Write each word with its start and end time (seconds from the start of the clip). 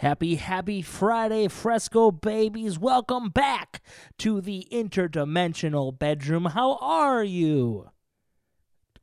Happy, 0.00 0.34
happy 0.34 0.82
Friday, 0.82 1.48
Fresco 1.48 2.10
babies. 2.10 2.78
Welcome 2.78 3.30
back 3.30 3.80
to 4.18 4.42
the 4.42 4.68
interdimensional 4.70 5.98
bedroom. 5.98 6.44
How 6.44 6.76
are 6.82 7.24
you? 7.24 7.88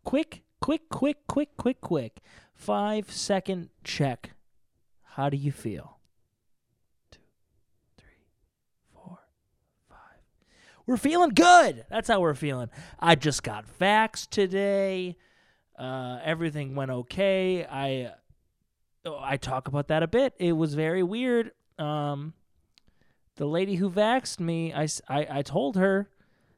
Quick, 0.03 0.43
quick, 0.61 0.89
quick, 0.89 1.25
quick, 1.27 1.57
quick, 1.57 1.81
quick. 1.81 2.19
Five 2.53 3.11
second 3.11 3.69
check. 3.83 4.35
How 5.01 5.31
do 5.31 5.37
you 5.37 5.51
feel? 5.51 5.97
Two, 7.09 7.21
three, 7.97 8.27
four, 8.93 9.17
five. 9.89 9.97
We're 10.85 10.97
feeling 10.97 11.31
good. 11.31 11.85
That's 11.89 12.07
how 12.07 12.19
we're 12.19 12.35
feeling. 12.35 12.69
I 12.99 13.15
just 13.15 13.41
got 13.41 13.65
vaxxed 13.79 14.29
today. 14.29 15.17
Uh, 15.75 16.19
everything 16.23 16.75
went 16.75 16.91
okay. 16.91 17.65
I 17.65 18.11
I 19.05 19.37
talk 19.37 19.67
about 19.67 19.87
that 19.89 20.03
a 20.03 20.07
bit. 20.07 20.33
It 20.39 20.53
was 20.53 20.75
very 20.75 21.03
weird. 21.03 21.51
Um, 21.77 22.33
the 23.35 23.45
lady 23.45 23.75
who 23.75 23.89
vaxed 23.89 24.39
me, 24.39 24.73
I, 24.73 24.87
I, 25.09 25.27
I 25.29 25.41
told 25.41 25.75
her 25.75 26.09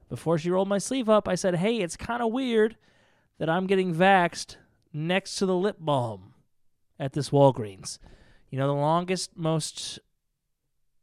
before 0.09 0.38
she 0.38 0.52
rolled 0.52 0.67
my 0.67 0.77
sleeve 0.77 1.09
up, 1.09 1.27
I 1.27 1.36
said, 1.36 1.55
hey, 1.55 1.77
it's 1.77 1.98
kind 1.98 2.22
of 2.22 2.31
weird 2.31 2.77
that 3.39 3.50
I'm 3.50 3.66
getting 3.66 3.94
vaxed 3.94 4.58
next 4.94 5.36
to 5.38 5.45
the 5.45 5.55
lip 5.55 5.77
balm 5.80 6.34
at 7.00 7.13
this 7.13 7.30
Walgreens. 7.30 7.98
You 8.50 8.59
know, 8.59 8.67
the 8.67 8.73
longest, 8.73 9.36
most, 9.36 10.00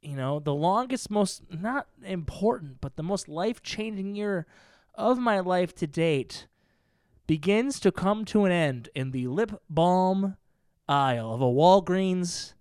you 0.00 0.16
know, 0.16 0.38
the 0.38 0.55
longest, 0.55 1.11
most, 1.11 1.42
not 1.50 1.88
important, 2.05 2.80
but 2.80 2.97
the 2.97 3.02
most 3.02 3.28
life 3.28 3.62
changing 3.62 4.14
year 4.14 4.47
of 4.95 5.19
my 5.19 5.41
life 5.41 5.74
to 5.74 5.86
date 5.86 6.47
begins 7.27 7.80
to 7.80 7.91
come 7.91 8.24
to 8.27 8.45
an 8.45 8.52
end 8.52 8.88
in 8.95 9.11
the 9.11 9.27
lip 9.27 9.61
balm 9.69 10.36
aisle 10.92 11.32
of 11.32 11.41
a 11.41 11.46
Walgreens 11.46 12.52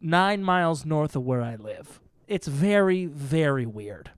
nine 0.00 0.42
miles 0.42 0.84
north 0.84 1.14
of 1.14 1.22
where 1.22 1.42
I 1.42 1.56
live. 1.56 2.00
It's 2.26 2.48
very, 2.48 3.06
very 3.06 3.66
weird. 3.66 4.10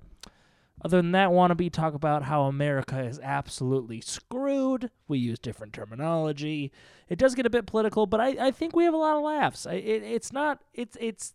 Other 0.84 0.98
than 0.98 1.12
that, 1.12 1.30
wannabe 1.30 1.72
talk 1.72 1.94
about 1.94 2.24
how 2.24 2.42
America 2.42 3.00
is 3.00 3.18
absolutely 3.20 4.00
screwed. 4.00 4.90
We 5.08 5.18
use 5.18 5.38
different 5.38 5.72
terminology. 5.72 6.72
It 7.08 7.18
does 7.18 7.34
get 7.34 7.46
a 7.46 7.50
bit 7.50 7.66
political, 7.66 8.06
but 8.06 8.20
I, 8.20 8.48
I 8.48 8.50
think 8.50 8.76
we 8.76 8.84
have 8.84 8.94
a 8.94 8.98
lot 8.98 9.16
of 9.16 9.22
laughs. 9.22 9.66
I, 9.66 9.74
it, 9.74 10.02
it's 10.02 10.32
not. 10.32 10.62
It's 10.74 10.96
it's 11.00 11.32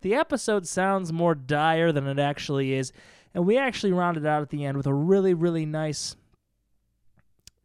the 0.00 0.14
episode 0.14 0.66
sounds 0.66 1.12
more 1.12 1.34
dire 1.34 1.92
than 1.92 2.06
it 2.08 2.18
actually 2.18 2.72
is, 2.74 2.92
and 3.32 3.46
we 3.46 3.56
actually 3.56 3.92
rounded 3.92 4.26
out 4.26 4.42
at 4.42 4.50
the 4.50 4.64
end 4.64 4.76
with 4.76 4.86
a 4.86 4.94
really 4.94 5.32
really 5.32 5.64
nice 5.64 6.16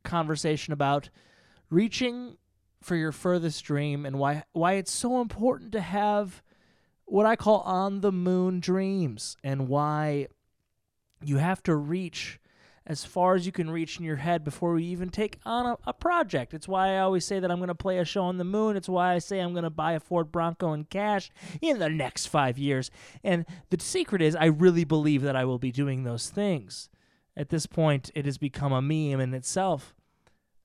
conversation 0.04 0.72
about 0.72 1.10
reaching 1.72 2.38
for 2.84 2.96
your 2.96 3.12
furthest 3.12 3.64
dream 3.64 4.06
and 4.06 4.20
why 4.20 4.44
why 4.54 4.74
it's 4.74 4.92
so 4.92 5.22
important 5.22 5.72
to 5.72 5.82
have 5.82 6.42
what 7.06 7.26
I 7.26 7.36
call 7.36 7.60
on 7.62 8.02
the 8.02 8.12
moon 8.12 8.60
dreams 8.60 9.38
and 9.44 9.68
why 9.68 10.28
you 11.24 11.38
have 11.38 11.64
to 11.64 11.76
reach 11.76 12.40
as 12.86 13.06
far 13.06 13.36
as 13.36 13.46
you 13.46 13.52
can 13.52 13.70
reach 13.70 13.98
in 13.98 14.04
your 14.04 14.18
head 14.18 14.44
before 14.44 14.74
we 14.74 14.84
even 14.84 15.10
take 15.10 15.40
on 15.46 15.66
a, 15.66 15.78
a 15.88 15.94
project. 15.94 16.54
It's 16.54 16.68
why 16.68 16.96
I 16.96 17.00
always 17.00 17.24
say 17.24 17.40
that 17.40 17.50
I'm 17.50 17.60
going 17.60 17.70
to 17.70 17.76
play 17.76 18.00
a 18.00 18.06
show 18.06 18.24
on 18.24 18.38
the 18.38 18.44
moon. 18.44 18.76
It's 18.76 18.90
why 18.90 19.14
I 19.14 19.20
say 19.20 19.40
I'm 19.40 19.54
going 19.54 19.64
to 19.64 19.70
buy 19.70 19.94
a 19.94 20.00
Ford 20.00 20.32
Bronco 20.32 20.74
in 20.74 20.84
cash 20.86 21.32
in 21.62 21.80
the 21.80 21.90
next 21.90 22.28
five 22.28 22.58
years. 22.58 22.92
And 23.24 23.46
the 23.70 23.80
secret 23.80 24.22
is, 24.22 24.36
I 24.36 24.46
really 24.46 24.84
believe 24.84 25.22
that 25.22 25.36
I 25.36 25.46
will 25.46 25.60
be 25.60 25.72
doing 25.72 26.04
those 26.04 26.30
things. 26.30 26.90
At 27.38 27.50
this 27.50 27.66
point, 27.66 28.12
it 28.16 28.26
has 28.26 28.38
become 28.38 28.74
a 28.74 28.82
meme 28.82 29.22
in 29.22 29.34
itself. 29.34 29.96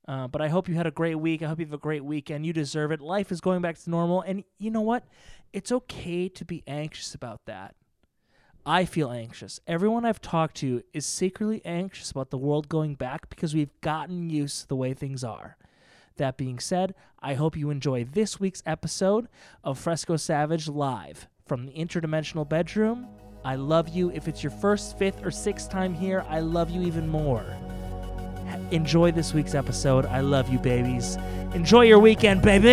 Uh, 0.08 0.26
but 0.26 0.40
I 0.40 0.48
hope 0.48 0.70
you 0.70 0.74
had 0.74 0.86
a 0.86 0.90
great 0.90 1.16
week. 1.16 1.42
I 1.42 1.48
hope 1.48 1.58
you 1.58 1.66
have 1.66 1.74
a 1.74 1.78
great 1.78 2.02
weekend. 2.02 2.46
You 2.46 2.54
deserve 2.54 2.90
it. 2.92 3.02
Life 3.02 3.30
is 3.30 3.42
going 3.42 3.60
back 3.60 3.76
to 3.78 3.90
normal. 3.90 4.22
And 4.22 4.42
you 4.58 4.70
know 4.70 4.80
what? 4.80 5.04
It's 5.52 5.70
okay 5.70 6.30
to 6.30 6.44
be 6.46 6.64
anxious 6.66 7.14
about 7.14 7.42
that. 7.44 7.74
I 8.64 8.86
feel 8.86 9.10
anxious. 9.10 9.60
Everyone 9.66 10.06
I've 10.06 10.20
talked 10.20 10.56
to 10.56 10.82
is 10.94 11.04
secretly 11.04 11.60
anxious 11.64 12.10
about 12.10 12.30
the 12.30 12.38
world 12.38 12.70
going 12.70 12.94
back 12.94 13.28
because 13.28 13.54
we've 13.54 13.78
gotten 13.82 14.30
used 14.30 14.62
to 14.62 14.68
the 14.68 14.76
way 14.76 14.94
things 14.94 15.22
are. 15.22 15.58
That 16.16 16.38
being 16.38 16.58
said, 16.58 16.94
I 17.20 17.34
hope 17.34 17.56
you 17.56 17.68
enjoy 17.68 18.04
this 18.04 18.40
week's 18.40 18.62
episode 18.64 19.28
of 19.62 19.78
Fresco 19.78 20.16
Savage 20.16 20.68
Live 20.68 21.28
from 21.46 21.66
the 21.66 21.72
Interdimensional 21.72 22.48
Bedroom. 22.48 23.06
I 23.44 23.56
love 23.56 23.88
you. 23.90 24.10
If 24.10 24.26
it's 24.26 24.42
your 24.42 24.52
first, 24.52 24.98
fifth, 24.98 25.24
or 25.24 25.30
sixth 25.30 25.70
time 25.70 25.94
here, 25.94 26.24
I 26.28 26.40
love 26.40 26.70
you 26.70 26.82
even 26.82 27.08
more 27.08 27.44
enjoy 28.70 29.12
this 29.12 29.32
week's 29.34 29.54
episode. 29.54 30.06
I 30.06 30.20
love 30.20 30.48
you, 30.48 30.58
babies. 30.58 31.16
Enjoy 31.54 31.82
your 31.82 31.98
weekend, 31.98 32.42
babies. 32.42 32.68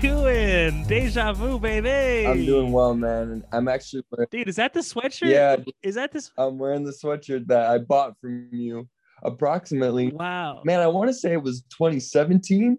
Doing? 0.00 0.84
Deja 0.86 1.32
vu, 1.32 1.58
baby. 1.58 2.26
I'm 2.26 2.44
doing 2.44 2.72
well, 2.72 2.94
man. 2.94 3.44
I'm 3.52 3.68
actually 3.68 4.02
wearing, 4.10 4.28
Dude, 4.30 4.48
is 4.48 4.56
that 4.56 4.72
the 4.74 4.80
sweatshirt? 4.80 5.28
yeah, 5.30 5.56
Is 5.82 5.94
that 5.96 6.12
this? 6.12 6.30
I'm 6.38 6.58
wearing 6.58 6.84
the 6.84 6.92
sweatshirt 6.92 7.46
that 7.48 7.70
I 7.70 7.78
bought 7.78 8.14
from 8.20 8.48
you 8.52 8.88
approximately. 9.22 10.08
Wow. 10.12 10.62
Man, 10.64 10.80
I 10.80 10.86
want 10.86 11.08
to 11.08 11.14
say 11.14 11.32
it 11.32 11.42
was 11.42 11.62
2017. 11.70 12.78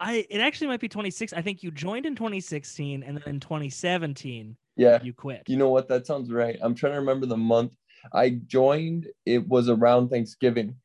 I 0.00 0.24
it 0.30 0.40
actually 0.40 0.68
might 0.68 0.80
be 0.80 0.88
26. 0.88 1.32
I 1.32 1.42
think 1.42 1.62
you 1.62 1.70
joined 1.70 2.06
in 2.06 2.14
2016 2.14 3.02
and 3.02 3.16
then 3.16 3.24
in 3.26 3.40
2017 3.40 4.56
Yeah. 4.76 5.02
you 5.02 5.12
quit. 5.12 5.42
You 5.48 5.56
know 5.56 5.70
what? 5.70 5.88
That 5.88 6.06
sounds 6.06 6.30
right. 6.30 6.56
I'm 6.62 6.74
trying 6.74 6.92
to 6.92 6.98
remember 7.00 7.26
the 7.26 7.36
month. 7.36 7.74
I 8.12 8.30
joined, 8.46 9.08
it 9.26 9.46
was 9.48 9.68
around 9.68 10.08
Thanksgiving. 10.08 10.76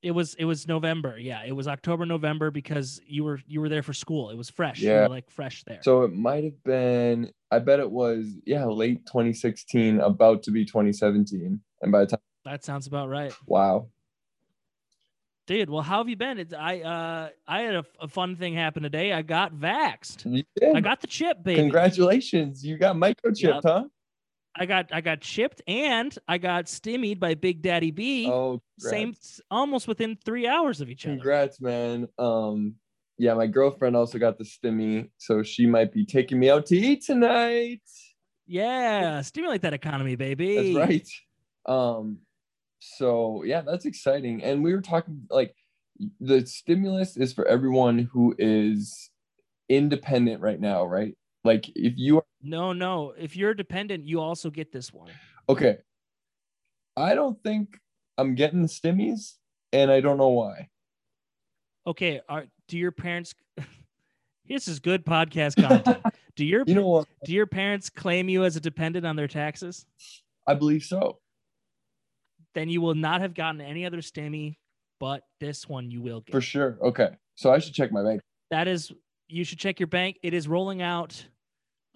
It 0.00 0.12
was 0.12 0.34
it 0.34 0.44
was 0.44 0.68
November. 0.68 1.18
Yeah, 1.18 1.42
it 1.44 1.52
was 1.52 1.66
October 1.66 2.06
November 2.06 2.50
because 2.52 3.00
you 3.06 3.24
were 3.24 3.40
you 3.48 3.60
were 3.60 3.68
there 3.68 3.82
for 3.82 3.92
school. 3.92 4.30
It 4.30 4.36
was 4.36 4.48
fresh. 4.48 4.80
You 4.80 4.90
Yeah. 4.90 5.02
were 5.02 5.08
like 5.08 5.28
fresh 5.30 5.64
there. 5.64 5.80
So 5.82 6.02
it 6.02 6.12
might 6.12 6.44
have 6.44 6.62
been, 6.62 7.32
I 7.50 7.58
bet 7.58 7.80
it 7.80 7.90
was, 7.90 8.32
yeah, 8.46 8.64
late 8.66 9.06
2016, 9.06 9.98
about 10.00 10.44
to 10.44 10.52
be 10.52 10.64
2017. 10.64 11.60
And 11.82 11.92
by 11.92 12.00
the 12.00 12.06
time, 12.06 12.20
that 12.44 12.64
sounds 12.64 12.86
about 12.86 13.08
right. 13.08 13.34
wow. 13.46 13.88
Dude, 15.48 15.70
well, 15.70 15.82
how 15.82 15.98
have 15.98 16.08
you 16.10 16.16
been? 16.16 16.38
It's, 16.38 16.52
I 16.52 16.80
uh 16.80 17.30
I 17.48 17.62
had 17.62 17.74
a, 17.74 17.84
a 18.00 18.06
fun 18.06 18.36
thing 18.36 18.54
happen 18.54 18.82
today. 18.84 19.12
I 19.12 19.22
got 19.22 19.52
vaxxed. 19.54 20.30
You 20.30 20.44
did. 20.54 20.76
I 20.76 20.80
got 20.80 21.00
the 21.00 21.06
chip, 21.06 21.42
baby. 21.42 21.58
Congratulations. 21.60 22.64
You 22.64 22.76
got 22.78 22.94
microchipped, 22.96 23.40
Yep. 23.40 23.60
huh? 23.64 23.84
I 24.56 24.66
got 24.66 24.86
I 24.92 25.00
got 25.00 25.20
chipped 25.20 25.62
and 25.66 26.16
I 26.26 26.38
got 26.38 26.66
stimmied 26.66 27.20
by 27.20 27.34
Big 27.34 27.62
Daddy 27.62 27.90
B. 27.90 28.28
Oh, 28.28 28.60
same 28.78 29.14
almost 29.50 29.86
within 29.88 30.16
three 30.24 30.46
hours 30.46 30.80
of 30.80 30.90
each 30.90 31.06
other. 31.06 31.16
Congrats, 31.16 31.60
man. 31.60 32.08
Um, 32.18 32.74
yeah, 33.18 33.34
my 33.34 33.46
girlfriend 33.46 33.96
also 33.96 34.18
got 34.18 34.38
the 34.38 34.44
stimmy, 34.44 35.10
so 35.16 35.42
she 35.42 35.66
might 35.66 35.92
be 35.92 36.04
taking 36.04 36.38
me 36.38 36.50
out 36.50 36.66
to 36.66 36.76
eat 36.76 37.04
tonight. 37.04 37.82
Yeah, 38.46 39.20
stimulate 39.22 39.62
that 39.62 39.74
economy, 39.74 40.16
baby. 40.16 40.74
That's 40.74 40.88
right. 40.88 41.08
Um, 41.66 42.18
so 42.78 43.42
yeah, 43.44 43.62
that's 43.62 43.84
exciting. 43.84 44.42
And 44.42 44.62
we 44.62 44.74
were 44.74 44.80
talking 44.80 45.22
like 45.30 45.54
the 46.20 46.46
stimulus 46.46 47.16
is 47.16 47.32
for 47.32 47.46
everyone 47.46 48.08
who 48.12 48.34
is 48.38 49.10
independent 49.68 50.40
right 50.40 50.60
now, 50.60 50.84
right? 50.84 51.14
Like 51.48 51.70
if 51.74 51.94
you 51.96 52.18
are 52.18 52.24
No, 52.42 52.74
no. 52.74 53.14
If 53.18 53.34
you're 53.34 53.54
dependent, 53.54 54.04
you 54.04 54.20
also 54.20 54.50
get 54.50 54.70
this 54.70 54.92
one. 54.92 55.10
okay, 55.48 55.78
I 56.94 57.14
don't 57.14 57.42
think 57.42 57.78
I'm 58.18 58.34
getting 58.34 58.60
the 58.60 58.68
stimmies, 58.68 59.36
and 59.72 59.90
I 59.90 60.02
don't 60.02 60.18
know 60.18 60.28
why. 60.28 60.68
Okay, 61.86 62.20
are 62.28 62.44
do 62.68 62.76
your 62.76 62.92
parents 62.92 63.34
This 64.46 64.68
is 64.68 64.78
good 64.78 65.06
podcast 65.06 65.56
content. 65.56 66.04
do 66.36 66.44
your 66.44 66.64
You 66.66 66.74
know 66.74 66.86
what? 66.86 67.08
do 67.24 67.32
your 67.32 67.46
parents 67.46 67.88
claim 67.88 68.28
you 68.28 68.44
as 68.44 68.56
a 68.56 68.60
dependent 68.60 69.06
on 69.06 69.16
their 69.16 69.26
taxes? 69.26 69.86
I 70.46 70.52
believe 70.52 70.82
so. 70.82 71.18
Then 72.54 72.68
you 72.68 72.82
will 72.82 72.94
not 72.94 73.22
have 73.22 73.32
gotten 73.32 73.62
any 73.62 73.86
other 73.86 74.02
stimmy, 74.02 74.58
but 75.00 75.22
this 75.40 75.66
one 75.66 75.90
you 75.90 76.02
will 76.02 76.20
get. 76.20 76.32
For 76.32 76.42
sure. 76.42 76.76
Okay. 76.82 77.08
So 77.36 77.50
I 77.50 77.58
should 77.58 77.72
check 77.72 77.90
my 77.90 78.02
bank. 78.02 78.20
That 78.50 78.68
is 78.68 78.92
you 79.28 79.44
should 79.44 79.58
check 79.58 79.80
your 79.80 79.86
bank. 79.86 80.18
It 80.22 80.34
is 80.34 80.46
rolling 80.46 80.82
out 80.82 81.24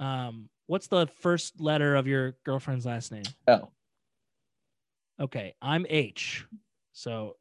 um 0.03 0.49
what's 0.67 0.89
the 0.89 1.07
first 1.07 1.61
letter 1.61 1.95
of 1.95 2.07
your 2.07 2.33
girlfriend's 2.45 2.85
last 2.87 3.13
name? 3.13 3.23
Oh. 3.47 3.69
Okay, 5.21 5.55
I'm 5.63 5.87
H. 5.89 6.45
So 6.93 7.37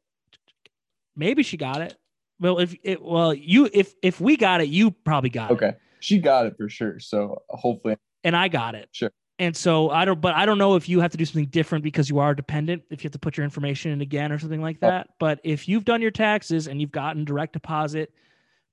maybe 1.16 1.42
she 1.42 1.56
got 1.56 1.80
it. 1.80 1.96
Well, 2.40 2.58
if 2.58 2.74
it 2.82 3.02
well, 3.02 3.34
you 3.34 3.68
if 3.72 3.94
if 4.02 4.20
we 4.20 4.36
got 4.36 4.60
it, 4.60 4.68
you 4.68 4.90
probably 4.90 5.30
got 5.30 5.50
it. 5.50 5.54
Okay. 5.54 5.72
She 6.00 6.18
got 6.18 6.46
it 6.46 6.56
for 6.56 6.68
sure. 6.68 6.98
So 7.00 7.42
hopefully 7.48 7.96
And 8.24 8.36
I 8.36 8.48
got 8.48 8.74
it. 8.74 8.88
Sure. 8.92 9.10
And 9.38 9.56
so 9.56 9.90
I 9.90 10.04
don't, 10.04 10.20
but 10.20 10.34
I 10.34 10.46
don't 10.46 10.58
know 10.58 10.76
if 10.76 10.88
you 10.88 11.00
have 11.00 11.10
to 11.12 11.16
do 11.16 11.24
something 11.24 11.46
different 11.46 11.82
because 11.82 12.08
you 12.10 12.18
are 12.18 12.34
dependent, 12.34 12.82
if 12.90 13.02
you 13.02 13.08
have 13.08 13.12
to 13.12 13.18
put 13.18 13.36
your 13.36 13.44
information 13.44 13.90
in 13.92 14.00
again 14.00 14.30
or 14.30 14.38
something 14.38 14.60
like 14.60 14.78
Oh. 14.82 14.88
that. 14.88 15.08
But 15.18 15.40
if 15.42 15.68
you've 15.68 15.84
done 15.84 16.02
your 16.02 16.10
taxes 16.10 16.66
and 16.68 16.80
you've 16.80 16.92
gotten 16.92 17.24
direct 17.24 17.52
deposit 17.54 18.12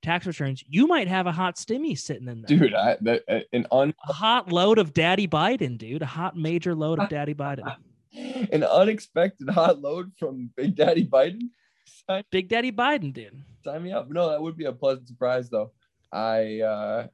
tax 0.02 0.26
returns, 0.26 0.64
you 0.68 0.86
might 0.86 1.08
have 1.08 1.26
a 1.26 1.32
hot 1.32 1.56
stimmy 1.56 1.98
sitting 1.98 2.28
in 2.28 2.42
there. 2.42 2.58
dude. 2.58 2.74
I 2.74 2.96
that, 3.02 3.22
uh, 3.28 3.40
an 3.52 3.66
un 3.70 3.94
A 4.08 4.12
hot 4.12 4.52
load 4.52 4.78
of 4.78 4.92
Daddy 4.92 5.26
Biden, 5.26 5.78
dude. 5.78 6.02
A 6.02 6.06
hot 6.06 6.36
major 6.36 6.74
load 6.74 6.98
of 6.98 7.08
Daddy 7.08 7.34
Biden. 7.34 7.74
an 8.52 8.64
unexpected 8.64 9.48
hot 9.50 9.80
load 9.80 10.12
from 10.18 10.50
Big 10.56 10.74
Daddy 10.74 11.06
Biden. 11.06 11.50
Big 12.30 12.48
Daddy 12.48 12.72
Biden, 12.72 13.12
dude. 13.12 13.42
sign 13.64 13.82
me 13.82 13.92
up. 13.92 14.10
No, 14.10 14.30
that 14.30 14.42
would 14.42 14.56
be 14.56 14.64
a 14.64 14.72
pleasant 14.72 15.06
surprise 15.06 15.48
though. 15.48 15.72
I 16.12 16.60
uh 16.60 17.06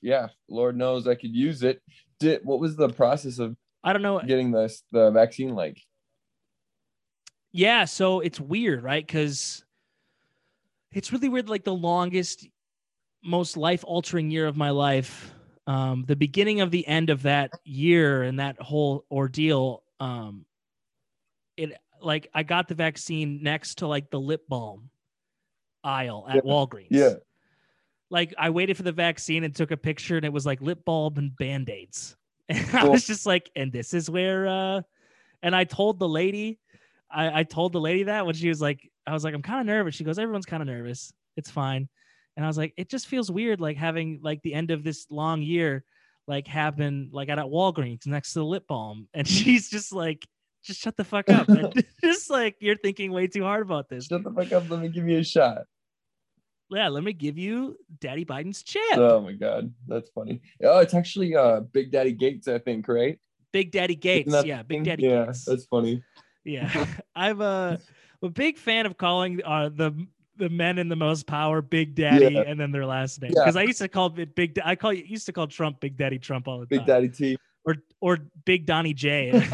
yeah, 0.00 0.28
Lord 0.48 0.76
knows 0.76 1.06
I 1.06 1.16
could 1.16 1.34
use 1.34 1.62
it. 1.62 1.82
Did 2.18 2.40
what 2.44 2.60
was 2.60 2.76
the 2.76 2.88
process 2.88 3.38
of 3.38 3.56
I 3.84 3.92
don't 3.92 4.02
know. 4.02 4.20
getting 4.20 4.52
this 4.52 4.82
the 4.90 5.10
vaccine 5.10 5.54
like? 5.54 5.78
Yeah, 7.52 7.84
so 7.84 8.20
it's 8.20 8.40
weird, 8.40 8.82
right? 8.82 9.06
Because 9.06 9.64
it's 10.96 11.12
really 11.12 11.28
weird. 11.28 11.48
Like 11.48 11.62
the 11.62 11.74
longest, 11.74 12.48
most 13.22 13.56
life 13.56 13.84
altering 13.86 14.30
year 14.30 14.46
of 14.46 14.56
my 14.56 14.70
life, 14.70 15.30
um, 15.66 16.04
the 16.08 16.16
beginning 16.16 16.62
of 16.62 16.70
the 16.70 16.86
end 16.88 17.10
of 17.10 17.22
that 17.22 17.50
year 17.64 18.22
and 18.22 18.40
that 18.40 18.60
whole 18.60 19.04
ordeal, 19.10 19.82
um, 20.00 20.46
it 21.56 21.76
like 22.00 22.28
I 22.34 22.42
got 22.42 22.68
the 22.68 22.74
vaccine 22.74 23.42
next 23.42 23.76
to 23.76 23.86
like 23.86 24.10
the 24.10 24.20
lip 24.20 24.42
balm 24.48 24.88
aisle 25.84 26.26
at 26.28 26.36
Yeah, 26.36 26.40
Walgreens. 26.42 26.86
Yeah. 26.90 27.14
Like 28.08 28.34
I 28.38 28.50
waited 28.50 28.76
for 28.76 28.82
the 28.82 28.92
vaccine 28.92 29.44
and 29.44 29.54
took 29.54 29.72
a 29.72 29.76
picture, 29.76 30.16
and 30.16 30.24
it 30.24 30.32
was 30.32 30.46
like 30.46 30.62
lip 30.62 30.84
balm 30.84 31.18
and 31.18 31.36
band 31.36 31.68
aids. 31.68 32.16
And 32.48 32.76
I 32.76 32.84
was 32.84 33.04
just 33.04 33.26
like, 33.26 33.50
and 33.56 33.72
this 33.72 33.92
is 33.92 34.08
where, 34.08 34.46
uh, 34.46 34.82
and 35.42 35.54
I 35.54 35.64
told 35.64 35.98
the 35.98 36.08
lady, 36.08 36.60
I, 37.10 37.40
I 37.40 37.42
told 37.42 37.72
the 37.72 37.80
lady 37.80 38.04
that 38.04 38.24
when 38.24 38.36
she 38.36 38.48
was 38.48 38.60
like, 38.60 38.88
I 39.06 39.12
was 39.12 39.24
like, 39.24 39.34
I'm 39.34 39.42
kind 39.42 39.60
of 39.60 39.66
nervous. 39.66 39.94
She 39.94 40.04
goes, 40.04 40.18
everyone's 40.18 40.46
kind 40.46 40.62
of 40.62 40.66
nervous. 40.68 41.12
It's 41.36 41.50
fine. 41.50 41.88
And 42.36 42.44
I 42.44 42.48
was 42.48 42.58
like, 42.58 42.74
it 42.76 42.88
just 42.90 43.06
feels 43.06 43.30
weird, 43.30 43.60
like 43.60 43.76
having 43.76 44.20
like 44.22 44.42
the 44.42 44.52
end 44.54 44.70
of 44.70 44.84
this 44.84 45.06
long 45.10 45.42
year, 45.42 45.84
like 46.26 46.46
happen 46.46 47.08
like 47.12 47.28
at, 47.28 47.38
at 47.38 47.46
Walgreens 47.46 48.06
next 48.06 48.32
to 48.32 48.40
the 48.40 48.44
lip 48.44 48.66
balm. 48.66 49.08
And 49.14 49.26
she's 49.26 49.70
just 49.70 49.92
like, 49.92 50.26
just 50.64 50.80
shut 50.80 50.96
the 50.96 51.04
fuck 51.04 51.28
up. 51.30 51.46
just 52.04 52.28
like 52.30 52.56
you're 52.60 52.76
thinking 52.76 53.12
way 53.12 53.26
too 53.26 53.42
hard 53.42 53.62
about 53.62 53.88
this. 53.88 54.06
Shut 54.06 54.24
the 54.24 54.32
fuck 54.32 54.52
up. 54.52 54.68
Let 54.68 54.80
me 54.80 54.88
give 54.88 55.08
you 55.08 55.18
a 55.18 55.24
shot. 55.24 55.62
Yeah, 56.68 56.88
let 56.88 57.04
me 57.04 57.12
give 57.12 57.38
you 57.38 57.76
Daddy 58.00 58.24
Biden's 58.24 58.64
chip. 58.64 58.82
Oh 58.94 59.20
my 59.20 59.34
god, 59.34 59.72
that's 59.86 60.10
funny. 60.10 60.40
Oh, 60.64 60.80
it's 60.80 60.94
actually 60.94 61.36
uh 61.36 61.60
Big 61.60 61.92
Daddy 61.92 62.12
Gates, 62.12 62.48
I 62.48 62.58
think, 62.58 62.88
right? 62.88 63.20
Big 63.52 63.70
Daddy 63.70 63.94
Gates. 63.94 64.34
Yeah, 64.44 64.62
Big? 64.64 64.82
Daddy 64.84 65.04
Yeah, 65.04 65.26
Gates. 65.26 65.44
that's 65.44 65.66
funny. 65.66 66.02
Yeah, 66.44 66.86
I've 67.14 67.40
a, 67.40 67.80
a 68.22 68.28
big 68.28 68.58
fan 68.58 68.86
of 68.86 68.96
calling 68.96 69.40
uh, 69.44 69.68
the 69.68 69.92
the 70.38 70.48
men 70.50 70.76
in 70.78 70.88
the 70.88 70.96
most 70.96 71.26
power 71.26 71.62
Big 71.62 71.94
Daddy 71.94 72.34
Yeah. 72.34 72.42
and 72.46 72.60
then 72.60 72.70
their 72.70 72.84
last 72.84 73.22
name 73.22 73.32
Yeah. 73.34 73.42
because 73.44 73.56
I 73.56 73.62
used 73.62 73.78
to 73.78 73.88
call 73.88 74.12
it 74.18 74.34
Big. 74.34 74.58
I 74.64 74.76
call 74.76 74.92
used 74.92 75.26
to 75.26 75.32
call 75.32 75.46
Trump 75.46 75.80
Big 75.80 75.96
Daddy 75.96 76.18
Trump 76.18 76.46
all 76.48 76.60
the 76.60 76.66
Big 76.66 76.80
time, 76.80 76.86
Big 76.86 76.94
Daddy 76.94 77.08
T. 77.08 77.38
or 77.64 77.76
or 78.00 78.18
Big 78.44 78.66
Donnie 78.66 78.92
J. 78.94 79.30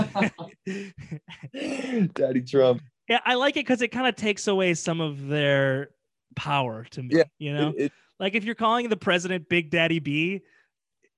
Daddy 2.15 2.43
Trump. 2.43 2.83
yeah, 3.09 3.21
I 3.25 3.35
like 3.35 3.57
it 3.57 3.61
because 3.61 3.83
it 3.83 3.89
kind 3.89 4.07
of 4.07 4.17
takes 4.17 4.47
away 4.49 4.75
some 4.75 5.01
of 5.01 5.29
their 5.29 5.91
power 6.37 6.85
to 6.91 7.03
me. 7.03 7.17
Yeah, 7.17 7.25
you 7.39 7.55
know, 7.55 7.69
It- 7.77 7.85
it- 7.87 7.93
like 8.19 8.35
if 8.35 8.45
you're 8.45 8.55
calling 8.55 8.89
the 8.89 8.97
president 8.97 9.49
Big 9.49 9.71
Daddy 9.71 9.99
B. 9.99 10.43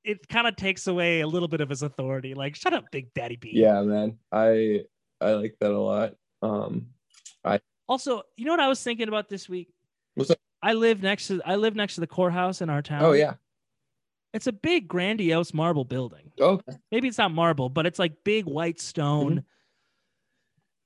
It 0.06 0.28
kind 0.28 0.46
of 0.46 0.54
takes 0.56 0.86
away 0.86 1.20
a 1.20 1.26
little 1.26 1.48
bit 1.48 1.62
of 1.62 1.70
his 1.70 1.80
authority. 1.80 2.34
Like, 2.34 2.56
shut 2.56 2.74
up, 2.74 2.84
Big 2.92 3.14
Daddy 3.14 3.36
B. 3.36 3.52
yeah, 3.54 3.80
man. 3.80 4.18
I 4.30 4.82
I 5.18 5.32
like 5.32 5.56
that 5.60 5.70
a 5.70 5.78
lot. 5.80 6.12
Um 6.42 6.88
Also, 7.86 8.22
you 8.36 8.46
know 8.46 8.52
what 8.52 8.60
I 8.60 8.68
was 8.68 8.82
thinking 8.82 9.08
about 9.08 9.28
this 9.28 9.46
week? 9.48 9.68
What's 10.14 10.30
up? 10.30 10.38
I 10.62 10.72
live 10.72 11.02
next 11.02 11.26
to 11.28 11.42
I 11.44 11.56
live 11.56 11.74
next 11.76 11.96
to 11.96 12.00
the 12.00 12.06
courthouse 12.06 12.62
in 12.62 12.70
our 12.70 12.80
town. 12.80 13.02
oh 13.04 13.12
yeah. 13.12 13.34
It's 14.32 14.46
a 14.46 14.52
big 14.52 14.88
grandiose 14.88 15.52
marble 15.52 15.84
building. 15.84 16.32
Oh 16.40 16.60
Maybe 16.90 17.08
it's 17.08 17.18
not 17.18 17.30
marble, 17.32 17.68
but 17.68 17.84
it's 17.86 17.98
like 17.98 18.24
big 18.24 18.46
white 18.46 18.80
stone, 18.80 19.30
Mm-hmm. 19.32 19.38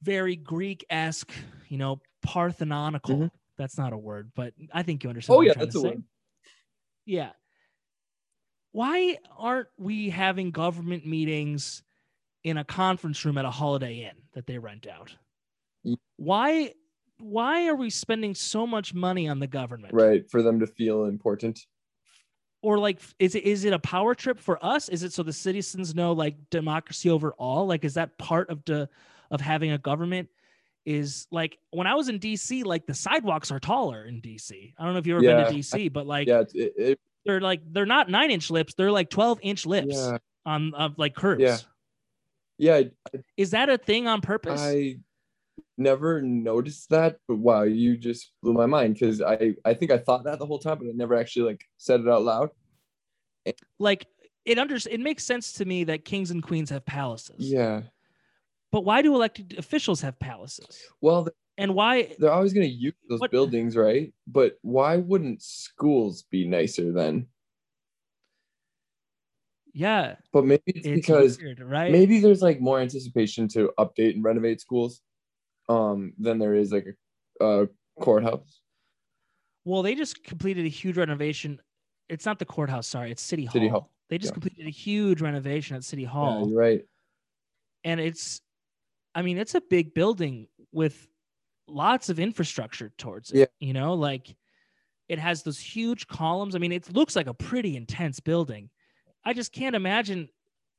very 0.02 0.34
Greek-esque, 0.37 1.32
you 1.69 1.78
know, 1.78 2.00
Parthenonical. 2.26 3.16
Mhm. 3.16 3.31
That's 3.56 3.78
not 3.78 3.93
a 3.93 3.96
word, 3.96 4.32
but 4.34 4.54
I 4.72 4.82
think 4.82 5.04
you 5.04 5.08
understand. 5.11 5.34
oh 5.34 5.38
what 5.38 5.43
I'm 5.43 5.46
yeah, 5.61 5.64
that's 5.64 5.76
a 5.76 5.81
say. 5.81 5.88
word. 5.88 6.02
Yeah. 7.06 7.31
Why 8.72 9.16
aren't 9.37 9.69
we 9.78 10.11
having 10.11 10.50
government 10.50 11.06
meetings 11.06 11.82
in 12.44 12.58
a 12.58 12.64
conference 12.64 13.25
room 13.25 13.38
at 13.38 13.44
a 13.44 13.50
Holiday 13.50 14.00
Inn 14.04 14.16
that 14.34 14.46
they 14.46 14.58
rent 14.58 14.87
out? 14.87 15.14
Why 16.16 16.75
why 17.20 17.66
are 17.66 17.75
we 17.75 17.90
spending 17.90 18.34
so 18.34 18.66
much 18.66 18.94
money 18.94 19.28
on 19.28 19.40
the 19.40 19.46
government? 19.46 19.94
Right, 19.94 20.28
for 20.30 20.42
them 20.42 20.60
to 20.60 20.66
feel 20.66 21.04
important. 21.04 21.66
Or 22.60 22.78
like 22.78 23.00
is 23.19 23.34
it 23.34 23.44
is 23.44 23.64
it 23.64 23.72
a 23.72 23.78
power 23.78 24.14
trip 24.14 24.38
for 24.38 24.64
us? 24.64 24.88
Is 24.88 25.02
it 25.02 25.12
so 25.12 25.22
the 25.22 25.32
citizens 25.32 25.94
know 25.94 26.12
like 26.12 26.36
democracy 26.50 27.08
overall? 27.08 27.66
Like 27.66 27.84
is 27.84 27.94
that 27.94 28.19
part 28.19 28.50
of 28.50 28.64
the 28.64 28.88
of 29.30 29.40
having 29.40 29.70
a 29.72 29.78
government? 29.78 30.28
Is 30.84 31.26
like 31.30 31.58
when 31.70 31.86
I 31.86 31.94
was 31.94 32.08
in 32.08 32.19
DC, 32.19 32.64
like 32.64 32.86
the 32.86 32.94
sidewalks 32.94 33.50
are 33.50 33.60
taller 33.60 34.06
in 34.06 34.20
DC. 34.20 34.75
I 34.78 34.84
don't 34.84 34.94
know 34.94 34.98
if 34.98 35.06
you've 35.06 35.16
ever 35.19 35.25
Yeah, 35.25 35.44
been 35.44 35.52
to 35.52 35.58
DC, 35.58 35.92
but 35.92 36.06
like 36.06 36.26
Yeah, 36.26 36.44
it, 36.54 36.72
it, 36.76 37.00
they're 37.26 37.40
like 37.40 37.60
they're 37.72 37.86
not 37.86 38.08
nine 38.08 38.30
inch 38.30 38.50
lips, 38.50 38.75
they're 38.75 38.90
like 38.90 39.10
12 39.10 39.38
inch 39.42 39.66
lips 39.66 39.94
yeah, 39.94 40.19
on 40.46 40.75
of 40.75 40.98
like 40.98 41.14
curbs. 41.14 41.66
Yeah. 42.58 42.80
yeah. 42.80 42.88
I- 43.14 43.19
Is 43.36 43.50
that 43.50 43.69
a 43.69 43.78
thing 43.78 44.08
on 44.08 44.20
purpose? 44.20 44.60
I 44.60 44.96
never 45.78 46.20
noticed 46.20 46.90
that, 46.90 47.19
but 47.28 47.36
wow, 47.38 47.62
you 47.62 47.96
just 47.96 48.32
blew 48.42 48.52
my 48.52 48.66
mind 48.66 48.94
because 48.94 49.22
I 49.22 49.54
I 49.64 49.75
think 49.75 49.90
I 49.90 49.98
thought 49.98 50.25
that 50.25 50.38
the 50.38 50.46
whole 50.46 50.58
time, 50.58 50.78
but 50.78 50.86
I 50.88 50.92
never 50.94 51.14
actually 51.14 51.46
like 51.50 51.64
said 51.78 52.00
it 52.00 52.08
out 52.08 52.22
loud. 52.22 52.50
like 53.78 54.06
it 54.44 54.58
under 54.58 54.76
it 54.76 55.00
makes 55.00 55.25
sense 55.25 55.52
to 55.54 55.64
me 55.64 55.84
that 55.84 56.04
kings 56.04 56.30
and 56.30 56.42
queens 56.42 56.70
have 56.70 56.84
palaces. 56.84 57.36
Yeah. 57.50 57.82
But 58.72 58.82
why 58.84 59.00
do 59.02 59.14
elected 59.14 59.54
officials 59.58 60.00
have 60.02 60.19
palaces? 60.19 60.82
Well, 61.00 61.28
And 61.56 61.75
why 61.75 62.14
they're 62.19 62.30
always 62.32 62.52
going 62.52 62.69
to 62.69 62.72
use 62.75 62.94
those 63.08 63.20
What- 63.20 63.30
buildings, 63.30 63.76
right? 63.76 64.12
But 64.26 64.58
why 64.62 64.96
wouldn't 64.98 65.40
schools 65.42 66.25
be 66.30 66.46
nicer 66.46 66.92
then? 66.92 67.28
yeah, 69.75 70.16
But 70.32 70.44
maybe 70.44 70.62
it's, 70.66 70.86
it's 70.86 70.94
because 71.06 71.38
weird, 71.38 71.60
right? 71.60 71.92
maybe 71.92 72.20
there's 72.20 72.42
like 72.42 72.60
more 72.60 72.80
anticipation 72.80 73.46
to 73.48 73.70
update 73.78 74.14
and 74.14 74.25
renovate 74.25 74.60
schools 74.60 75.02
um 75.68 76.12
than 76.18 76.38
there 76.38 76.54
is 76.54 76.72
like 76.72 76.86
a, 77.40 77.44
a 77.44 77.68
courthouse. 78.00 78.60
Well, 79.64 79.82
they 79.82 79.94
just 79.94 80.25
completed 80.25 80.64
a 80.64 80.68
huge 80.70 80.96
renovation. 80.96 81.60
It's 82.08 82.25
not 82.25 82.38
the 82.38 82.46
courthouse, 82.46 82.87
sorry, 82.87 83.10
it's 83.10 83.22
City 83.22 83.44
Hall. 83.44 83.52
City 83.52 83.68
Hall, 83.68 83.90
They 84.08 84.16
just 84.18 84.30
yeah. 84.30 84.34
completed 84.34 84.66
a 84.66 84.70
huge 84.70 85.20
renovation 85.20 85.76
at 85.76 85.84
City 85.84 86.02
Yeah, 86.02 86.08
Hall. 86.08 86.48
you're 86.48 86.58
right. 86.58 86.82
and 87.84 88.00
it's 88.00 88.40
I 89.14 89.22
mean, 89.22 89.37
it's 89.38 89.54
a 89.54 89.60
big 89.60 89.94
building 89.94 90.46
with 90.72 91.06
lots 91.66 92.08
of 92.08 92.18
infrastructure 92.20 92.92
towards 92.98 93.30
it. 93.32 93.38
Yeah. 93.38 93.46
You 93.60 93.72
know, 93.72 93.94
like 93.94 94.34
it 95.08 95.18
has 95.18 95.42
those 95.42 95.58
huge 95.58 96.06
columns. 96.06 96.54
I 96.54 96.58
mean, 96.58 96.72
it 96.72 96.92
looks 96.94 97.16
like 97.16 97.26
a 97.26 97.34
pretty 97.34 97.76
intense 97.76 98.20
building. 98.20 98.70
I 99.25 99.32
just 99.32 99.52
can't 99.52 99.75
imagine. 99.76 100.28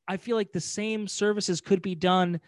I 0.08 0.17
feel 0.17 0.36
like 0.36 0.51
the 0.51 0.62
same 0.62 1.08
services 1.08 1.62
could 1.62 1.81
be 1.81 1.96
done 1.96 2.39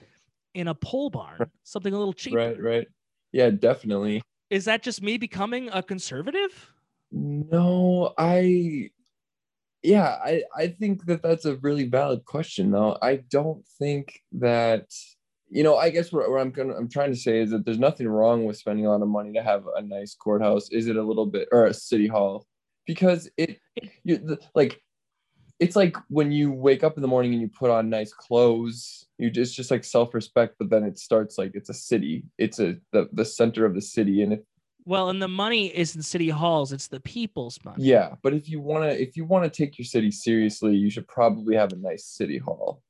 in 0.53 0.67
a 0.67 0.75
pole 0.75 1.09
barn, 1.09 1.49
something 1.63 1.93
a 1.93 1.97
little 1.97 2.13
cheaper. 2.13 2.37
Right, 2.37 2.61
right. 2.61 2.87
Yeah, 3.31 3.49
definitely. 3.49 4.21
Is 4.49 4.65
that 4.65 4.83
just 4.83 5.01
me 5.01 5.17
becoming 5.17 5.69
a 5.71 5.81
conservative? 5.81 6.73
No, 7.11 8.13
I 8.17 8.89
yeah, 9.83 10.17
I 10.23 10.43
I 10.55 10.67
think 10.67 11.05
that 11.05 11.23
that's 11.23 11.45
a 11.45 11.55
really 11.57 11.85
valid 11.85 12.25
question 12.25 12.71
though. 12.71 12.97
I 13.01 13.17
don't 13.29 13.65
think 13.79 14.21
that 14.33 14.87
you 15.49 15.63
know, 15.63 15.75
I 15.75 15.89
guess 15.89 16.13
what, 16.13 16.29
what 16.29 16.39
I'm 16.39 16.51
gonna 16.51 16.75
I'm 16.75 16.89
trying 16.89 17.11
to 17.11 17.19
say 17.19 17.39
is 17.39 17.51
that 17.51 17.65
there's 17.65 17.79
nothing 17.79 18.07
wrong 18.07 18.45
with 18.45 18.57
spending 18.57 18.85
a 18.85 18.89
lot 18.89 19.01
of 19.01 19.07
money 19.07 19.33
to 19.33 19.43
have 19.43 19.65
a 19.75 19.81
nice 19.81 20.15
courthouse. 20.15 20.69
Is 20.71 20.87
it 20.87 20.95
a 20.95 21.03
little 21.03 21.25
bit 21.25 21.49
or 21.51 21.65
a 21.65 21.73
city 21.73 22.07
hall? 22.07 22.45
Because 22.85 23.29
it 23.37 23.59
you 24.03 24.17
the, 24.17 24.39
like 24.55 24.81
it's 25.61 25.75
like 25.75 25.95
when 26.09 26.31
you 26.31 26.51
wake 26.51 26.83
up 26.83 26.97
in 26.97 27.03
the 27.03 27.07
morning 27.07 27.33
and 27.33 27.41
you 27.41 27.47
put 27.47 27.69
on 27.69 27.87
nice 27.87 28.11
clothes, 28.11 29.05
you 29.19 29.29
just 29.29 29.55
just 29.55 29.69
like 29.69 29.83
self-respect, 29.83 30.55
but 30.57 30.71
then 30.71 30.83
it 30.83 30.97
starts 30.97 31.37
like 31.37 31.51
it's 31.53 31.69
a 31.69 31.73
city. 31.73 32.25
It's 32.39 32.59
a 32.59 32.77
the, 32.91 33.07
the 33.13 33.23
center 33.23 33.63
of 33.63 33.75
the 33.75 33.81
city. 33.81 34.23
And 34.23 34.33
if 34.33 34.39
Well, 34.85 35.09
and 35.11 35.21
the 35.21 35.27
money 35.27 35.67
isn't 35.77 36.01
city 36.01 36.29
halls; 36.29 36.73
it's 36.73 36.87
the 36.87 36.99
people's 36.99 37.59
money. 37.63 37.83
Yeah, 37.83 38.15
but 38.23 38.33
if 38.33 38.49
you 38.49 38.59
want 38.59 38.85
to 38.85 38.99
if 38.99 39.15
you 39.15 39.23
want 39.23 39.43
to 39.45 39.51
take 39.51 39.77
your 39.77 39.85
city 39.85 40.09
seriously, 40.09 40.75
you 40.75 40.89
should 40.89 41.07
probably 41.07 41.55
have 41.55 41.71
a 41.71 41.77
nice 41.77 42.05
city 42.05 42.39
hall. 42.39 42.81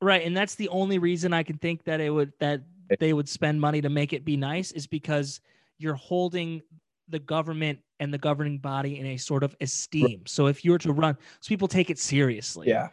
Right, 0.00 0.24
and 0.26 0.34
that's 0.34 0.54
the 0.54 0.70
only 0.70 0.98
reason 0.98 1.34
I 1.34 1.42
can 1.42 1.58
think 1.58 1.84
that 1.84 2.00
it 2.00 2.08
would 2.08 2.32
that 2.40 2.62
they 3.00 3.12
would 3.12 3.28
spend 3.28 3.60
money 3.60 3.82
to 3.82 3.90
make 3.90 4.14
it 4.14 4.24
be 4.24 4.38
nice 4.38 4.72
is 4.72 4.86
because 4.86 5.40
you're 5.76 5.94
holding 5.94 6.62
the 7.08 7.18
government 7.18 7.80
and 8.02 8.12
the 8.12 8.18
governing 8.18 8.58
body 8.58 8.98
in 8.98 9.06
a 9.06 9.16
sort 9.16 9.44
of 9.44 9.54
esteem. 9.60 10.22
So 10.26 10.46
if 10.48 10.64
you 10.64 10.72
were 10.72 10.78
to 10.78 10.92
run, 10.92 11.16
so 11.40 11.48
people 11.48 11.68
take 11.68 11.88
it 11.88 11.98
seriously. 11.98 12.68
Yeah. 12.68 12.88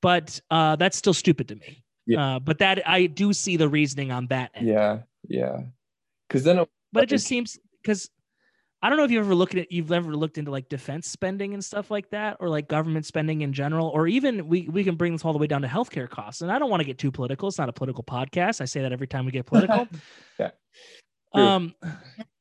but 0.00 0.40
uh, 0.50 0.76
that's 0.76 0.96
still 0.96 1.14
stupid 1.14 1.48
to 1.48 1.56
me. 1.56 1.84
Yeah. 2.06 2.36
Uh, 2.36 2.38
but 2.38 2.58
that 2.58 2.88
I 2.88 3.06
do 3.06 3.32
see 3.32 3.56
the 3.56 3.68
reasoning 3.68 4.12
on 4.12 4.28
that 4.28 4.52
end. 4.54 4.68
Yeah, 4.68 5.00
yeah. 5.28 5.62
Because 6.28 6.44
then, 6.44 6.58
it, 6.60 6.68
But 6.92 7.02
it 7.02 7.08
just 7.08 7.26
seems 7.26 7.58
because 7.82 8.08
I 8.80 8.88
don't 8.88 8.96
know 8.96 9.04
if 9.04 9.10
you've 9.10 9.24
ever 9.24 9.34
looked 9.34 9.56
at 9.56 9.72
you've 9.72 9.90
ever 9.90 10.14
looked 10.14 10.38
into 10.38 10.50
like 10.52 10.68
defense 10.68 11.08
spending 11.08 11.52
and 11.52 11.64
stuff 11.64 11.90
like 11.90 12.10
that, 12.10 12.36
or 12.38 12.48
like 12.48 12.68
government 12.68 13.04
spending 13.06 13.40
in 13.40 13.52
general, 13.52 13.88
or 13.88 14.06
even 14.06 14.46
we 14.48 14.68
we 14.68 14.84
can 14.84 14.94
bring 14.94 15.12
this 15.12 15.24
all 15.24 15.32
the 15.32 15.38
way 15.38 15.48
down 15.48 15.62
to 15.62 15.68
healthcare 15.68 16.08
costs. 16.08 16.40
And 16.40 16.52
I 16.52 16.58
don't 16.60 16.70
want 16.70 16.80
to 16.80 16.86
get 16.86 16.96
too 16.96 17.10
political. 17.10 17.48
It's 17.48 17.58
not 17.58 17.68
a 17.68 17.72
political 17.72 18.04
podcast. 18.04 18.60
I 18.60 18.66
say 18.66 18.82
that 18.82 18.92
every 18.92 19.08
time 19.08 19.26
we 19.26 19.32
get 19.32 19.46
political. 19.46 19.88
Yeah, 20.38 20.50
true. 21.34 21.42
Um, 21.42 21.74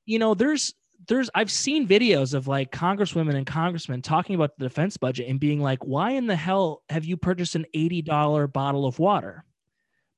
you 0.05 0.19
know, 0.19 0.35
there's 0.35 0.75
there's 1.07 1.29
I've 1.33 1.51
seen 1.51 1.87
videos 1.87 2.33
of 2.33 2.47
like 2.47 2.71
congresswomen 2.71 3.35
and 3.35 3.45
congressmen 3.45 4.01
talking 4.01 4.35
about 4.35 4.57
the 4.57 4.65
defense 4.65 4.97
budget 4.97 5.27
and 5.29 5.39
being 5.39 5.61
like, 5.61 5.83
why 5.85 6.11
in 6.11 6.27
the 6.27 6.35
hell 6.35 6.83
have 6.89 7.05
you 7.05 7.17
purchased 7.17 7.55
an 7.55 7.65
$80 7.75 8.51
bottle 8.51 8.85
of 8.85 8.99
water? 8.99 9.45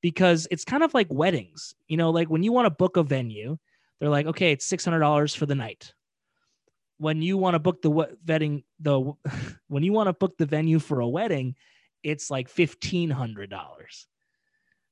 Because 0.02 0.48
it's 0.50 0.64
kind 0.64 0.84
of 0.84 0.94
like 0.94 1.08
weddings. 1.10 1.76
You 1.88 1.98
know, 1.98 2.10
like 2.10 2.30
when 2.30 2.44
you 2.44 2.52
want 2.52 2.66
to 2.66 2.72
book 2.72 2.98
a 2.98 3.04
venue, 3.04 3.58
they're 4.00 4.10
like, 4.10 4.26
okay, 4.26 4.52
it's 4.52 4.68
$600 4.68 5.36
for 5.36 5.46
the 5.46 5.56
night. 5.56 5.94
When 6.98 7.22
you 7.22 7.38
want 7.38 7.56
to 7.56 7.60
book 7.60 7.82
the 7.82 7.90
we- 7.90 8.06
wedding, 8.26 8.64
the 8.80 9.14
when 9.68 9.84
you 9.84 9.94
want 9.94 10.08
to 10.08 10.14
book 10.14 10.38
the 10.38 10.46
venue 10.46 10.80
for 10.80 11.02
a 11.02 11.08
wedding, 11.08 11.56
it's 12.04 12.32
like 12.32 12.50
$1500. 12.50 14.06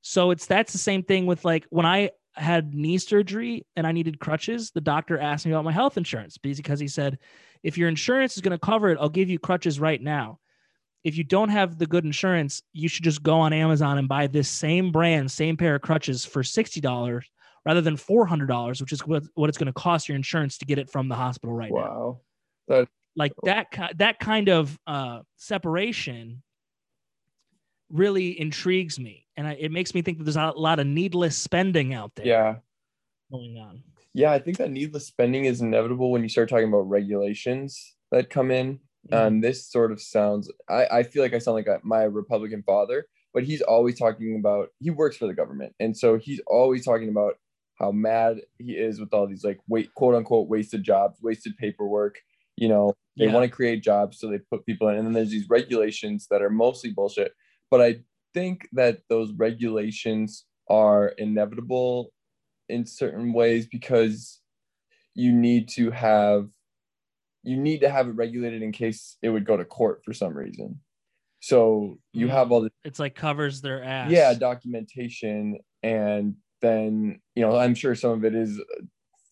So 0.02 0.32
it's 0.32 0.46
that's 0.46 0.72
the 0.72 0.78
same 0.78 1.04
thing 1.04 1.26
with 1.26 1.44
like 1.44 1.66
when 1.70 1.86
I 1.86 2.12
had 2.38 2.74
knee 2.74 2.98
surgery 2.98 3.66
and 3.76 3.86
I 3.86 3.92
needed 3.92 4.20
crutches, 4.20 4.72
the 4.72 4.82
doctor 4.82 5.18
asked 5.18 5.46
me 5.46 5.52
about 5.52 5.66
my 5.66 5.72
health 5.72 5.98
insurance 5.98 6.38
because 6.38 6.80
he 6.80 6.88
said, 6.88 7.20
if 7.64 7.78
your 7.78 7.90
insurance 7.90 8.36
is 8.36 8.42
going 8.42 8.58
to 8.58 8.66
cover 8.66 8.90
it, 8.90 8.98
I'll 9.00 9.10
give 9.10 9.30
you 9.30 9.40
crutches 9.40 9.80
right 9.80 10.02
now. 10.02 10.40
If 11.04 11.18
you 11.18 11.24
don't 11.24 11.50
have 11.50 11.78
the 11.78 11.86
good 11.86 12.06
insurance, 12.06 12.62
you 12.74 12.90
should 12.90 13.04
just 13.04 13.24
go 13.24 13.40
on 13.40 13.54
Amazon 13.54 13.98
and 13.98 14.08
buy 14.08 14.28
this 14.28 14.50
same 14.50 14.92
brand, 14.92 15.32
same 15.32 15.58
pair 15.58 15.76
of 15.76 15.82
crutches 15.82 16.26
for 16.26 16.44
$60 16.44 17.22
rather 17.66 17.82
than 17.82 17.98
$400, 17.98 18.82
which 18.82 18.92
is 18.92 19.06
what, 19.06 19.24
what 19.36 19.50
it's 19.50 19.58
going 19.58 19.68
to 19.68 19.74
cost 19.74 20.08
your 20.08 20.16
insurance 20.16 20.58
to 20.60 20.66
get 20.66 20.80
it 20.80 20.90
from 20.90 21.08
the 21.08 21.16
hospital 21.16 21.56
right 21.56 21.72
now. 21.72 22.20
wow. 22.70 22.88
Like 23.16 23.34
that, 23.44 23.68
that 23.96 24.20
kind 24.20 24.50
of 24.50 24.78
uh, 24.86 25.22
separation 25.38 26.44
really 27.90 28.40
intrigues 28.40 29.00
me. 29.00 29.27
And 29.38 29.48
I, 29.48 29.54
it 29.54 29.72
makes 29.72 29.94
me 29.94 30.02
think 30.02 30.18
that 30.18 30.24
there's 30.24 30.36
a 30.36 30.52
lot 30.56 30.80
of 30.80 30.88
needless 30.88 31.38
spending 31.38 31.94
out 31.94 32.16
there 32.16 32.26
yeah. 32.26 32.56
going 33.32 33.58
on. 33.58 33.84
Yeah, 34.14 34.32
I 34.32 34.40
think 34.40 34.58
that 34.58 34.72
needless 34.72 35.06
spending 35.06 35.46
is 35.46 35.62
inevitable 35.62 36.10
when 36.12 36.24
you 36.24 36.30
start 36.30 36.50
talking 36.50 36.68
about 36.68 36.90
regulations 36.90 37.96
that 38.12 38.32
come 38.32 38.50
in. 38.50 38.80
Mhm. 39.12 39.28
And 39.28 39.44
this 39.44 39.70
sort 39.70 39.92
of 39.92 40.02
sounds, 40.02 40.52
I, 40.68 40.88
I 40.88 41.04
feel 41.04 41.22
like 41.22 41.36
I 41.36 41.38
sound 41.38 41.56
like 41.56 41.68
a, 41.68 41.80
my 41.84 42.04
Republican 42.04 42.64
father, 42.64 43.06
but 43.34 43.44
he's 43.44 43.62
always 43.62 43.98
talking 43.98 44.38
about, 44.40 44.70
he 44.80 44.90
works 44.90 45.18
for 45.18 45.28
the 45.28 45.36
government. 45.36 45.76
And 45.80 45.96
so 45.96 46.18
he's 46.18 46.42
always 46.48 46.84
talking 46.84 47.10
about 47.10 47.36
how 47.76 47.92
mad 47.92 48.42
he 48.58 48.72
is 48.72 49.00
with 49.00 49.14
all 49.14 49.28
these 49.28 49.44
like 49.44 49.60
wait, 49.68 49.94
quote 49.94 50.16
unquote, 50.16 50.50
wasted 50.50 50.84
jobs, 50.84 51.20
wasted 51.22 51.56
paperwork. 51.58 52.20
You 52.56 52.70
know, 52.70 52.94
they 53.18 53.26
Yeah. 53.26 53.34
want 53.34 53.44
to 53.44 53.56
create 53.56 53.84
jobs, 53.84 54.20
so 54.20 54.30
they 54.30 54.40
put 54.40 54.66
people 54.66 54.88
in. 54.88 54.96
And 54.96 55.06
then 55.06 55.14
there's 55.14 55.30
these 55.30 55.48
regulations 55.48 56.26
that 56.32 56.42
are 56.42 56.50
mostly 56.50 56.90
bullshit. 56.90 57.34
But 57.70 57.82
I 57.82 58.00
think 58.34 58.68
that 58.74 59.00
those 59.10 59.32
regulations 59.34 60.46
are 60.70 61.10
inevitable 61.18 62.12
in 62.70 62.86
certain 62.86 63.34
ways 63.34 63.68
because 63.68 64.40
you 65.16 65.32
need 65.32 65.70
to 65.70 65.90
have 65.92 66.48
you 67.44 67.56
need 67.56 67.80
to 67.80 67.90
have 67.90 68.08
it 68.10 68.12
regulated 68.12 68.62
in 68.62 68.72
case 68.74 69.18
it 69.22 69.30
would 69.30 69.46
go 69.46 69.56
to 69.56 69.64
court 69.64 70.02
for 70.04 70.14
some 70.14 70.34
reason 70.34 70.80
so 71.40 71.98
you 72.14 72.28
Mm. 72.28 72.32
have 72.32 72.52
all 72.52 72.62
the 72.62 72.72
It's 72.84 73.00
like 73.00 73.16
covers 73.16 73.62
their 73.62 73.82
ass. 73.84 74.12
yeah 74.12 74.34
documentation 74.34 75.58
and 75.84 76.36
then 76.62 77.20
you 77.36 77.44
know 77.44 77.56
i'm 77.58 77.74
sure 77.76 77.96
some 77.96 78.12
of 78.12 78.26
it 78.26 78.36
is 78.36 78.60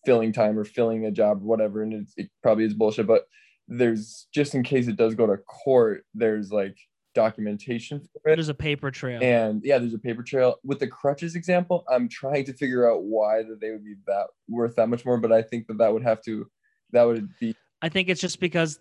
filling 0.06 0.32
time 0.32 0.58
or 0.58 0.64
filling 0.64 1.04
a 1.04 1.10
job 1.10 1.42
or 1.42 1.46
whatever 1.46 1.82
and 1.82 1.92
it's, 1.92 2.14
it 2.16 2.30
probably 2.42 2.64
is 2.64 2.74
bullshit 2.74 3.06
but 3.06 3.26
there's 3.68 4.28
just 4.32 4.54
in 4.54 4.62
case 4.62 4.86
it 4.88 4.96
does 4.96 5.14
go 5.14 5.26
to 5.26 5.36
court 5.38 6.04
there's 6.14 6.50
like 6.52 6.78
documentation 7.26 7.98
for 8.00 8.30
it 8.30 8.36
There's 8.36 8.48
a 8.50 8.54
paper 8.54 8.90
trail. 8.90 9.20
and 9.22 9.62
yeah, 9.64 9.78
there's 9.78 9.94
a 9.94 9.98
paper 9.98 10.22
trail. 10.22 10.56
With 10.62 10.78
the 10.78 10.86
crutches 10.86 11.34
example, 11.34 11.84
I'm 11.90 12.08
trying 12.08 12.44
to 12.44 12.52
figure 12.52 12.88
out 12.90 13.02
why 13.04 13.42
that 13.42 13.58
they 13.60 13.70
would 13.70 13.84
be 13.84 13.94
that 14.06 14.26
worth 14.48 14.76
that 14.76 14.88
much 14.88 15.04
more, 15.04 15.16
but 15.18 15.32
I 15.32 15.42
think 15.42 15.66
that 15.68 15.78
that 15.78 15.92
would 15.92 16.02
have 16.04 16.22
to, 16.24 16.46
that 16.92 17.02
would 17.04 17.28
be, 17.40 17.56
I 17.82 17.88
think 17.88 18.08
it's 18.10 18.20
just 18.20 18.38
because 18.38 18.78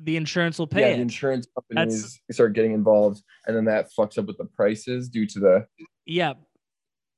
the 0.00 0.16
insurance 0.16 0.58
will 0.58 0.66
pay 0.66 0.80
yeah, 0.82 0.86
it. 0.88 0.96
the 0.96 1.02
insurance 1.02 1.46
That's- 1.70 1.92
companies 1.92 2.20
start 2.32 2.52
getting 2.52 2.72
involved 2.72 3.22
and 3.46 3.56
then 3.56 3.64
that 3.66 3.88
fucks 3.96 4.18
up 4.18 4.26
with 4.26 4.38
the 4.38 4.44
prices 4.44 5.08
due 5.08 5.26
to 5.26 5.38
the, 5.40 5.66
yeah, 6.04 6.34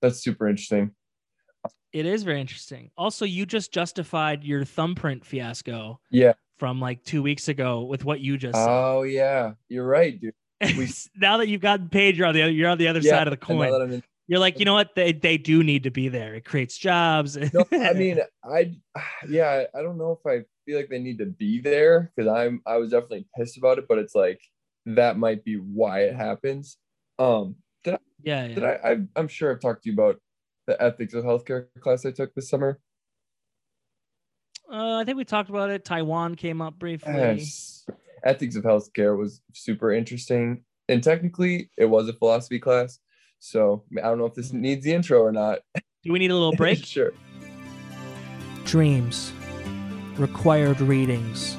that's 0.03 0.23
super 0.23 0.47
interesting. 0.47 0.91
it 1.93 2.05
is 2.07 2.23
very 2.23 2.41
interesting. 2.41 2.91
Also, 2.99 3.25
you 3.25 3.47
just 3.47 3.73
justified 3.73 4.45
your 4.45 4.65
thumbprint 4.65 5.25
fiasco 5.25 5.99
Yeah. 6.11 6.35
from 6.59 6.81
like 6.81 7.03
two 7.05 7.23
weeks 7.23 7.49
ago 7.49 7.83
with 7.85 8.05
what 8.05 8.21
you 8.21 8.39
just 8.39 8.55
said. 8.57 8.67
Oh, 8.69 9.03
yeah. 9.03 9.53
You're 9.69 9.87
right, 9.87 10.19
dude. 10.21 10.33
We- 10.61 10.89
now 11.17 11.37
that 11.39 11.49
you've 11.49 11.61
gotten 11.61 11.89
paid, 11.89 12.17
you're 12.17 12.27
on 12.27 12.35
the 12.35 12.43
other, 12.43 12.53
you're 12.53 12.69
on 12.69 12.79
the 12.79 12.89
other 12.89 13.01
Yeah, 13.01 13.11
side 13.13 13.27
of 13.27 13.31
the 13.33 13.37
coin. 13.37 13.93
in- 13.93 14.03
You're 14.27 14.39
like, 14.41 14.59
you 14.59 14.65
know 14.65 14.75
what? 14.75 14.95
They 14.95 15.13
they 15.13 15.39
do 15.39 15.65
need 15.65 15.83
to 15.85 15.91
be 15.91 16.09
there. 16.09 16.35
It 16.35 16.45
creates 16.45 16.77
jobs. 16.79 17.37
no, 17.53 17.65
I 17.73 17.93
mean, 17.95 18.21
I, 18.45 18.77
yeah, 19.29 19.65
I 19.75 19.83
don't 19.83 19.99
know 19.99 20.13
if 20.13 20.27
I 20.27 20.45
feel 20.67 20.77
like 20.79 20.89
they 20.89 20.99
need 21.01 21.19
to 21.19 21.27
be 21.27 21.61
there 21.61 22.13
because 22.15 22.31
I'm, 22.31 22.63
I 22.67 22.77
was 22.77 22.91
definitely 22.91 23.27
pissed 23.37 23.59
about 23.59 23.79
it, 23.79 23.87
but 23.89 23.99
it's 23.99 24.15
like, 24.15 24.41
that 24.87 25.17
might 25.19 25.45
be 25.45 25.57
why 25.57 26.01
it 26.03 26.15
happens. 26.15 26.77
Um, 27.19 27.57
yeah, 27.85 27.97
yeah. 28.23 28.49
Did 28.49 28.65
I, 28.65 28.79
I? 28.85 28.97
I'm 29.17 29.29
sure 29.29 29.51
I've 29.53 29.61
talked 29.61 29.83
to 29.85 29.89
you 29.91 29.95
about 29.95 30.21
the 30.67 30.81
ethics 30.81 31.15
of 31.15 31.25
healthcare 31.25 31.67
class 31.81 32.05
I 32.07 32.11
took 32.13 32.35
this 32.35 32.49
summer. 32.51 32.79
Uh, 34.71 34.99
I 34.99 35.05
think 35.05 35.17
we 35.17 35.25
talked 35.25 35.51
about 35.51 35.71
it. 35.71 35.85
Taiwan 35.85 36.37
came 36.37 36.63
up 36.63 36.79
briefly. 36.79 37.15
Yes. 37.15 37.85
Ethics 38.25 38.57
of 38.57 38.65
healthcare 38.65 39.17
was 39.17 39.43
super 39.55 39.93
interesting, 39.93 40.65
and 40.89 41.03
technically, 41.03 41.71
it 41.77 41.87
was 41.87 42.09
a 42.09 42.13
philosophy 42.13 42.59
class. 42.59 42.99
So 43.39 43.85
I 43.99 44.03
don't 44.03 44.19
know 44.19 44.27
if 44.27 44.35
this 44.35 44.53
needs 44.53 44.85
the 44.85 44.93
intro 44.93 45.21
or 45.23 45.33
not. 45.33 45.61
Do 46.03 46.13
we 46.13 46.19
need 46.19 46.31
a 46.31 46.35
little 46.35 46.53
break? 46.57 46.85
sure. 46.85 47.13
Dreams, 48.65 49.33
required 50.17 50.81
readings, 50.81 51.57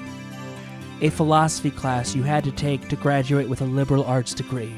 a 1.02 1.10
philosophy 1.10 1.72
class 1.72 2.16
you 2.16 2.22
had 2.24 2.44
to 2.44 2.52
take 2.52 2.88
to 2.90 2.96
graduate 2.96 3.50
with 3.50 3.62
a 3.62 3.66
liberal 3.66 4.04
arts 4.06 4.34
degree. 4.34 4.74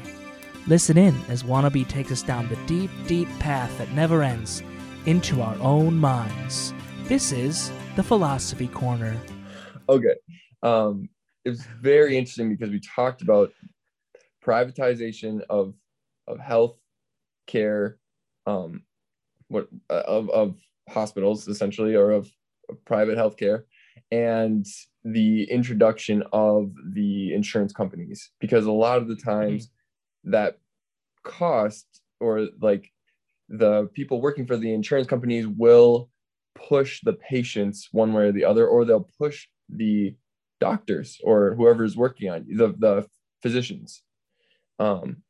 Listen 0.66 0.96
in 0.96 1.14
as 1.28 1.42
Wannabe 1.42 1.86
takes 1.86 2.10
us 2.10 2.22
down 2.22 2.48
the 2.48 2.56
deep, 2.66 2.90
deep 3.06 3.28
path 3.38 3.76
that 3.76 3.92
never 3.92 4.22
ends 4.22 4.62
into 5.04 5.42
our 5.42 5.56
own 5.60 5.94
minds. 5.96 6.72
This 7.04 7.32
is 7.32 7.70
the 7.96 8.02
Philosophy 8.02 8.68
Corner. 8.68 9.14
Okay. 9.90 10.14
Um, 10.62 11.10
it 11.44 11.50
was 11.50 11.66
very 11.80 12.16
interesting 12.16 12.48
because 12.48 12.70
we 12.70 12.80
talked 12.80 13.22
about 13.22 13.52
privatization 14.44 15.40
of 15.48 15.74
of 16.26 16.38
health 16.38 16.76
care, 17.46 17.98
um, 18.46 18.82
what 19.48 19.68
uh, 19.90 20.02
of 20.06 20.30
of 20.30 20.56
hospitals 20.88 21.48
essentially, 21.48 21.94
or 21.94 22.10
of, 22.10 22.30
of 22.68 22.82
private 22.84 23.18
healthcare, 23.18 23.64
and 24.10 24.66
the 25.04 25.44
introduction 25.44 26.22
of 26.32 26.72
the 26.92 27.34
insurance 27.34 27.72
companies. 27.72 28.30
Because 28.40 28.64
a 28.66 28.72
lot 28.72 28.98
of 28.98 29.08
the 29.08 29.16
times 29.16 29.70
that 30.24 30.58
cost 31.24 31.86
or 32.20 32.48
like 32.60 32.90
the 33.48 33.88
people 33.92 34.20
working 34.20 34.46
for 34.46 34.56
the 34.56 34.72
insurance 34.72 35.06
companies 35.06 35.46
will 35.46 36.08
push 36.54 37.00
the 37.02 37.12
patients 37.12 37.88
one 37.92 38.12
way 38.12 38.24
or 38.24 38.32
the 38.32 38.44
other 38.44 38.66
or 38.66 38.84
they'll 38.84 39.08
push 39.18 39.48
the 39.68 40.14
doctors 40.68 41.08
or 41.22 41.54
whoever's 41.56 41.96
working 41.96 42.30
on 42.30 42.44
you, 42.46 42.56
the, 42.56 42.68
the 42.78 43.06
physicians. 43.42 44.02
Um 44.78 45.22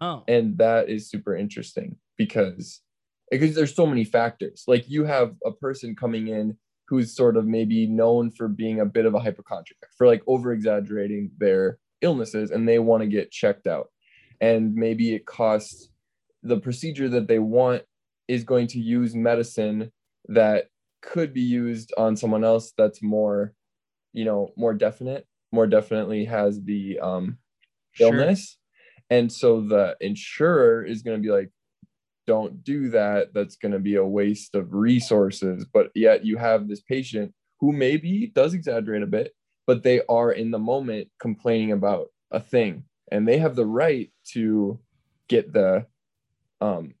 Oh, 0.00 0.22
and 0.28 0.56
that 0.58 0.88
is 0.88 1.10
super 1.10 1.36
interesting 1.36 1.96
because 2.16 2.82
because 3.30 3.54
there's 3.54 3.74
so 3.74 3.86
many 3.86 4.04
factors. 4.04 4.64
Like 4.66 4.88
you 4.88 5.04
have 5.04 5.34
a 5.44 5.52
person 5.52 5.96
coming 5.96 6.28
in 6.28 6.56
who's 6.88 7.14
sort 7.14 7.36
of 7.36 7.46
maybe 7.46 7.86
known 7.86 8.30
for 8.30 8.48
being 8.48 8.80
a 8.80 8.86
bit 8.86 9.04
of 9.04 9.14
a 9.14 9.20
hypochondriac 9.20 9.90
for 9.96 10.06
like 10.06 10.22
over 10.26 10.52
exaggerating 10.52 11.30
their 11.36 11.78
illnesses 12.00 12.50
and 12.50 12.66
they 12.66 12.78
want 12.78 13.02
to 13.02 13.08
get 13.08 13.30
checked 13.30 13.66
out. 13.66 13.88
And 14.40 14.74
maybe 14.74 15.14
it 15.14 15.26
costs 15.26 15.90
the 16.42 16.58
procedure 16.58 17.08
that 17.10 17.28
they 17.28 17.40
want 17.40 17.82
is 18.28 18.44
going 18.44 18.68
to 18.68 18.80
use 18.80 19.14
medicine 19.14 19.90
that 20.28 20.66
could 21.02 21.34
be 21.34 21.42
used 21.42 21.92
on 21.98 22.16
someone 22.16 22.44
else 22.44 22.72
that's 22.78 23.02
more 23.02 23.52
you 24.12 24.24
know 24.24 24.52
more 24.56 24.74
definite 24.74 25.26
more 25.52 25.66
definitely 25.66 26.24
has 26.24 26.62
the 26.64 26.98
um 27.00 27.38
sure. 27.92 28.08
illness 28.08 28.58
and 29.10 29.32
so 29.32 29.60
the 29.60 29.96
insurer 30.00 30.84
is 30.84 31.02
going 31.02 31.16
to 31.16 31.22
be 31.26 31.32
like 31.32 31.50
don't 32.26 32.62
do 32.62 32.90
that 32.90 33.32
that's 33.32 33.56
going 33.56 33.72
to 33.72 33.78
be 33.78 33.94
a 33.94 34.04
waste 34.04 34.54
of 34.54 34.74
resources 34.74 35.64
but 35.72 35.90
yet 35.94 36.24
you 36.24 36.36
have 36.36 36.68
this 36.68 36.80
patient 36.82 37.32
who 37.60 37.72
maybe 37.72 38.30
does 38.34 38.52
exaggerate 38.54 39.02
a 39.02 39.06
bit 39.06 39.32
but 39.66 39.82
they 39.82 40.00
are 40.08 40.32
in 40.32 40.50
the 40.50 40.58
moment 40.58 41.08
complaining 41.20 41.72
about 41.72 42.08
a 42.30 42.40
thing 42.40 42.84
and 43.10 43.26
they 43.26 43.38
have 43.38 43.56
the 43.56 43.66
right 43.66 44.10
to 44.24 44.78
get 45.28 45.52
the 45.52 45.86
um 46.60 46.94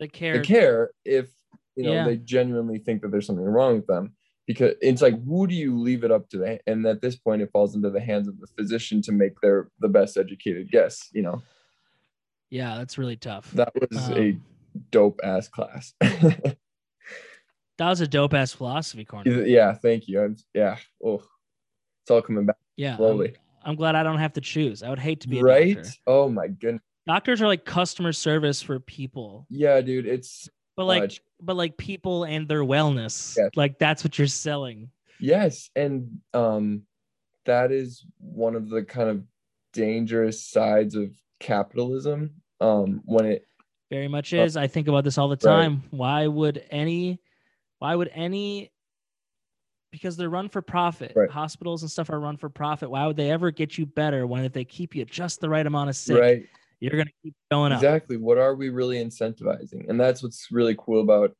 The 0.00 0.08
care. 0.08 0.34
the 0.34 0.40
care 0.44 0.90
if 1.04 1.30
you 1.76 1.84
know 1.84 1.92
Yeah. 1.94 2.04
they 2.04 2.16
genuinely 2.16 2.78
think 2.78 3.02
that 3.02 3.10
there's 3.12 3.26
something 3.26 3.44
wrong 3.44 3.76
with 3.76 3.86
them 3.86 4.14
because 4.48 4.74
it's 4.80 5.00
like 5.02 5.14
who 5.24 5.46
do 5.46 5.54
you 5.54 5.78
leave 5.78 6.02
it 6.02 6.10
up 6.10 6.28
to 6.30 6.38
the 6.38 6.58
and 6.66 6.84
at 6.86 7.00
this 7.00 7.14
point 7.14 7.40
it 7.42 7.50
falls 7.52 7.76
into 7.76 7.90
the 7.90 8.00
hands 8.00 8.26
of 8.26 8.40
the 8.40 8.46
physician 8.56 9.00
to 9.02 9.12
make 9.12 9.40
their 9.40 9.68
the 9.78 9.88
best 9.88 10.16
educated 10.16 10.68
guess 10.72 11.08
you 11.12 11.22
know 11.22 11.40
Yeah, 12.50 12.78
that's 12.78 12.98
really 12.98 13.16
tough. 13.16 13.50
that 13.52 13.72
was 13.78 14.08
a 14.10 14.30
Um, 14.30 14.44
dope 14.90 15.20
ass 15.22 15.46
class 15.48 15.94
that 16.00 16.56
was 17.78 18.00
a 18.00 18.06
dope 18.08 18.34
ass 18.34 18.52
philosophy 18.52 19.04
corner. 19.04 19.30
yeah 19.46 19.72
thank 19.74 20.08
you 20.08 20.20
I'm, 20.22 20.36
yeah 20.54 20.76
oh 21.04 21.22
it's 22.02 22.10
all 22.10 22.22
coming 22.22 22.46
back 22.46 22.56
Yeah. 22.76 22.90
I'm- 22.90 22.96
slowly 22.98 23.36
I'm, 23.64 23.74
glad 23.76 23.96
I 23.96 24.02
don't 24.02 24.18
have 24.18 24.32
to 24.34 24.40
choose. 24.40 24.82
I 24.82 24.88
would 24.88 25.00
hate 25.00 25.20
to 25.22 25.28
be 25.28 25.40
a 25.40 25.42
right 25.42 25.74
doctor. 25.76 25.90
oh 26.06 26.28
my 26.28 26.48
goodness 26.48 26.82
Doctors 27.06 27.40
are 27.42 27.46
like 27.46 27.64
customer 27.64 28.12
service 28.12 28.60
for 28.62 28.78
people. 28.80 29.46
yeah 29.50 29.80
dude 29.80 30.06
it's 30.06 30.48
But 30.78 30.84
like 30.84 31.20
but 31.40 31.56
like 31.56 31.76
people 31.76 32.22
and 32.22 32.46
their 32.46 32.62
wellness. 32.62 33.36
Yes. 33.36 33.50
Like 33.56 33.80
that's 33.80 34.04
what 34.04 34.16
you're 34.16 34.28
selling. 34.28 34.90
Yes, 35.18 35.70
and 35.74 36.20
um, 36.32 36.82
that 37.46 37.72
is 37.72 38.06
one 38.18 38.54
of 38.54 38.70
the 38.70 38.84
kind 38.84 39.10
of 39.10 39.24
dangerous 39.72 40.46
sides 40.46 40.94
of 40.94 41.10
capitalism. 41.40 42.30
Um, 42.60 43.02
when 43.04 43.26
it 43.26 43.44
Very 43.90 44.06
much 44.06 44.32
Uh, 44.32 44.38
is. 44.38 44.56
I 44.56 44.68
think 44.68 44.86
about 44.86 45.02
this 45.02 45.18
all 45.18 45.26
the 45.26 45.48
right. 45.48 45.62
time. 45.64 45.82
Why 45.90 46.28
would 46.28 46.64
any 46.70 47.18
why 47.80 47.96
would 47.96 48.10
any 48.14 48.70
because 49.90 50.16
they're 50.16 50.30
run 50.30 50.48
for 50.48 50.62
profit. 50.62 51.12
Right. 51.16 51.30
Hospitals 51.30 51.82
and 51.82 51.90
stuff 51.90 52.08
are 52.10 52.20
run 52.20 52.36
for 52.36 52.48
profit. 52.48 52.88
Why 52.88 53.04
would 53.04 53.16
they 53.16 53.32
ever 53.32 53.50
get 53.50 53.78
you 53.78 53.84
better 53.86 54.28
when 54.28 54.44
if 54.44 54.52
they 54.52 54.64
keep 54.64 54.94
you 54.94 55.04
just 55.04 55.40
the 55.40 55.48
right 55.48 55.66
amount 55.66 55.88
of 55.90 55.96
sick, 55.96 56.20
right 56.20 56.46
you're 56.80 56.96
gonna 56.96 57.10
keep 57.22 57.34
going 57.50 57.72
up. 57.72 57.78
exactly 57.78 58.16
what 58.16 58.38
are 58.38 58.54
we 58.54 58.68
really 58.68 58.96
incentivizing? 59.02 59.88
And 59.88 60.00
that's 60.00 60.22
what's 60.22 60.48
really 60.50 60.76
cool 60.78 61.00
about 61.00 61.32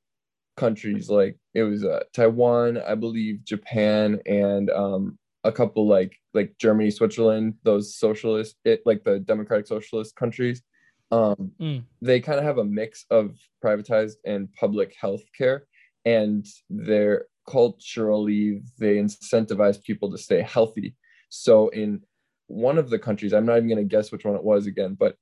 countries 0.57 1.09
like 1.09 1.37
it 1.55 1.63
was 1.63 1.85
uh, 1.85 2.03
Taiwan, 2.13 2.79
I 2.79 2.95
believe, 2.95 3.45
Japan, 3.45 4.21
and 4.27 4.71
um, 4.71 5.19
a 5.45 5.53
couple 5.53 5.87
like 5.87 6.17
like 6.35 6.55
Germany, 6.59 6.91
Switzerland, 6.91 7.55
those 7.63 7.97
socialist, 7.97 8.57
it 8.65 8.83
like 8.85 9.05
the 9.05 9.21
democratic 9.21 9.67
socialist 9.67 10.17
countries. 10.17 10.63
Um, 11.11 11.53
Mm. 11.59 11.85
They 12.03 12.21
kind 12.21 12.39
of 12.39 12.45
have 12.45 12.59
a 12.59 12.65
mix 12.65 13.07
of 13.11 13.35
privatized 13.65 14.17
and 14.27 14.53
public 14.53 14.95
health 15.01 15.23
care, 15.37 15.67
and 16.05 16.45
they're 16.69 17.27
culturally 17.49 18.61
they 18.79 18.97
incentivize 18.97 19.83
people 19.83 20.11
to 20.11 20.19
stay 20.19 20.43
healthy. 20.43 20.95
So 21.31 21.69
in 21.69 22.03
one 22.49 22.79
of 22.79 22.91
the 22.91 22.99
countries, 22.99 23.33
I'm 23.33 23.47
not 23.47 23.57
even 23.57 23.69
going 23.69 23.79
to 23.79 23.97
guess 23.97 24.13
which 24.13 24.25
one 24.25 24.35
it 24.35 24.45
was 24.45 24.67
again, 24.67 24.97
but 24.99 25.17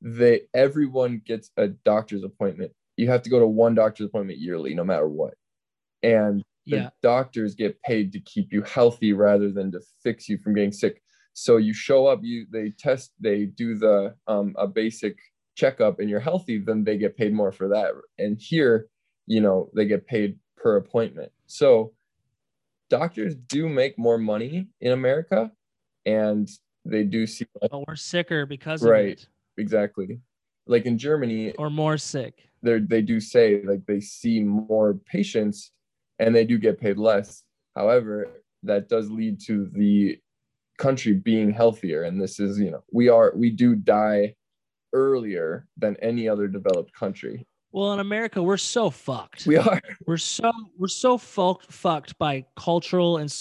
they 0.00 0.42
everyone 0.54 1.22
gets 1.24 1.50
a 1.56 1.68
doctor's 1.68 2.24
appointment. 2.24 2.72
You 2.96 3.08
have 3.08 3.22
to 3.22 3.30
go 3.30 3.38
to 3.38 3.46
one 3.46 3.74
doctor's 3.74 4.06
appointment 4.06 4.38
yearly, 4.38 4.74
no 4.74 4.84
matter 4.84 5.08
what. 5.08 5.34
And 6.02 6.42
the 6.66 6.76
Yeah. 6.76 6.90
doctors 7.02 7.54
get 7.54 7.80
paid 7.82 8.12
to 8.12 8.20
keep 8.20 8.52
you 8.52 8.62
healthy 8.62 9.12
rather 9.12 9.50
than 9.50 9.72
to 9.72 9.80
fix 10.02 10.28
you 10.28 10.38
from 10.38 10.54
getting 10.54 10.72
sick. 10.72 11.02
So 11.32 11.56
you 11.56 11.72
show 11.72 12.06
up, 12.06 12.20
you 12.22 12.46
they 12.50 12.70
test, 12.70 13.12
they 13.20 13.46
do 13.46 13.76
the 13.76 14.14
um, 14.26 14.54
a 14.58 14.66
basic 14.66 15.18
checkup, 15.54 15.98
and 16.00 16.08
you're 16.08 16.20
healthy, 16.20 16.58
then 16.58 16.84
they 16.84 16.96
get 16.98 17.16
paid 17.16 17.32
more 17.32 17.52
for 17.52 17.68
that. 17.68 17.92
And 18.18 18.38
here, 18.40 18.88
you 19.26 19.40
know, 19.40 19.70
they 19.74 19.84
get 19.84 20.06
paid 20.06 20.38
per 20.56 20.76
appointment. 20.76 21.32
So 21.46 21.94
doctors 22.88 23.34
do 23.34 23.68
make 23.68 23.98
more 23.98 24.18
money 24.18 24.68
in 24.80 24.92
America, 24.92 25.52
and 26.06 26.48
they 26.84 27.04
do 27.04 27.26
see 27.26 27.46
But 27.60 27.86
we're 27.86 27.96
sicker 27.96 28.46
because 28.46 28.82
Right. 28.82 29.12
of 29.12 29.12
it. 29.12 29.28
Exactly 29.60 30.20
like 30.66 30.86
in 30.86 30.98
Germany, 30.98 31.52
Or 31.52 31.70
more 31.70 31.98
sick. 31.98 32.34
they 32.62 32.78
they 32.78 33.02
do 33.02 33.20
say 33.20 33.62
like 33.64 33.84
they 33.86 34.00
see 34.00 34.40
more 34.40 34.94
patients 34.94 35.72
and 36.18 36.34
they 36.34 36.44
do 36.44 36.58
get 36.58 36.80
paid 36.80 36.98
less. 36.98 37.44
However, 37.76 38.28
that 38.64 38.88
does 38.88 39.10
lead 39.10 39.40
to 39.46 39.70
the 39.72 40.18
country 40.78 41.12
being 41.14 41.50
healthier, 41.50 42.02
and 42.04 42.20
this 42.20 42.38
is 42.40 42.58
you 42.58 42.70
know 42.70 42.82
we 42.92 43.08
are 43.08 43.32
we 43.36 43.50
do 43.50 43.74
die 43.74 44.34
earlier 44.92 45.66
than 45.76 45.96
any 46.02 46.28
other 46.28 46.46
developed 46.48 46.92
country. 46.92 47.46
Well, 47.72 47.92
in 47.92 48.00
America, 48.00 48.42
we're 48.42 48.56
so 48.56 48.90
fucked. 48.90 49.46
We 49.46 49.56
are 49.56 49.80
we're 50.06 50.16
so 50.16 50.50
we're 50.78 50.88
so 50.88 51.16
fucked 51.18 51.72
fucked 51.72 52.18
by 52.18 52.44
cultural 52.56 53.18
and 53.18 53.32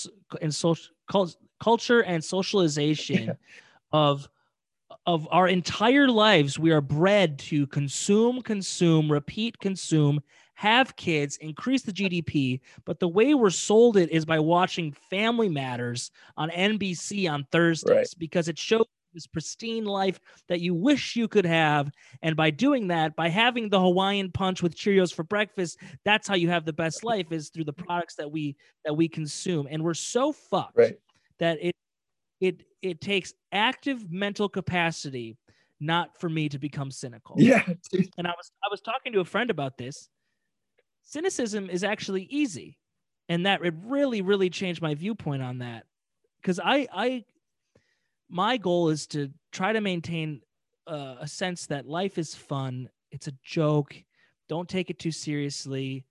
and 0.41 0.53
social 0.53 0.93
cul- 1.11 1.33
culture 1.61 2.01
and 2.03 2.23
socialization 2.23 3.23
Yeah. 3.25 3.33
of 3.91 4.29
of 5.09 5.27
our 5.31 5.47
entire 5.47 6.07
lives 6.07 6.59
we 6.59 6.69
are 6.69 6.81
bred 6.81 7.39
to 7.39 7.65
consume 7.65 8.43
consume 8.43 9.11
repeat 9.11 9.57
consume 9.57 10.21
have 10.53 10.95
kids 10.95 11.37
increase 11.37 11.81
the 11.81 11.91
gdp 11.91 12.59
but 12.85 12.99
the 12.99 13.07
way 13.07 13.33
we're 13.33 13.49
sold 13.49 13.97
it 13.97 14.11
is 14.11 14.23
by 14.23 14.37
watching 14.37 14.91
family 15.09 15.49
matters 15.49 16.11
on 16.37 16.51
nbc 16.51 17.27
on 17.27 17.43
thursdays 17.51 18.13
because 18.13 18.47
it 18.47 18.59
shows 18.59 18.85
this 19.11 19.25
pristine 19.25 19.85
life 19.85 20.19
that 20.47 20.61
you 20.61 20.75
wish 20.75 21.15
you 21.15 21.27
could 21.27 21.43
have. 21.43 21.89
And 22.21 22.35
by 22.35 22.51
doing 22.51 22.89
that 22.89 23.15
by 23.15 23.27
having 23.27 23.67
the 23.67 23.79
hawaiian 23.79 24.31
punch 24.31 24.61
with 24.61 24.75
cheerios 24.75 25.11
for 25.11 25.23
breakfast 25.23 25.79
that's 26.05 26.27
how 26.27 26.35
you 26.35 26.47
have 26.49 26.63
the 26.63 26.73
best 26.73 27.03
life 27.03 27.31
is 27.31 27.49
through 27.49 27.63
the 27.63 27.73
products 27.73 28.13
that 28.17 28.29
we 28.29 28.55
that 28.85 28.93
we 28.93 29.07
consume. 29.07 29.67
And 29.71 29.83
we're 29.83 29.95
so 29.95 30.31
fucked 30.31 30.77
right. 30.77 30.99
that 31.39 31.57
it 31.59 31.75
it 32.39 32.68
it 32.81 33.01
takes 33.01 33.33
active 33.51 34.11
mental 34.11 34.49
capacity 34.49 35.37
not 35.79 36.19
for 36.19 36.29
me 36.29 36.49
to 36.49 36.59
become 36.59 36.91
cynical. 36.91 37.35
Yeah, 37.37 37.63
and 38.17 38.27
i 38.27 38.31
was 38.31 38.51
i 38.63 38.67
was 38.69 38.81
talking 38.81 39.13
to 39.13 39.19
a 39.21 39.25
friend 39.25 39.49
about 39.49 39.77
this. 39.77 40.09
Cynicism 41.03 41.69
is 41.69 41.83
actually 41.83 42.23
easy. 42.23 42.77
And 43.29 43.45
that 43.45 43.63
it 43.63 43.75
really 43.83 44.21
really 44.21 44.49
changed 44.49 44.81
my 44.81 44.95
viewpoint 44.95 45.43
on 45.43 45.59
that. 45.59 45.85
Because 46.41 46.59
i 46.63 46.87
i 46.93 47.23
my 48.29 48.57
goal 48.57 48.89
is 48.89 49.07
to 49.07 49.31
try 49.51 49.73
to 49.73 49.81
maintain 49.81 50.41
uh, 50.85 51.15
a 51.19 51.27
sense 51.27 51.65
that 51.67 51.87
life 51.87 52.17
is 52.17 52.35
fun. 52.35 52.89
It's 53.11 53.27
a 53.27 53.33
joke. 53.43 53.95
Don't 54.47 54.69
take 54.69 54.89
it 54.89 54.99
too 54.99 55.11
seriously. 55.11 56.05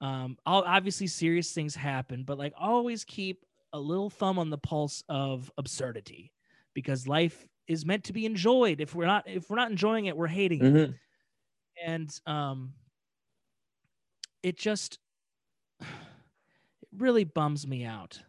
Um 0.00 0.36
I'll, 0.46 0.64
obviously 0.66 1.06
serious 1.06 1.52
things 1.52 1.74
happen 1.74 2.22
but 2.24 2.38
like 2.38 2.52
always 2.56 3.04
keep 3.04 3.44
a 3.72 3.80
little 3.80 4.10
thumb 4.10 4.38
on 4.38 4.50
the 4.50 4.58
pulse 4.58 5.02
of 5.08 5.50
absurdity 5.58 6.32
because 6.74 7.08
life 7.08 7.46
is 7.68 7.86
meant 7.86 8.04
to 8.04 8.12
be 8.12 8.26
enjoyed 8.26 8.80
if 8.80 8.94
we're 8.94 9.06
not 9.06 9.24
if 9.28 9.48
we're 9.48 9.56
not 9.56 9.70
enjoying 9.70 10.06
it 10.06 10.16
we're 10.16 10.26
hating 10.26 10.64
it 10.64 10.72
Mhm. 10.90 10.94
and 11.84 12.20
um 12.26 12.74
it 14.42 14.56
just 14.56 14.98
it 15.80 15.86
really 16.96 17.24
bums 17.24 17.66
me 17.66 17.84
out 17.84 18.20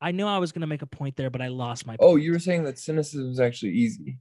i 0.00 0.10
knew 0.12 0.26
i 0.26 0.38
was 0.38 0.52
going 0.52 0.60
to 0.60 0.66
make 0.66 0.82
a 0.82 0.86
point 0.86 1.16
there 1.16 1.30
but 1.30 1.40
i 1.42 1.48
lost 1.48 1.86
my 1.86 1.96
Oh, 1.98 2.12
point. 2.12 2.22
you 2.24 2.32
were 2.32 2.38
saying 2.38 2.64
that 2.64 2.78
cynicism 2.78 3.30
is 3.30 3.40
actually 3.40 3.72
easy. 3.72 4.18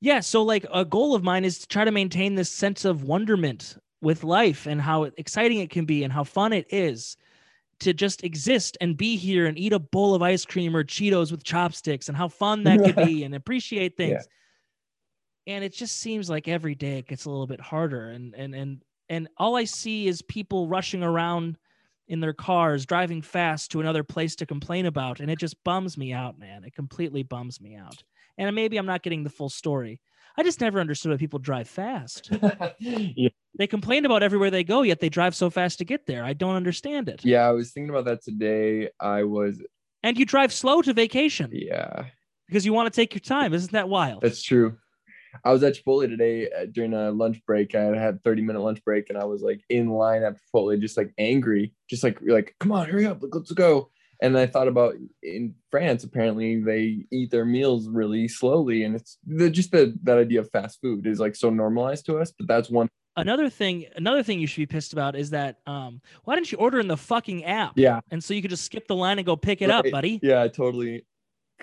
yeah 0.00 0.20
so 0.20 0.42
like 0.42 0.64
a 0.72 0.84
goal 0.84 1.14
of 1.14 1.22
mine 1.24 1.44
is 1.44 1.58
to 1.60 1.66
try 1.66 1.84
to 1.84 1.90
maintain 1.90 2.34
this 2.34 2.50
sense 2.50 2.84
of 2.84 3.02
wonderment 3.04 3.76
with 4.00 4.22
life 4.24 4.66
and 4.66 4.80
how 4.80 5.04
exciting 5.04 5.58
it 5.58 5.70
can 5.70 5.84
be 5.86 6.04
and 6.04 6.12
how 6.12 6.24
fun 6.24 6.52
it 6.52 6.66
is 6.70 7.16
to 7.82 7.92
just 7.92 8.24
exist 8.24 8.78
and 8.80 8.96
be 8.96 9.16
here 9.16 9.46
and 9.46 9.58
eat 9.58 9.72
a 9.72 9.78
bowl 9.78 10.14
of 10.14 10.22
ice 10.22 10.44
cream 10.44 10.74
or 10.76 10.84
cheetos 10.84 11.30
with 11.30 11.44
chopsticks 11.44 12.08
and 12.08 12.16
how 12.16 12.28
fun 12.28 12.64
that 12.64 12.82
could 12.82 12.96
be 12.96 13.24
and 13.24 13.34
appreciate 13.34 13.96
things. 13.96 14.26
And 15.46 15.64
it 15.64 15.74
just 15.74 15.98
seems 15.98 16.30
like 16.30 16.46
every 16.46 16.74
day 16.74 16.98
it 16.98 17.08
gets 17.08 17.24
a 17.24 17.30
little 17.30 17.46
bit 17.46 17.60
harder 17.60 18.10
and 18.10 18.34
and 18.34 18.54
and 18.54 18.84
and 19.08 19.28
all 19.36 19.56
i 19.56 19.64
see 19.64 20.06
is 20.06 20.22
people 20.22 20.68
rushing 20.68 21.02
around 21.02 21.58
in 22.06 22.20
their 22.20 22.32
cars 22.32 22.86
driving 22.86 23.22
fast 23.22 23.70
to 23.72 23.80
another 23.80 24.04
place 24.04 24.36
to 24.36 24.46
complain 24.46 24.86
about 24.86 25.18
and 25.18 25.30
it 25.30 25.38
just 25.38 25.62
bums 25.64 25.98
me 25.98 26.12
out 26.12 26.38
man. 26.38 26.62
It 26.64 26.74
completely 26.74 27.22
bums 27.24 27.60
me 27.60 27.74
out. 27.74 28.02
And 28.38 28.54
maybe 28.54 28.76
i'm 28.76 28.86
not 28.86 29.02
getting 29.02 29.24
the 29.24 29.30
full 29.30 29.50
story 29.50 30.00
i 30.36 30.42
just 30.42 30.60
never 30.60 30.80
understood 30.80 31.10
why 31.10 31.16
people 31.16 31.38
drive 31.38 31.68
fast 31.68 32.30
yeah. 32.78 33.28
they 33.58 33.66
complain 33.66 34.04
about 34.04 34.22
everywhere 34.22 34.50
they 34.50 34.64
go 34.64 34.82
yet 34.82 35.00
they 35.00 35.08
drive 35.08 35.34
so 35.34 35.50
fast 35.50 35.78
to 35.78 35.84
get 35.84 36.06
there 36.06 36.24
i 36.24 36.32
don't 36.32 36.56
understand 36.56 37.08
it 37.08 37.22
yeah, 37.24 37.46
I 37.46 37.52
was 37.52 37.72
thinking 37.72 37.90
about 37.90 38.04
that 38.06 38.22
today. 38.22 38.90
I 39.00 39.24
was 39.24 39.62
and 40.02 40.18
you 40.18 40.24
drive 40.24 40.52
slow 40.52 40.82
to 40.82 40.92
vacation 40.92 41.50
yeah. 41.52 42.06
because 42.48 42.66
you 42.66 42.72
want 42.72 42.92
to 42.92 42.96
take 42.96 43.14
your 43.14 43.20
time 43.20 43.54
isn't 43.54 43.72
that 43.72 43.88
wild 43.88 44.22
That's 44.22 44.42
true. 44.42 44.76
I 45.44 45.52
was 45.52 45.62
at 45.62 45.74
Chipotle 45.74 46.08
today 46.08 46.50
uh, 46.50 46.66
during 46.70 46.92
a 46.92 47.10
lunch 47.10 47.40
break. 47.46 47.74
I 47.74 47.96
had 47.96 48.22
30 48.22 48.42
minute 48.42 48.60
lunch 48.60 48.84
break 48.84 49.08
and 49.08 49.16
I 49.16 49.24
was 49.24 49.40
like 49.40 49.62
in 49.70 49.88
line 49.88 50.22
at 50.22 50.36
Chipotle, 50.36 50.78
just 50.78 50.98
like 50.98 51.14
angry, 51.16 51.72
just 51.88 52.04
like, 52.04 52.18
like, 52.20 52.54
come 52.60 52.70
on, 52.70 52.86
hurry 52.86 53.06
up, 53.06 53.22
let's 53.32 53.52
go. 53.52 53.90
And 54.22 54.38
I 54.38 54.46
thought 54.46 54.68
about 54.68 54.94
in 55.22 55.54
France, 55.72 56.04
apparently 56.04 56.62
they 56.62 57.04
eat 57.10 57.32
their 57.32 57.44
meals 57.44 57.88
really 57.88 58.28
slowly. 58.28 58.84
And 58.84 58.94
it's 58.94 59.18
the, 59.26 59.50
just 59.50 59.72
the, 59.72 59.98
that 60.04 60.16
idea 60.16 60.38
of 60.40 60.48
fast 60.52 60.80
food 60.80 61.08
is 61.08 61.18
like 61.18 61.34
so 61.34 61.50
normalized 61.50 62.06
to 62.06 62.18
us. 62.18 62.30
But 62.30 62.46
that's 62.46 62.70
one. 62.70 62.88
another 63.16 63.50
thing 63.50 63.84
another 63.96 64.22
thing 64.22 64.38
you 64.40 64.46
should 64.46 64.60
be 64.62 64.66
pissed 64.74 64.94
about 64.94 65.14
is 65.16 65.28
that 65.30 65.58
um 65.66 66.00
why 66.24 66.34
didn't 66.34 66.50
you 66.50 66.56
order 66.56 66.80
in 66.80 66.88
the 66.88 66.96
fucking 66.96 67.44
app 67.44 67.72
Yeah. 67.76 68.00
and 68.10 68.24
so 68.24 68.32
you 68.32 68.40
could 68.40 68.50
just 68.50 68.64
skip 68.64 68.86
the 68.86 68.94
line 68.94 69.18
and 69.18 69.26
go 69.26 69.36
pick 69.36 69.60
it 69.60 69.68
up 69.68 69.84
buddy 69.90 70.18
Yeah, 70.22 70.40
I 70.42 70.48
totally 70.48 71.04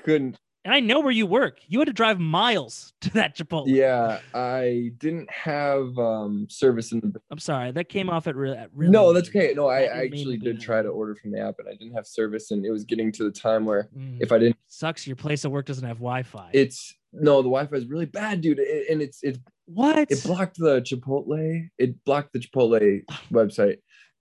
couldn't. 0.03 0.37
And 0.69 0.75
I 0.75 0.81
know 0.81 0.99
where 0.99 1.11
you 1.11 1.25
work. 1.25 1.61
You 1.67 1.79
had 1.79 1.87
to 1.87 1.93
drive 1.93 2.19
miles 2.19 2.93
to 3.01 3.09
that 3.13 3.35
Chipotle. 3.35 3.63
Yeah, 3.65 4.19
I 4.35 4.91
didn't 4.99 5.27
have 5.31 5.97
um 5.97 6.45
service 6.47 6.91
in 6.91 6.99
the. 6.99 7.19
I'm 7.31 7.39
sorry. 7.39 7.71
That 7.71 7.89
came 7.89 8.07
off 8.07 8.27
at, 8.27 8.35
re- 8.35 8.51
at 8.55 8.69
really. 8.75 8.91
no, 8.91 9.11
that's 9.11 9.29
okay. 9.29 9.53
No, 9.55 9.67
I, 9.67 9.79
I 9.85 10.03
actually 10.03 10.37
did 10.37 10.57
that 10.57 10.61
try 10.61 10.83
to 10.83 10.89
order 10.89 11.15
from 11.15 11.31
the 11.31 11.39
app, 11.39 11.55
and 11.57 11.67
I 11.67 11.71
didn't 11.71 11.95
have 11.95 12.05
service, 12.05 12.51
and 12.51 12.63
it 12.67 12.69
was 12.69 12.83
getting 12.83 13.11
to 13.13 13.23
the 13.23 13.31
time 13.31 13.65
where 13.65 13.89
Mm. 13.97 14.17
if 14.21 14.31
I 14.31 14.37
didn't, 14.37 14.57
Sucks. 14.67 15.07
Your 15.07 15.15
place 15.15 15.43
of 15.43 15.51
work 15.51 15.65
doesn't 15.65 15.87
have 15.87 15.97
Wi-Fi. 15.97 16.51
it's 16.53 16.93
no, 17.13 17.37
the 17.37 17.49
Wi-Fi 17.49 17.75
is 17.75 17.87
really 17.87 18.05
bad, 18.05 18.41
dude, 18.41 18.59
and 18.59 19.01
it's 19.01 19.23
it 19.23 19.39
what? 19.65 20.11
it 20.11 20.21
blocked 20.23 20.59
the 20.59 20.81
Chipotle, 20.81 21.67
it 21.79 22.03
blocked 22.05 22.33
the 22.33 22.39
Chipotle 22.39 23.01
website, 23.31 23.77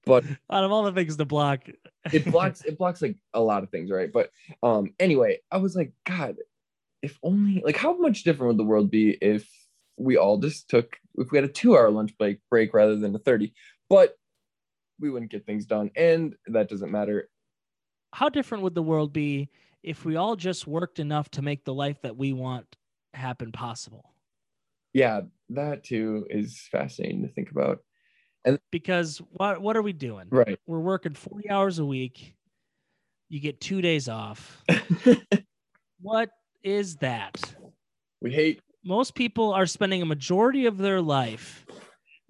but 0.06 0.24
Out 0.50 0.64
of 0.64 0.72
all 0.72 0.84
the 0.84 0.92
things 0.92 1.16
to 1.16 1.24
block, 1.24 1.68
it 2.12 2.24
blocks 2.32 2.62
it 2.62 2.78
blocks 2.78 3.02
like 3.02 3.16
a 3.34 3.40
lot 3.40 3.62
of 3.62 3.70
things, 3.70 3.90
right? 3.90 4.10
But 4.12 4.30
um, 4.62 4.94
anyway, 4.98 5.38
I 5.50 5.58
was 5.58 5.76
like, 5.76 5.92
God, 6.06 6.36
if 7.02 7.18
only 7.22 7.62
like 7.64 7.76
how 7.76 7.96
much 7.98 8.22
different 8.24 8.48
would 8.48 8.58
the 8.58 8.64
world 8.64 8.90
be 8.90 9.10
if 9.20 9.48
we 9.96 10.16
all 10.16 10.38
just 10.38 10.68
took 10.70 10.96
if 11.16 11.30
we 11.30 11.38
had 11.38 11.44
a 11.44 11.52
two-hour 11.52 11.90
lunch 11.90 12.16
break 12.18 12.38
break 12.50 12.72
rather 12.74 12.96
than 12.96 13.14
a 13.14 13.18
thirty, 13.18 13.52
but 13.88 14.16
we 15.00 15.10
wouldn't 15.10 15.30
get 15.30 15.46
things 15.46 15.66
done, 15.66 15.90
and 15.96 16.34
that 16.46 16.68
doesn't 16.68 16.90
matter. 16.90 17.28
how 18.12 18.28
different 18.28 18.64
would 18.64 18.74
the 18.74 18.82
world 18.82 19.12
be 19.12 19.48
if 19.82 20.04
we 20.04 20.16
all 20.16 20.36
just 20.36 20.66
worked 20.66 20.98
enough 20.98 21.30
to 21.30 21.42
make 21.42 21.64
the 21.64 21.74
life 21.74 22.00
that 22.02 22.16
we 22.16 22.32
want 22.32 22.76
happen 23.14 23.52
possible? 23.52 24.14
Yeah, 24.92 25.22
that 25.50 25.84
too 25.84 26.26
is 26.30 26.66
fascinating 26.72 27.22
to 27.22 27.28
think 27.28 27.50
about. 27.50 27.80
Because 28.70 29.18
what 29.32 29.60
what 29.60 29.76
are 29.76 29.82
we 29.82 29.92
doing? 29.92 30.26
Right. 30.30 30.58
We're 30.66 30.80
working 30.80 31.14
40 31.14 31.50
hours 31.50 31.78
a 31.78 31.84
week. 31.84 32.34
You 33.28 33.40
get 33.40 33.60
2 33.60 33.80
days 33.82 34.08
off. 34.08 34.62
What 36.00 36.30
is 36.62 36.96
that? 36.96 37.40
we 38.20 38.30
hate 38.32 38.60
Most 38.84 39.14
people 39.14 39.52
are 39.52 39.66
spending 39.66 40.00
a 40.02 40.06
majority 40.06 40.66
of 40.66 40.78
their 40.78 41.00
life 41.00 41.66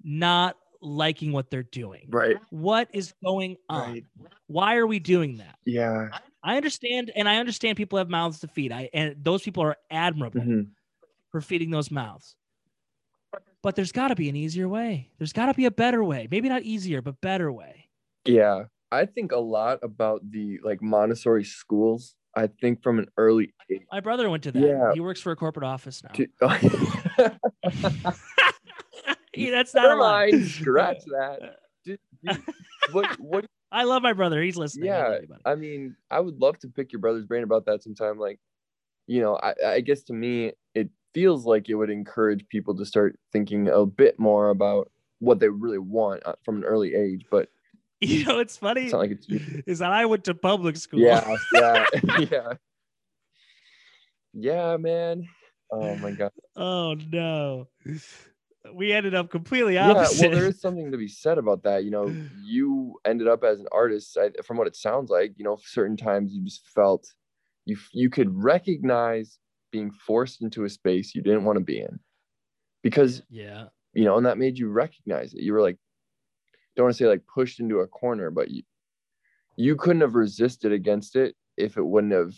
not 0.02 0.56
liking 0.80 1.32
what 1.32 1.50
they're 1.50 1.62
doing. 1.64 2.06
right. 2.10 2.36
What 2.50 2.88
is 2.94 3.12
going 3.22 3.56
on? 3.68 3.92
Right. 3.92 4.04
Why 4.46 4.76
are 4.76 4.86
we 4.86 4.98
doing 5.00 5.36
that? 5.38 5.56
Yeah. 5.66 6.08
I 6.42 6.56
understand 6.56 7.10
and 7.14 7.28
I 7.28 7.36
understand 7.38 7.76
people 7.76 7.98
have 7.98 8.08
mouths 8.08 8.40
to 8.40 8.48
feed. 8.48 8.72
I 8.72 8.88
and 8.94 9.16
those 9.22 9.42
people 9.42 9.62
are 9.64 9.76
admirable 9.90 10.40
Mhm. 10.40 10.68
for 11.30 11.40
feeding 11.40 11.70
those 11.70 11.90
mouths. 11.90 12.36
But 13.62 13.76
there's 13.76 13.92
got 13.92 14.08
to 14.08 14.14
be 14.14 14.28
an 14.28 14.36
easier 14.36 14.68
way. 14.68 15.10
There's 15.18 15.32
got 15.32 15.46
to 15.46 15.54
be 15.54 15.64
a 15.64 15.70
better 15.70 16.04
way. 16.04 16.28
Maybe 16.30 16.48
not 16.48 16.62
easier, 16.62 17.02
but 17.02 17.20
better 17.20 17.50
way. 17.52 17.88
Yeah. 18.24 18.64
I 18.90 19.04
think 19.04 19.32
a 19.32 19.38
lot 19.38 19.80
about 19.82 20.20
the 20.30 20.60
like 20.62 20.80
Montessori 20.80 21.44
schools. 21.44 22.14
I 22.36 22.48
think 22.60 22.82
from 22.82 22.98
an 22.98 23.08
early 23.16 23.52
age. 23.70 23.82
My 23.90 24.00
brother 24.00 24.30
went 24.30 24.44
to 24.44 24.52
that. 24.52 24.62
Yeah. 24.62 24.92
He 24.94 25.00
works 25.00 25.20
for 25.20 25.32
a 25.32 25.36
corporate 25.36 25.64
office 25.64 26.02
now. 26.04 26.12
Yeah, 29.34 29.50
that's 29.50 29.74
not 29.74 29.90
a 29.90 29.96
lie. 29.96 30.30
mind. 30.30 30.46
Scratch 30.46 30.98
that. 31.06 31.56
What 32.92 33.06
what 33.20 33.46
I 33.72 33.84
love 33.84 34.02
my 34.02 34.12
brother. 34.12 34.40
He's 34.42 34.56
listening. 34.56 34.86
Yeah 34.86 35.08
buddy. 35.28 35.42
i 35.44 35.54
mean 35.54 35.96
i 36.10 36.20
would 36.20 36.38
love 36.40 36.58
to 36.60 36.68
pick 36.68 36.92
your 36.92 37.00
brother's 37.00 37.24
brain 37.24 37.42
about 37.42 37.66
that 37.66 37.82
sometime 37.82 38.18
like 38.18 38.38
you 39.06 39.20
know 39.20 39.36
i, 39.42 39.54
I 39.66 39.80
guess 39.80 40.02
to 40.04 40.12
me 40.12 40.52
it 40.74 40.90
feels 41.14 41.46
like 41.46 41.68
it 41.68 41.74
would 41.74 41.90
encourage 41.90 42.46
people 42.48 42.76
to 42.76 42.84
start 42.84 43.18
thinking 43.32 43.68
a 43.68 43.84
bit 43.86 44.18
more 44.18 44.50
about 44.50 44.90
what 45.20 45.40
they 45.40 45.48
really 45.48 45.78
want 45.78 46.22
uh, 46.26 46.34
from 46.44 46.58
an 46.58 46.64
early 46.64 46.94
age 46.94 47.24
but 47.30 47.48
You 48.00 48.24
know, 48.26 48.38
it's 48.38 48.56
funny 48.56 48.84
it's 48.84 48.92
not 48.92 48.98
like 49.00 49.10
it's 49.10 49.26
is 49.66 49.78
that 49.80 49.90
I 49.92 50.06
went 50.06 50.24
to 50.24 50.34
public 50.34 50.76
school. 50.76 51.00
yeah 51.00 51.34
yeah 51.54 51.84
yeah 52.30 52.52
yeah 54.34 54.76
man 54.76 55.26
oh 55.72 55.96
my 55.96 56.12
god 56.12 56.30
oh 56.56 56.94
no. 57.10 57.68
We 58.74 58.92
ended 58.92 59.14
up 59.14 59.30
completely 59.30 59.74
yeah 59.74 59.90
opposite. 59.90 60.28
well 60.30 60.38
there 60.38 60.48
is 60.48 60.60
something 60.60 60.92
to 60.92 60.98
be 60.98 61.08
said 61.08 61.38
about 61.38 61.62
that 61.64 61.84
you 61.84 61.90
know 61.90 62.14
you 62.44 63.00
ended 63.04 63.26
up 63.26 63.42
as 63.42 63.58
an 63.60 63.66
artist 63.72 64.16
I, 64.16 64.30
from 64.44 64.58
what 64.58 64.66
it 64.66 64.76
sounds 64.76 65.10
like 65.10 65.32
you 65.36 65.44
know 65.44 65.58
certain 65.64 65.96
times 65.96 66.32
you 66.32 66.44
just 66.44 66.66
felt 66.68 67.12
you 67.64 67.76
you 67.92 68.10
could 68.10 68.30
recognize 68.32 69.38
being 69.70 69.90
forced 69.90 70.42
into 70.42 70.64
a 70.64 70.68
space 70.68 71.14
you 71.14 71.22
didn't 71.22 71.44
want 71.44 71.58
to 71.58 71.64
be 71.64 71.80
in 71.80 71.98
because 72.82 73.22
yeah. 73.30 73.64
you 73.92 74.04
know 74.04 74.16
and 74.16 74.26
that 74.26 74.38
made 74.38 74.58
you 74.58 74.68
recognize 74.68 75.34
it 75.34 75.42
you 75.42 75.52
were 75.52 75.62
like 75.62 75.76
don't 76.76 76.84
want 76.84 76.94
to 76.94 77.02
say 77.02 77.08
like 77.08 77.22
pushed 77.32 77.60
into 77.60 77.80
a 77.80 77.86
corner 77.86 78.30
but 78.30 78.50
you 78.50 78.62
you 79.56 79.74
couldn't 79.76 80.02
have 80.02 80.14
resisted 80.14 80.72
against 80.72 81.16
it 81.16 81.34
if 81.56 81.76
it 81.76 81.84
wouldn't 81.84 82.12
have 82.12 82.34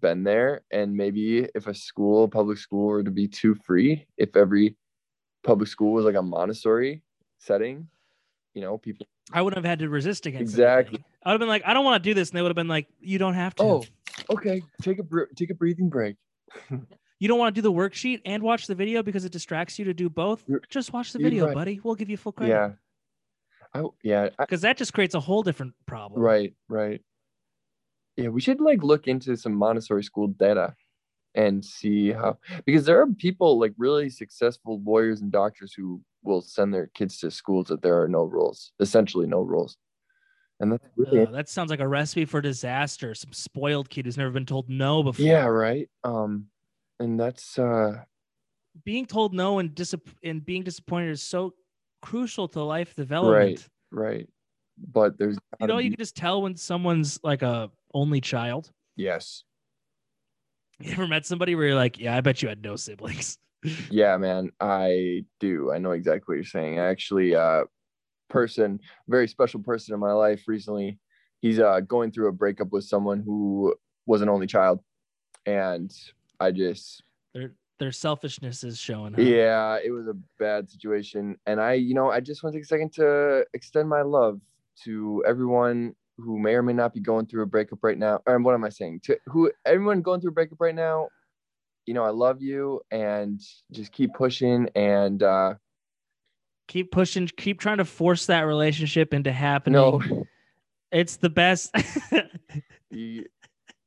been 0.00 0.24
there 0.24 0.62
and 0.70 0.94
maybe 0.96 1.46
if 1.54 1.66
a 1.66 1.74
school 1.74 2.26
public 2.26 2.58
school 2.58 2.86
were 2.86 3.04
to 3.04 3.10
be 3.10 3.28
too 3.28 3.54
free 3.54 4.06
if 4.16 4.34
every 4.36 4.76
public 5.44 5.68
school 5.68 5.92
was 5.92 6.04
like 6.04 6.16
a 6.16 6.22
montessori 6.22 7.02
setting 7.38 7.86
you 8.54 8.62
know 8.62 8.78
people 8.78 9.06
I 9.32 9.40
wouldn't 9.40 9.56
have 9.56 9.68
had 9.68 9.78
to 9.78 9.88
resist 9.88 10.26
against 10.26 10.52
Exactly. 10.52 10.98
anything. 10.98 11.04
I 11.24 11.30
would 11.30 11.32
have 11.32 11.40
been 11.40 11.48
like, 11.48 11.62
I 11.64 11.72
don't 11.72 11.86
want 11.86 12.04
to 12.04 12.10
do 12.10 12.12
this. 12.12 12.28
And 12.28 12.36
they 12.36 12.42
would 12.42 12.50
have 12.50 12.56
been 12.56 12.68
like, 12.68 12.86
you 13.00 13.16
don't 13.16 13.32
have 13.32 13.54
to. 13.54 13.62
oh 13.62 13.84
okay 14.30 14.62
take 14.82 14.98
a 14.98 15.04
take 15.34 15.50
a 15.50 15.54
breathing 15.54 15.88
break 15.88 16.16
You 17.20 17.28
don't 17.28 17.38
want 17.38 17.54
to 17.54 17.62
do 17.62 17.66
the 17.66 17.72
worksheet 17.72 18.20
and 18.26 18.42
watch 18.42 18.66
the 18.66 18.74
video 18.74 19.02
because 19.02 19.24
it 19.24 19.32
distracts 19.32 19.78
you 19.78 19.84
to 19.86 19.94
do 19.94 20.10
both? 20.10 20.44
Just 20.68 20.92
watch 20.92 21.12
the 21.12 21.20
video, 21.20 21.46
right. 21.46 21.54
buddy. 21.54 21.80
We'll 21.82 21.94
give 21.94 22.10
you 22.10 22.16
full 22.18 22.32
credit. 22.32 22.52
yeah 22.52 22.70
I, 23.72 23.84
yeah 24.02 24.28
Because 24.38 24.60
that 24.62 24.76
just 24.76 24.92
creates 24.92 25.14
a 25.14 25.20
whole 25.20 25.42
different 25.42 25.74
problem. 25.86 26.20
right 26.20 26.54
right 26.68 27.00
yeah 28.16 28.28
we 28.28 28.40
should 28.40 28.60
like 28.60 28.82
look 28.82 29.06
into 29.06 29.36
some 29.36 29.54
montessori 29.54 30.02
school 30.04 30.26
data 30.28 30.74
and 31.34 31.64
see 31.64 32.12
how 32.12 32.36
because 32.66 32.84
there 32.84 33.00
are 33.00 33.06
people 33.06 33.58
like 33.58 33.72
really 33.78 34.10
successful 34.10 34.82
lawyers 34.84 35.20
and 35.20 35.32
doctors 35.32 35.72
who 35.72 36.00
will 36.22 36.42
send 36.42 36.74
their 36.74 36.88
kids 36.94 37.18
to 37.18 37.30
schools 37.30 37.68
that 37.68 37.80
there 37.82 38.00
are 38.02 38.08
no 38.08 38.22
rules 38.24 38.72
essentially 38.80 39.26
no 39.26 39.40
rules 39.40 39.76
and 40.60 40.72
that's 40.72 40.86
really 40.96 41.22
Ugh, 41.22 41.32
that 41.32 41.48
sounds 41.48 41.70
like 41.70 41.80
a 41.80 41.88
recipe 41.88 42.24
for 42.24 42.40
disaster. 42.40 43.14
Some 43.14 43.32
spoiled 43.32 43.88
kid 43.90 44.04
who's 44.06 44.16
never 44.16 44.30
been 44.30 44.46
told 44.46 44.68
no 44.68 45.02
before. 45.02 45.24
yeah 45.26 45.44
right 45.46 45.88
um 46.04 46.46
and 47.00 47.18
that's 47.18 47.58
uh 47.58 48.02
Being 48.84 49.06
told 49.06 49.34
no 49.34 49.58
and 49.58 49.78
and 50.22 50.44
being 50.44 50.62
disappointed 50.62 51.10
is 51.10 51.22
so 51.22 51.54
crucial 52.02 52.48
to 52.48 52.62
life 52.62 52.94
development. 52.94 53.68
right 53.92 54.08
right. 54.08 54.28
but 54.92 55.18
there's 55.18 55.38
You 55.60 55.66
know, 55.66 55.78
you 55.78 55.90
can 55.90 55.98
just 55.98 56.16
tell 56.16 56.42
when 56.42 56.56
someone's 56.56 57.18
like 57.22 57.42
a 57.42 57.70
only 57.92 58.20
child. 58.20 58.70
yes 58.96 59.44
You 60.80 60.92
ever 60.92 61.06
met 61.06 61.24
somebody 61.26 61.54
where 61.54 61.66
you're 61.68 61.76
like, 61.76 61.98
yeah, 61.98 62.16
I 62.16 62.20
bet 62.20 62.42
you 62.42 62.48
had 62.48 62.62
no 62.62 62.76
siblings. 62.76 63.38
Yeah, 63.90 64.18
man, 64.18 64.50
I 64.60 65.24
do. 65.40 65.72
I 65.72 65.78
know 65.78 65.92
exactly 65.92 66.24
what 66.26 66.34
you're 66.34 66.44
saying. 66.44 66.78
I 66.78 66.88
actually, 66.88 67.34
uh, 67.34 67.64
person, 68.28 68.80
very 69.08 69.28
special 69.28 69.60
person 69.60 69.94
in 69.94 70.00
my 70.00 70.12
life 70.12 70.44
recently. 70.46 70.98
He's 71.40 71.58
uh 71.58 71.80
going 71.80 72.10
through 72.10 72.28
a 72.28 72.32
breakup 72.32 72.72
with 72.72 72.84
someone 72.84 73.20
who 73.20 73.74
was 74.06 74.22
an 74.22 74.28
only 74.28 74.46
child, 74.46 74.80
and 75.46 75.92
I 76.40 76.50
just, 76.50 77.02
Their 77.34 77.52
their 77.78 77.92
selfishness 77.92 78.64
is 78.64 78.78
showing. 78.78 79.14
Yeah, 79.18 79.78
it 79.84 79.90
was 79.90 80.06
a 80.06 80.16
bad 80.38 80.70
situation. 80.70 81.36
And 81.46 81.60
I, 81.60 81.74
you 81.74 81.94
know, 81.94 82.10
I 82.10 82.20
just 82.20 82.42
want 82.42 82.54
to 82.54 82.58
take 82.58 82.64
a 82.64 82.68
second 82.68 82.92
to 82.94 83.44
extend 83.52 83.88
my 83.88 84.02
love 84.02 84.40
to 84.84 85.24
everyone 85.26 85.94
who 86.16 86.38
may 86.38 86.54
or 86.54 86.62
may 86.62 86.72
not 86.72 86.94
be 86.94 87.00
going 87.00 87.26
through 87.26 87.42
a 87.42 87.46
breakup 87.46 87.80
right 87.82 87.98
now. 87.98 88.20
Or 88.26 88.38
what 88.38 88.54
am 88.54 88.64
I 88.64 88.68
saying? 88.68 89.00
To 89.04 89.18
who, 89.26 89.50
everyone 89.64 90.02
going 90.02 90.20
through 90.20 90.30
a 90.30 90.34
breakup 90.34 90.60
right 90.60 90.74
now. 90.74 91.08
You 91.86 91.94
know, 91.94 92.04
I 92.04 92.10
love 92.10 92.40
you, 92.40 92.80
and 92.90 93.40
just 93.70 93.92
keep 93.92 94.14
pushing. 94.14 94.70
And 94.74 95.22
uh, 95.22 95.54
Keep 96.68 96.90
pushing. 96.92 97.28
Keep 97.36 97.60
trying 97.60 97.78
to 97.78 97.84
force 97.84 98.26
that 98.26 98.42
relationship 98.42 99.12
into 99.14 99.32
happening. 99.32 99.74
no. 99.80 100.26
It's 100.90 101.16
the 101.16 101.30
best. 101.30 101.74
be 102.90 103.26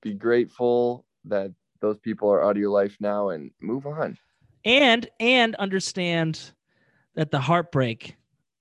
be 0.02 0.14
grateful 0.14 1.06
that 1.26 1.54
those 1.80 1.98
people 2.00 2.30
are 2.30 2.44
out 2.44 2.52
of 2.52 2.58
your 2.58 2.70
life 2.72 2.98
now 3.00 3.30
and 3.30 3.52
move 3.62 3.86
on. 3.88 4.18
and 4.66 5.08
and 5.20 5.56
understand 5.56 6.52
that 7.16 7.32
the 7.32 7.40
heartbreak 7.40 8.16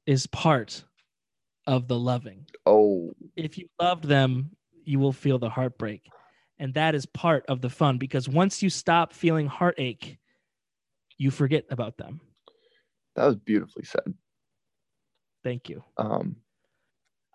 is 0.06 0.26
part 0.28 0.84
of 1.66 1.88
the 1.88 1.98
loving. 1.98 2.46
Oh, 2.64 3.12
If 3.34 3.58
you 3.58 3.68
loved 3.80 4.04
them, 4.04 4.52
you 4.84 4.98
will 5.00 5.12
feel 5.12 5.38
the 5.38 5.50
heartbreak. 5.50 6.08
And 6.58 6.72
that 6.74 6.94
is 6.94 7.04
part 7.06 7.44
of 7.48 7.60
the 7.60 7.68
fun 7.68 7.98
because 7.98 8.28
once 8.28 8.62
you 8.62 8.70
stop 8.70 9.12
feeling 9.12 9.46
heartache, 9.46 10.18
you 11.18 11.30
forget 11.30 11.64
about 11.70 11.96
them. 11.98 12.20
That 13.16 13.24
was 13.26 13.36
beautifully 13.36 13.84
said. 13.84 14.14
Thank 15.42 15.68
you. 15.68 15.82
Um, 15.96 16.36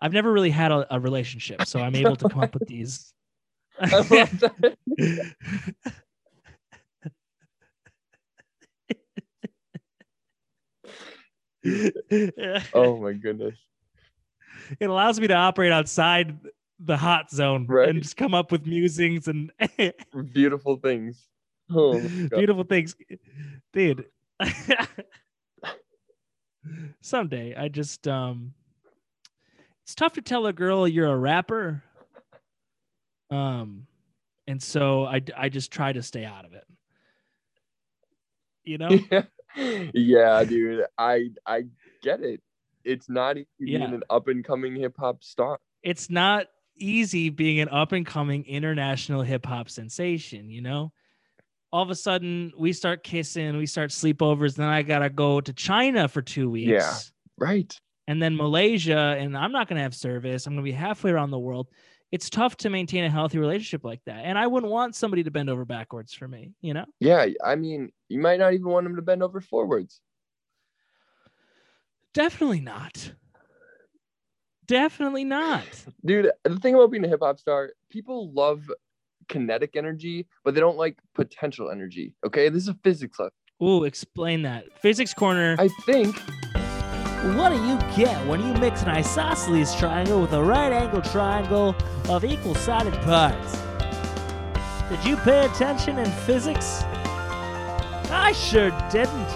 I've 0.00 0.12
never 0.12 0.32
really 0.32 0.50
had 0.50 0.72
a, 0.72 0.94
a 0.94 0.98
relationship, 1.00 1.62
so 1.66 1.80
I'm 1.80 1.94
able 1.94 2.16
to 2.16 2.28
come 2.28 2.40
up 2.40 2.54
with 2.54 2.66
these. 2.66 3.12
I 3.80 3.96
love 3.96 4.08
that. 4.40 4.76
Oh 12.74 12.96
my 13.00 13.12
goodness. 13.12 13.56
it 14.80 14.86
allows 14.90 15.20
me 15.20 15.28
to 15.28 15.34
operate 15.34 15.72
outside 15.72 16.38
the 16.80 16.96
hot 16.96 17.30
zone 17.30 17.66
Right. 17.68 17.88
and 17.88 18.02
just 18.02 18.16
come 18.16 18.34
up 18.34 18.50
with 18.50 18.66
musings 18.66 19.28
and 19.28 19.52
Beautiful 20.32 20.76
things. 20.76 21.26
Oh. 21.70 22.00
Beautiful 22.30 22.64
things, 22.64 22.96
dude. 23.72 24.06
Someday, 27.00 27.54
I 27.56 27.68
just 27.68 28.06
um, 28.06 28.54
it's 29.84 29.94
tough 29.94 30.12
to 30.14 30.22
tell 30.22 30.46
a 30.46 30.52
girl 30.52 30.86
you're 30.86 31.10
a 31.10 31.16
rapper. 31.16 31.82
Um, 33.30 33.86
and 34.46 34.62
so 34.62 35.04
I 35.04 35.22
I 35.36 35.48
just 35.48 35.72
try 35.72 35.92
to 35.92 36.02
stay 36.02 36.24
out 36.24 36.44
of 36.44 36.52
it. 36.52 36.64
You 38.64 38.78
know? 38.78 38.98
yeah. 39.10 39.22
yeah, 39.94 40.44
dude. 40.44 40.84
I 40.98 41.30
I 41.46 41.64
get 42.02 42.22
it. 42.22 42.40
It's 42.84 43.08
not 43.08 43.36
easy 43.36 43.46
Yeah. 43.58 43.78
being 43.78 43.94
an 43.94 44.02
up 44.10 44.28
and 44.28 44.44
coming 44.44 44.76
hip 44.76 44.94
hop 44.98 45.22
star. 45.24 45.58
it's 45.82 46.10
not 46.10 46.46
easy 46.76 47.28
being 47.28 47.60
an 47.60 47.68
up 47.68 47.92
and 47.92 48.06
coming 48.06 48.44
international 48.46 49.22
hip 49.22 49.44
hop 49.46 49.68
sensation, 49.68 50.48
you 50.48 50.62
know? 50.62 50.92
All 51.72 51.82
of 51.82 51.90
a 51.90 51.94
sudden, 51.94 52.52
we 52.58 52.72
start 52.72 53.02
kissing, 53.02 53.56
we 53.56 53.66
start 53.66 53.90
sleepovers, 53.90 54.56
then 54.56 54.68
I 54.68 54.82
gotta 54.82 55.08
go 55.08 55.40
to 55.40 55.52
China 55.52 56.06
for 56.06 56.20
two 56.20 56.50
weeks. 56.50 56.68
Yeah. 56.68 56.92
Right. 57.38 57.80
And 58.08 58.22
then 58.22 58.36
Malaysia, 58.36 59.16
and 59.18 59.36
I'm 59.36 59.52
not 59.52 59.68
gonna 59.68 59.80
have 59.80 59.94
service. 59.94 60.46
I'm 60.46 60.52
gonna 60.52 60.62
be 60.62 60.72
halfway 60.72 61.10
around 61.12 61.30
the 61.30 61.38
world. 61.38 61.68
It's 62.10 62.28
tough 62.28 62.56
to 62.58 62.68
maintain 62.68 63.04
a 63.04 63.10
healthy 63.10 63.38
relationship 63.38 63.84
like 63.84 64.02
that. 64.04 64.26
And 64.26 64.38
I 64.38 64.46
wouldn't 64.46 64.70
want 64.70 64.94
somebody 64.94 65.22
to 65.22 65.30
bend 65.30 65.48
over 65.48 65.64
backwards 65.64 66.12
for 66.12 66.28
me, 66.28 66.52
you 66.60 66.74
know? 66.74 66.84
Yeah. 67.00 67.26
I 67.42 67.56
mean, 67.56 67.90
you 68.10 68.20
might 68.20 68.38
not 68.38 68.52
even 68.52 68.66
want 68.66 68.84
them 68.84 68.96
to 68.96 69.02
bend 69.02 69.22
over 69.22 69.40
forwards. 69.40 70.02
Definitely 72.12 72.60
not. 72.60 73.12
Definitely 74.66 75.24
not. 75.24 75.64
Dude, 76.04 76.30
the 76.44 76.56
thing 76.56 76.74
about 76.74 76.90
being 76.90 77.04
a 77.04 77.08
hip 77.08 77.20
hop 77.22 77.38
star, 77.38 77.72
people 77.88 78.30
love 78.32 78.70
kinetic 79.28 79.76
energy, 79.76 80.26
but 80.44 80.54
they 80.54 80.60
don't 80.60 80.76
like 80.76 80.98
potential 81.14 81.70
energy. 81.70 82.14
Okay. 82.26 82.48
This 82.48 82.62
is 82.64 82.68
a 82.68 82.74
physics 82.82 83.18
lesson. 83.18 83.32
Ooh, 83.62 83.84
explain 83.84 84.42
that. 84.42 84.64
Physics 84.80 85.14
corner. 85.14 85.54
I 85.58 85.68
think 85.86 86.18
What 87.36 87.50
do 87.50 87.64
you 87.64 87.78
get 87.96 88.26
when 88.26 88.40
you 88.44 88.52
mix 88.54 88.82
an 88.82 88.88
isosceles 88.88 89.76
triangle 89.76 90.20
with 90.20 90.32
a 90.32 90.42
right 90.42 90.72
angle 90.72 91.00
triangle 91.02 91.76
of 92.08 92.24
equal 92.24 92.54
sided 92.56 92.94
parts? 93.02 93.58
Did 94.88 95.04
you 95.04 95.16
pay 95.18 95.44
attention 95.46 95.98
in 95.98 96.10
physics? 96.26 96.82
I 98.10 98.32
sure 98.32 98.70
didn't. 98.90 99.28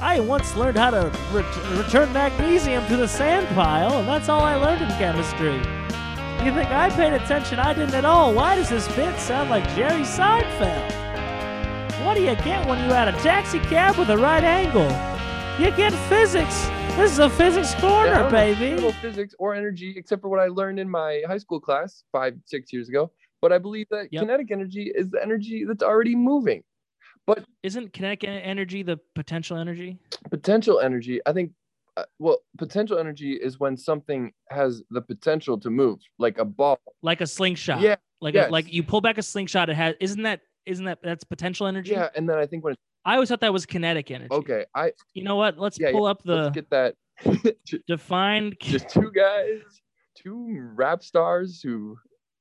I 0.00 0.20
once 0.20 0.54
learned 0.56 0.76
how 0.76 0.90
to 0.90 1.10
ret- 1.32 1.78
return 1.78 2.12
magnesium 2.12 2.86
to 2.88 2.96
the 2.96 3.08
sand 3.08 3.46
pile, 3.54 3.98
and 4.00 4.08
that's 4.08 4.28
all 4.28 4.42
I 4.42 4.56
learned 4.56 4.82
in 4.82 4.88
chemistry. 4.98 5.60
You 6.44 6.52
think 6.54 6.70
I 6.70 6.90
paid 6.90 7.12
attention? 7.12 7.58
I 7.58 7.74
didn't 7.74 7.94
at 7.94 8.04
all. 8.04 8.32
Why 8.32 8.54
does 8.54 8.68
this 8.68 8.86
bit 8.94 9.18
sound 9.18 9.50
like 9.50 9.64
Jerry 9.74 10.02
Seinfeld? 10.02 10.92
What 12.04 12.14
do 12.14 12.20
you 12.20 12.36
get 12.36 12.64
when 12.68 12.78
you 12.84 12.92
add 12.92 13.08
a 13.08 13.18
taxi 13.20 13.58
cab 13.58 13.96
with 13.96 14.10
a 14.10 14.16
right 14.16 14.44
angle? 14.44 14.88
You 15.62 15.72
get 15.76 15.92
physics. 16.08 16.66
This 16.96 17.10
is 17.10 17.18
a 17.18 17.28
physics 17.28 17.74
I 17.74 17.80
corner, 17.80 18.14
don't 18.14 18.24
know 18.24 18.30
baby. 18.30 18.92
physics 19.02 19.34
or 19.40 19.54
energy, 19.56 19.94
except 19.96 20.22
for 20.22 20.28
what 20.28 20.38
I 20.38 20.46
learned 20.46 20.78
in 20.78 20.88
my 20.88 21.22
high 21.26 21.38
school 21.38 21.58
class 21.58 22.04
five, 22.12 22.36
six 22.44 22.72
years 22.72 22.88
ago. 22.88 23.10
But 23.42 23.52
I 23.52 23.58
believe 23.58 23.88
that 23.90 24.12
Yep. 24.12 24.22
kinetic 24.22 24.50
energy 24.52 24.92
is 24.94 25.10
the 25.10 25.20
energy 25.20 25.64
that's 25.64 25.82
already 25.82 26.14
moving. 26.14 26.62
But 27.26 27.44
Isn't 27.64 27.92
kinetic 27.92 28.22
energy 28.22 28.84
the 28.84 28.98
potential 29.16 29.56
energy? 29.56 29.98
Potential 30.30 30.78
energy, 30.78 31.20
I 31.26 31.32
think, 31.32 31.52
uh, 31.96 32.04
well, 32.18 32.38
potential 32.58 32.98
energy 32.98 33.32
is 33.32 33.58
when 33.58 33.76
something 33.76 34.32
has 34.50 34.82
the 34.90 35.00
potential 35.00 35.58
to 35.60 35.70
move, 35.70 35.98
like 36.18 36.38
a 36.38 36.44
ball. 36.44 36.78
Like 37.02 37.20
a 37.20 37.26
slingshot. 37.26 37.80
Yeah, 37.80 37.96
Like 38.20 38.34
yes. 38.34 38.48
a, 38.48 38.52
like 38.52 38.72
you 38.72 38.82
pull 38.82 39.00
back 39.00 39.18
a 39.18 39.22
slingshot. 39.22 39.68
It 39.70 39.76
has. 39.76 39.94
Isn't 40.00 40.22
that 40.24 40.40
isn't 40.66 40.84
that 40.84 40.98
that's 41.02 41.24
potential 41.24 41.66
energy? 41.66 41.92
yeah. 41.92 42.08
And 42.14 42.28
then 42.28 42.38
I 42.38 42.46
think 42.46 42.64
when 42.64 42.72
it's 42.74 42.82
I 43.04 43.14
always 43.14 43.28
thought 43.28 43.40
that 43.40 43.52
was 43.52 43.66
kinetic 43.66 44.10
energy. 44.10 44.28
okay, 44.32 44.64
I 44.74 44.92
You 45.14 45.22
know 45.22 45.36
what? 45.36 45.58
Let's 45.58 45.78
Yeah, 45.78 45.88
yeah. 45.88 45.92
pull 45.92 46.06
up 46.06 46.22
the 46.24 46.34
let's 46.34 46.54
get 46.54 46.70
that. 46.70 46.94
defined. 47.86 48.56
Just 48.60 48.88
two 48.90 49.10
guys, 49.14 49.60
two 50.16 50.70
rap 50.74 51.02
stars 51.02 51.60
who 51.62 51.96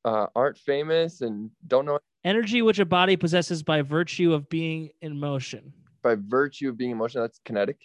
uh, 0.06 0.28
aren't 0.36 0.58
famous 0.58 1.22
and 1.22 1.50
don't 1.68 1.86
know 1.86 2.00
energy 2.24 2.62
which 2.64 2.80
a 2.80 2.86
body 2.86 3.16
possesses 3.16 3.62
by 3.64 3.82
virtue 3.84 4.34
of 4.34 4.50
being 4.50 4.90
in 5.02 5.20
motion. 5.20 5.72
by 6.04 6.16
virtue 6.20 6.70
of 6.70 6.78
being 6.78 6.92
emotional. 6.92 7.24
That's 7.24 7.40
kinetic. 7.46 7.78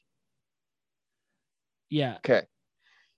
Yeah. 1.90 2.16
Okay, 2.18 2.42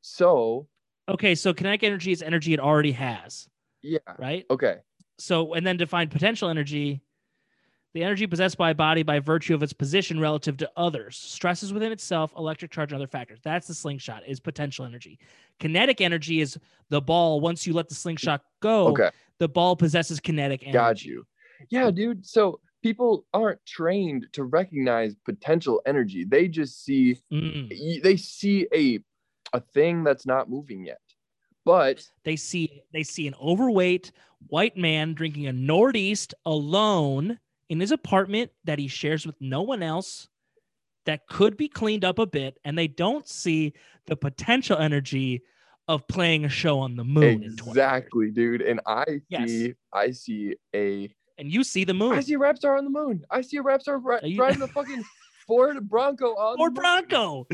so 0.01 0.67
Okay. 1.09 1.35
So 1.35 1.53
kinetic 1.53 1.83
energy 1.83 2.13
is 2.13 2.23
energy 2.23 2.53
it 2.55 2.61
already 2.61 2.93
has, 2.93 3.49
yeah, 3.83 3.99
right? 4.19 4.45
okay. 4.51 4.79
So 5.19 5.55
and 5.55 5.67
then 5.67 5.77
define 5.77 6.09
potential 6.09 6.49
energy. 6.49 7.03
The 7.95 8.03
energy 8.03 8.27
possessed 8.27 8.57
by 8.57 8.71
a 8.71 8.75
body 8.75 9.03
by 9.03 9.19
virtue 9.21 9.55
of 9.55 9.63
its 9.63 9.75
position 9.75 10.19
relative 10.19 10.57
to 10.57 10.71
others, 10.79 11.15
stresses 11.19 11.75
within 11.75 11.93
itself, 11.93 12.33
electric 12.39 12.71
charge, 12.71 12.91
and 12.91 12.97
other 12.97 13.07
factors. 13.07 13.39
That's 13.45 13.67
the 13.67 13.75
slingshot, 13.75 14.23
is 14.27 14.41
potential 14.41 14.87
energy. 14.87 15.19
Kinetic 15.61 16.01
energy 16.01 16.41
is 16.41 16.59
the 16.89 17.03
ball. 17.03 17.43
Once 17.43 17.67
you 17.67 17.75
let 17.75 17.91
the 17.91 17.95
slingshot 17.95 18.41
go, 18.61 18.89
Okay, 18.89 19.11
the 19.37 19.49
ball 19.49 19.77
possesses 19.77 20.21
kinetic 20.21 20.63
energy. 20.63 20.73
got 20.73 21.05
you. 21.05 21.27
Yeah, 21.69 21.91
dude. 21.91 22.25
So 22.25 22.61
people 22.83 23.25
aren't 23.33 23.65
trained 23.65 24.27
to 24.33 24.45
recognize 24.45 25.15
potential 25.25 25.81
energy. 25.87 26.25
They 26.25 26.49
just 26.49 26.85
see 26.85 27.19
Mm. 27.33 28.03
they 28.03 28.17
see 28.17 28.67
a 28.75 28.99
a 29.55 29.61
thing 29.61 30.05
that's 30.05 30.27
not 30.27 30.51
moving 30.51 30.85
yet. 30.85 31.01
But 31.65 32.07
They 32.25 32.37
see 32.37 32.83
they 32.93 33.03
see 33.03 33.27
an 33.29 33.35
overweight 33.41 34.13
white 34.49 34.77
man 34.77 35.15
drinking 35.15 35.47
a 35.47 35.53
Northeast 35.53 36.35
alone 36.45 37.39
in 37.69 37.81
his 37.81 37.93
apartment 37.93 38.51
that 38.65 38.79
he 38.79 38.89
shares 38.89 39.27
with 39.27 39.41
no 39.41 39.63
one 39.63 39.83
else 39.83 40.29
that 41.07 41.27
could 41.29 41.57
be 41.57 41.69
cleaned 41.69 42.05
up 42.05 42.19
a 42.19 42.27
bit 42.27 42.59
and 42.65 42.77
they 42.77 42.89
don't 42.89 43.27
see 43.29 43.73
the 44.07 44.17
potential 44.17 44.79
energy 44.79 45.43
of 45.89 46.07
playing 46.09 46.45
a 46.45 46.49
show 46.49 46.79
on 46.79 46.97
the 46.97 47.05
moon 47.05 47.43
in 47.43 47.57
2030. 47.57 47.71
exactly, 47.71 48.31
dude. 48.31 48.63
And 48.63 48.81
I 48.87 49.21
Yes. 49.29 49.49
see 49.49 49.75
I 49.93 50.11
see 50.11 50.57
a 50.75 51.15
and 51.43 51.53
you 51.53 51.65
see 51.65 51.85
the 51.85 51.93
moon. 51.95 52.13
I 52.13 52.21
see 52.21 52.35
a 52.35 52.39
rap 52.39 52.57
star 52.57 52.77
on 52.77 52.85
the 52.85 52.91
moon. 52.91 53.25
I 53.31 53.41
see 53.43 53.57
a 53.59 53.63
rap 53.63 53.83
star 53.83 53.99
ri- 53.99 54.21
Are 54.23 54.27
you- 54.27 54.41
riding 54.41 54.63
a 54.63 54.69
fucking 54.69 55.03
Ford 55.47 55.89
Bronco 55.89 56.37
on 56.37 56.57
or 56.61 56.69
the 56.71 56.75
moon. 56.75 56.75
bronco 56.75 57.47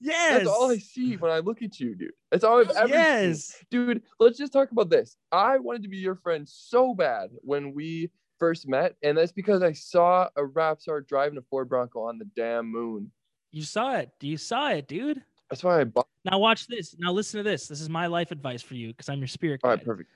yes 0.00 0.38
That's 0.38 0.48
all 0.48 0.70
I 0.72 0.78
see 0.78 1.16
when 1.16 1.30
I 1.30 1.38
look 1.38 1.62
at 1.62 1.78
you, 1.78 1.94
dude. 1.94 2.10
That's 2.32 2.42
all 2.42 2.58
I've 2.60 2.70
ever 2.70 3.34
seen. 3.36 3.64
Dude, 3.70 4.02
let's 4.18 4.36
just 4.36 4.52
talk 4.52 4.72
about 4.72 4.90
this. 4.90 5.16
I 5.30 5.56
wanted 5.58 5.82
to 5.84 5.88
be 5.88 5.98
your 5.98 6.16
friend 6.16 6.48
so 6.48 6.94
bad 6.94 7.30
when 7.42 7.72
we 7.74 8.10
first 8.40 8.66
met, 8.68 8.96
and 9.04 9.16
that's 9.16 9.30
because 9.32 9.62
I 9.62 9.72
saw 9.72 10.28
a 10.36 10.44
rap 10.44 10.80
star 10.80 11.00
driving 11.00 11.38
a 11.38 11.42
Ford 11.42 11.68
Bronco 11.68 12.00
on 12.02 12.18
the 12.18 12.24
damn 12.36 12.66
moon. 12.66 13.10
you 13.52 13.62
saw 13.62 13.94
it 13.94 14.10
Do 14.18 14.26
you 14.26 14.36
saw 14.36 14.70
it 14.70 14.88
dude 14.88 15.22
That's 15.48 15.62
why 15.62 15.80
I 15.80 15.84
bought. 15.84 16.08
now 16.24 16.38
watch 16.40 16.66
this 16.66 16.96
now 16.98 17.12
listen 17.12 17.38
to 17.38 17.48
this 17.48 17.68
this 17.68 17.80
is 17.80 17.88
my 17.88 18.08
life 18.08 18.32
advice 18.32 18.62
for 18.62 18.74
you 18.74 18.88
because 18.88 19.08
i'm 19.08 19.18
your 19.20 19.28
spirit 19.28 19.60
All 19.64 19.70
guide 19.70 19.78
right, 19.78 19.86
perfect. 19.86 20.10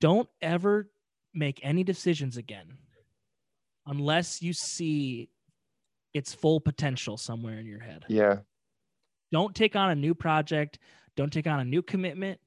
don't 0.00 0.28
ever 0.42 0.88
make 1.34 1.60
any 1.62 1.84
decisions 1.84 2.36
again 2.36 2.76
unless 3.86 4.40
you 4.40 4.52
see 4.52 5.28
its 6.14 6.32
full 6.32 6.60
potential 6.60 7.16
somewhere 7.16 7.58
in 7.58 7.66
your 7.66 7.80
head. 7.80 8.04
Yeah, 8.08 8.38
Don't 9.32 9.54
take 9.54 9.76
on 9.76 9.90
a 9.90 9.94
new 9.94 10.14
project, 10.14 10.78
don't 11.16 11.32
take 11.32 11.46
on 11.46 11.60
a 11.60 11.64
new 11.64 11.82
commitment 11.82 12.40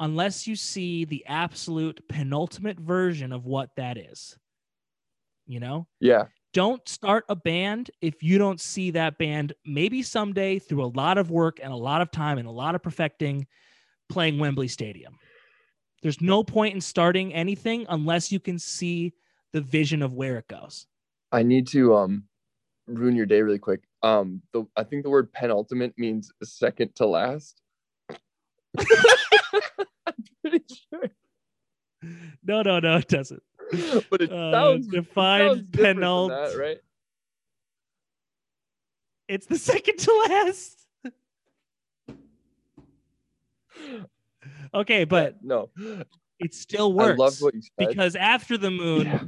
unless 0.00 0.46
you 0.46 0.56
see 0.56 1.04
the 1.04 1.24
absolute 1.26 2.02
penultimate 2.08 2.80
version 2.80 3.32
of 3.32 3.46
what 3.46 3.70
that 3.76 3.96
is. 3.96 4.36
You 5.46 5.60
know? 5.60 5.86
yeah, 6.00 6.24
Don't 6.54 6.88
start 6.88 7.24
a 7.28 7.36
band 7.36 7.90
if 8.00 8.22
you 8.22 8.38
don't 8.38 8.60
see 8.60 8.90
that 8.92 9.18
band 9.18 9.52
maybe 9.66 10.02
someday 10.02 10.58
through 10.58 10.84
a 10.84 10.86
lot 10.86 11.18
of 11.18 11.30
work 11.30 11.60
and 11.62 11.72
a 11.72 11.76
lot 11.76 12.00
of 12.00 12.10
time 12.10 12.38
and 12.38 12.48
a 12.48 12.52
lot 12.52 12.74
of 12.74 12.82
perfecting 12.82 13.46
playing 14.08 14.38
Wembley 14.38 14.68
Stadium. 14.68 15.16
There's 16.04 16.20
no 16.20 16.44
point 16.44 16.74
in 16.74 16.82
starting 16.82 17.32
anything 17.32 17.86
unless 17.88 18.30
you 18.30 18.38
can 18.38 18.58
see 18.58 19.14
the 19.54 19.62
vision 19.62 20.02
of 20.02 20.12
where 20.12 20.36
it 20.36 20.46
goes. 20.48 20.86
I 21.32 21.42
need 21.42 21.66
to 21.68 21.94
um 21.94 22.24
ruin 22.86 23.16
your 23.16 23.24
day 23.24 23.40
really 23.40 23.58
quick. 23.58 23.80
Um, 24.02 24.42
the 24.52 24.66
I 24.76 24.84
think 24.84 25.02
the 25.02 25.08
word 25.08 25.32
penultimate 25.32 25.94
means 25.96 26.30
second 26.42 26.94
to 26.96 27.06
last. 27.06 27.62
I'm 28.76 28.86
pretty 30.42 30.62
sure, 30.92 31.08
No, 32.42 32.60
no, 32.60 32.80
no, 32.80 32.98
it 32.98 33.08
doesn't. 33.08 33.42
but 34.10 34.20
it 34.20 34.30
Uh, 34.30 34.52
sounds 34.52 34.86
define 34.88 35.40
it 35.40 35.48
sounds 35.48 35.62
different 35.70 36.00
than 36.00 36.04
penult- 36.04 36.28
that, 36.52 36.58
right? 36.58 36.80
It's 39.26 39.46
the 39.46 39.56
second 39.56 39.96
to 40.00 40.12
last. 40.28 40.86
Okay, 44.74 45.04
but 45.04 45.36
no, 45.42 45.70
it 46.40 46.52
still 46.54 46.92
works. 46.92 47.20
I 47.20 47.22
love 47.24 47.36
what 47.40 47.54
you 47.54 47.62
said. 47.62 47.88
because 47.88 48.16
after 48.16 48.58
the 48.58 48.70
moon, 48.70 49.06
Yeah. 49.06 49.22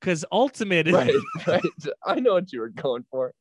because 0.00 0.24
ultimate 0.32 0.88
is 0.88 0.94
right, 0.94 1.14
right. 1.46 1.62
I 2.04 2.20
know 2.20 2.34
what 2.34 2.52
you 2.52 2.60
were 2.60 2.68
going 2.70 3.04
for. 3.10 3.32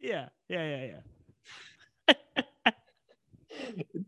yeah, 0.00 0.28
yeah, 0.48 0.76
yeah, 0.76 0.86
yeah. 2.08 2.14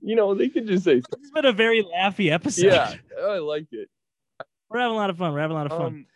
You 0.02 0.16
know, 0.16 0.34
they 0.34 0.48
could 0.48 0.66
just 0.66 0.84
say, 0.84 0.96
This 0.96 1.04
has 1.22 1.30
been 1.30 1.44
a 1.46 1.52
very 1.52 1.82
laughy 1.82 2.30
episode. 2.30 2.66
"Yeah, 2.66 2.94
I 3.22 3.38
like 3.38 3.66
it." 3.72 3.88
We're 4.68 4.80
having 4.80 4.94
a 4.94 4.98
lot 4.98 5.10
of 5.10 5.16
fun. 5.18 5.32
We're 5.32 5.40
having 5.40 5.56
a 5.56 5.58
lot 5.60 5.70
of 5.70 5.78
fun. 5.78 5.86
Um, 5.86 6.06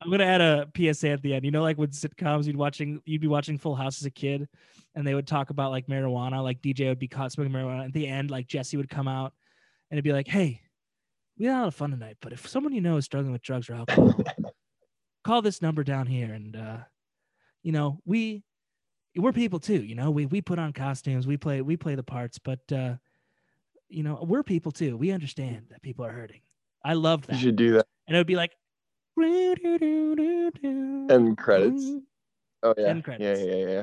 I'm 0.00 0.10
gonna 0.10 0.24
add 0.24 0.40
a 0.40 0.68
PSA 0.76 1.08
at 1.10 1.22
the 1.22 1.34
end. 1.34 1.44
You 1.44 1.50
know, 1.50 1.62
like 1.62 1.78
with 1.78 1.92
sitcoms, 1.92 2.46
you'd 2.46 2.56
watching, 2.56 3.00
you'd 3.06 3.20
be 3.22 3.26
watching 3.28 3.56
Full 3.58 3.74
House 3.74 4.00
as 4.02 4.06
a 4.06 4.10
kid, 4.10 4.48
and 4.94 5.06
they 5.06 5.14
would 5.14 5.26
talk 5.26 5.50
about 5.50 5.70
like 5.70 5.86
marijuana. 5.86 6.42
Like 6.42 6.60
DJ 6.60 6.88
would 6.88 6.98
be 6.98 7.08
caught 7.08 7.32
smoking 7.32 7.52
marijuana. 7.52 7.86
At 7.86 7.92
the 7.92 8.06
end, 8.06 8.30
like 8.30 8.46
Jesse 8.46 8.76
would 8.76 8.88
come 8.88 9.08
out, 9.08 9.32
and 9.90 9.98
it'd 9.98 10.04
be 10.04 10.12
like, 10.12 10.28
"Hey, 10.28 10.60
we 11.38 11.46
had 11.46 11.56
a 11.56 11.60
lot 11.60 11.68
of 11.68 11.74
fun 11.74 11.90
tonight, 11.90 12.16
but 12.20 12.32
if 12.32 12.46
someone 12.46 12.72
you 12.72 12.80
know 12.80 12.96
is 12.96 13.04
struggling 13.04 13.32
with 13.32 13.42
drugs 13.42 13.68
or 13.68 13.74
alcohol, 13.74 14.14
call 15.24 15.42
this 15.42 15.62
number 15.62 15.82
down 15.82 16.06
here, 16.06 16.32
and 16.32 16.56
uh, 16.56 16.78
you 17.62 17.72
know, 17.72 18.00
we 18.04 18.44
we're 19.16 19.32
people 19.32 19.58
too. 19.58 19.82
You 19.82 19.94
know, 19.94 20.10
we 20.10 20.26
we 20.26 20.40
put 20.40 20.58
on 20.58 20.72
costumes, 20.72 21.26
we 21.26 21.36
play 21.36 21.62
we 21.62 21.76
play 21.76 21.94
the 21.94 22.02
parts, 22.02 22.38
but 22.38 22.60
uh, 22.72 22.94
you 23.88 24.02
know, 24.02 24.24
we're 24.26 24.42
people 24.42 24.72
too. 24.72 24.96
We 24.96 25.10
understand 25.10 25.66
that 25.70 25.82
people 25.82 26.04
are 26.04 26.12
hurting. 26.12 26.40
I 26.84 26.94
love 26.94 27.26
that. 27.26 27.36
you 27.36 27.42
should 27.42 27.56
do 27.56 27.72
that. 27.72 27.86
and 28.06 28.16
it 28.16 28.20
would 28.20 28.26
be 28.26 28.36
like. 28.36 28.52
And 29.16 29.78
credits. 31.38 31.84
Oh 32.62 32.74
yeah. 32.76 32.88
End 32.88 33.04
credits. 33.04 33.40
Yeah, 33.40 33.54
yeah, 33.54 33.66
yeah. 33.66 33.82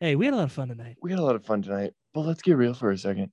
Hey, 0.00 0.14
we 0.14 0.26
had 0.26 0.34
a 0.34 0.36
lot 0.36 0.44
of 0.44 0.52
fun 0.52 0.68
tonight. 0.68 0.96
We 1.00 1.10
had 1.10 1.18
a 1.18 1.22
lot 1.22 1.36
of 1.36 1.44
fun 1.44 1.62
tonight. 1.62 1.94
But 2.12 2.22
let's 2.22 2.42
get 2.42 2.56
real 2.56 2.74
for 2.74 2.90
a 2.90 2.98
second. 2.98 3.30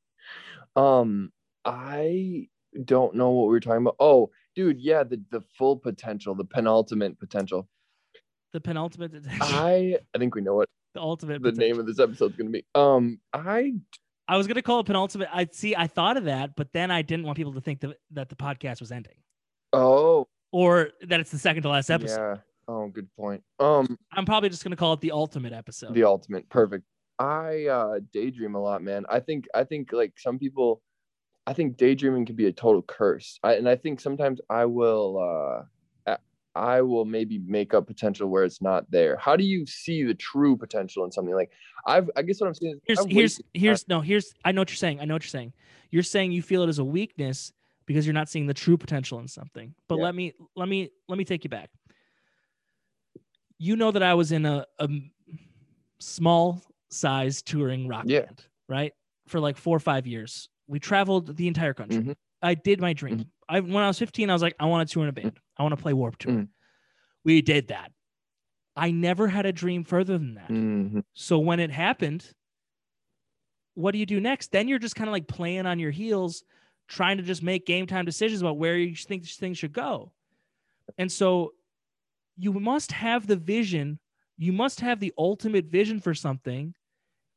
Um, 0.75 1.31
I 1.65 2.47
don't 2.85 3.15
know 3.15 3.31
what 3.31 3.43
we 3.43 3.51
were 3.51 3.59
talking 3.59 3.81
about. 3.81 3.95
Oh, 3.99 4.29
dude, 4.55 4.79
yeah, 4.79 5.03
the 5.03 5.21
the 5.31 5.41
full 5.57 5.77
potential, 5.77 6.35
the 6.35 6.45
penultimate 6.45 7.19
potential. 7.19 7.67
The 8.53 8.61
penultimate, 8.61 9.13
I 9.41 9.97
I 10.13 10.17
think 10.17 10.35
we 10.35 10.41
know 10.41 10.55
what 10.55 10.69
the 10.93 11.01
ultimate. 11.01 11.41
the 11.41 11.51
name 11.51 11.79
of 11.79 11.85
this 11.85 11.99
episode's 11.99 12.35
gonna 12.35 12.49
be. 12.49 12.65
Um, 12.75 13.19
I 13.33 13.73
I 14.27 14.37
was 14.37 14.47
gonna 14.47 14.61
call 14.61 14.79
it 14.79 14.85
penultimate. 14.85 15.29
I 15.33 15.47
see. 15.51 15.75
I 15.75 15.87
thought 15.87 16.17
of 16.17 16.25
that, 16.25 16.55
but 16.55 16.71
then 16.71 16.91
I 16.91 17.01
didn't 17.01 17.25
want 17.25 17.37
people 17.37 17.53
to 17.53 17.61
think 17.61 17.81
that 17.81 17.97
that 18.11 18.29
the 18.29 18.35
podcast 18.35 18.79
was 18.79 18.91
ending 18.91 19.15
oh 19.73 20.27
or 20.51 20.91
that 21.01 21.19
it's 21.19 21.31
the 21.31 21.39
second 21.39 21.63
to 21.63 21.69
last 21.69 21.89
episode. 21.89 22.19
yeah. 22.19 22.37
Oh, 22.67 22.87
good 22.87 23.09
point. 23.15 23.43
Um, 23.59 23.97
I'm 24.11 24.25
probably 24.25 24.49
just 24.49 24.63
gonna 24.63 24.75
call 24.75 24.93
it 24.93 25.01
the 25.01 25.11
ultimate 25.11 25.53
episode. 25.53 25.93
the 25.93 26.03
ultimate 26.03 26.47
perfect 26.49 26.85
i 27.19 27.67
uh 27.67 27.99
daydream 28.11 28.55
a 28.55 28.59
lot 28.59 28.81
man 28.81 29.05
i 29.07 29.19
think 29.19 29.45
i 29.53 29.63
think 29.63 29.93
like 29.93 30.11
some 30.17 30.39
people 30.39 30.81
i 31.45 31.53
think 31.53 31.77
daydreaming 31.77 32.25
can 32.25 32.35
be 32.35 32.47
a 32.47 32.51
total 32.51 32.81
curse 32.81 33.37
I, 33.43 33.53
and 33.53 33.69
i 33.69 33.75
think 33.75 33.99
sometimes 34.01 34.41
i 34.49 34.65
will 34.65 35.61
uh 36.07 36.15
i 36.55 36.81
will 36.81 37.05
maybe 37.05 37.37
make 37.45 37.75
up 37.75 37.85
potential 37.85 38.27
where 38.29 38.43
it's 38.43 38.63
not 38.63 38.89
there 38.89 39.15
how 39.17 39.35
do 39.35 39.43
you 39.43 39.67
see 39.67 40.01
the 40.03 40.15
true 40.15 40.57
potential 40.57 41.05
in 41.05 41.11
something 41.11 41.35
like 41.35 41.51
i've 41.85 42.09
i 42.15 42.23
guess 42.23 42.41
what 42.41 42.47
i'm 42.47 42.55
saying 42.55 42.79
is 42.87 42.99
here's 43.07 43.11
here's 43.11 43.41
here's 43.53 43.87
no 43.87 44.01
here's 44.01 44.33
I 44.43 44.51
know 44.51 44.61
what 44.61 44.71
you're 44.71 44.75
saying. 44.75 44.99
I 44.99 45.05
know 45.05 45.13
what 45.13 45.23
you're 45.23 45.29
saying. 45.29 45.53
You're 45.91 46.01
saying 46.03 46.31
you 46.31 46.41
feel 46.41 46.63
it 46.63 46.67
as 46.69 46.79
a 46.79 46.83
weakness 46.83 47.53
because 47.85 48.05
you're 48.07 48.13
not 48.13 48.27
seeing 48.29 48.47
the 48.47 48.53
true 48.53 48.77
potential 48.77 49.19
in 49.19 49.27
something. 49.27 49.75
But 49.87 49.97
Yeah. 49.97 50.05
let 50.05 50.15
me 50.15 50.33
let 50.55 50.67
me 50.67 50.89
let 51.07 51.17
me 51.17 51.25
take 51.25 51.43
you 51.43 51.49
back. 51.49 51.69
You 53.63 53.77
know 53.77 53.91
that 53.91 54.03
I 54.03 54.13
was 54.13 54.33
in 54.33 54.45
a 54.45 54.65
small 55.99 56.61
size 56.89 57.41
touring 57.41 57.87
rock 57.87 58.03
Yeah. 58.07 58.25
band, 58.25 58.45
right? 58.67 58.91
For 59.27 59.39
like 59.39 59.55
four 59.55 59.77
or 59.77 59.79
five 59.79 60.05
years. 60.05 60.49
We 60.67 60.79
traveled 60.79 61.37
the 61.37 61.47
entire 61.47 61.73
country. 61.73 62.01
Mhm. 62.03 62.15
I 62.41 62.55
did 62.55 62.81
my 62.81 62.91
dream. 62.91 63.19
Mhm. 63.19 63.29
I 63.47 63.59
when 63.61 63.81
I 63.83 63.87
was 63.87 63.97
15, 63.97 64.29
I 64.29 64.33
was 64.33 64.41
like, 64.41 64.55
I 64.59 64.65
want 64.65 64.87
to 64.87 64.93
tour 64.93 65.03
in 65.03 65.09
a 65.09 65.13
band. 65.13 65.39
I 65.57 65.63
want 65.63 65.71
to 65.77 65.81
play 65.81 65.93
Warped 65.93 66.19
Tour. 66.19 66.33
Mhm. 66.33 66.47
We 67.23 67.41
did 67.41 67.69
that. 67.69 67.93
I 68.75 68.91
never 68.91 69.29
had 69.29 69.45
a 69.45 69.53
dream 69.53 69.85
further 69.85 70.17
than 70.17 70.33
that. 70.33 70.49
Mhm. 70.49 71.05
So 71.13 71.39
when 71.39 71.61
it 71.61 71.71
happened, 71.71 72.33
what 73.75 73.91
do 73.91 73.97
you 73.97 74.05
do 74.05 74.19
next? 74.19 74.51
Then 74.51 74.67
you're 74.67 74.79
just 74.79 74.95
kind 74.97 75.07
of 75.07 75.13
like 75.13 75.27
playing 75.27 75.65
on 75.67 75.79
your 75.79 75.91
heels, 75.91 76.43
trying 76.89 77.15
to 77.15 77.23
just 77.23 77.41
make 77.43 77.65
game 77.65 77.87
time 77.87 78.03
decisions 78.03 78.41
about 78.41 78.57
where 78.57 78.77
you 78.77 78.93
think 78.93 79.25
things 79.25 79.57
should 79.57 79.71
go. 79.73 80.11
And 80.97 81.09
so 81.09 81.53
you 82.37 82.53
must 82.53 82.91
have 82.91 83.27
the 83.27 83.35
vision, 83.35 83.99
you 84.37 84.51
must 84.51 84.79
have 84.81 84.99
the 84.99 85.13
ultimate 85.17 85.65
vision 85.65 85.99
for 85.99 86.13
something 86.13 86.73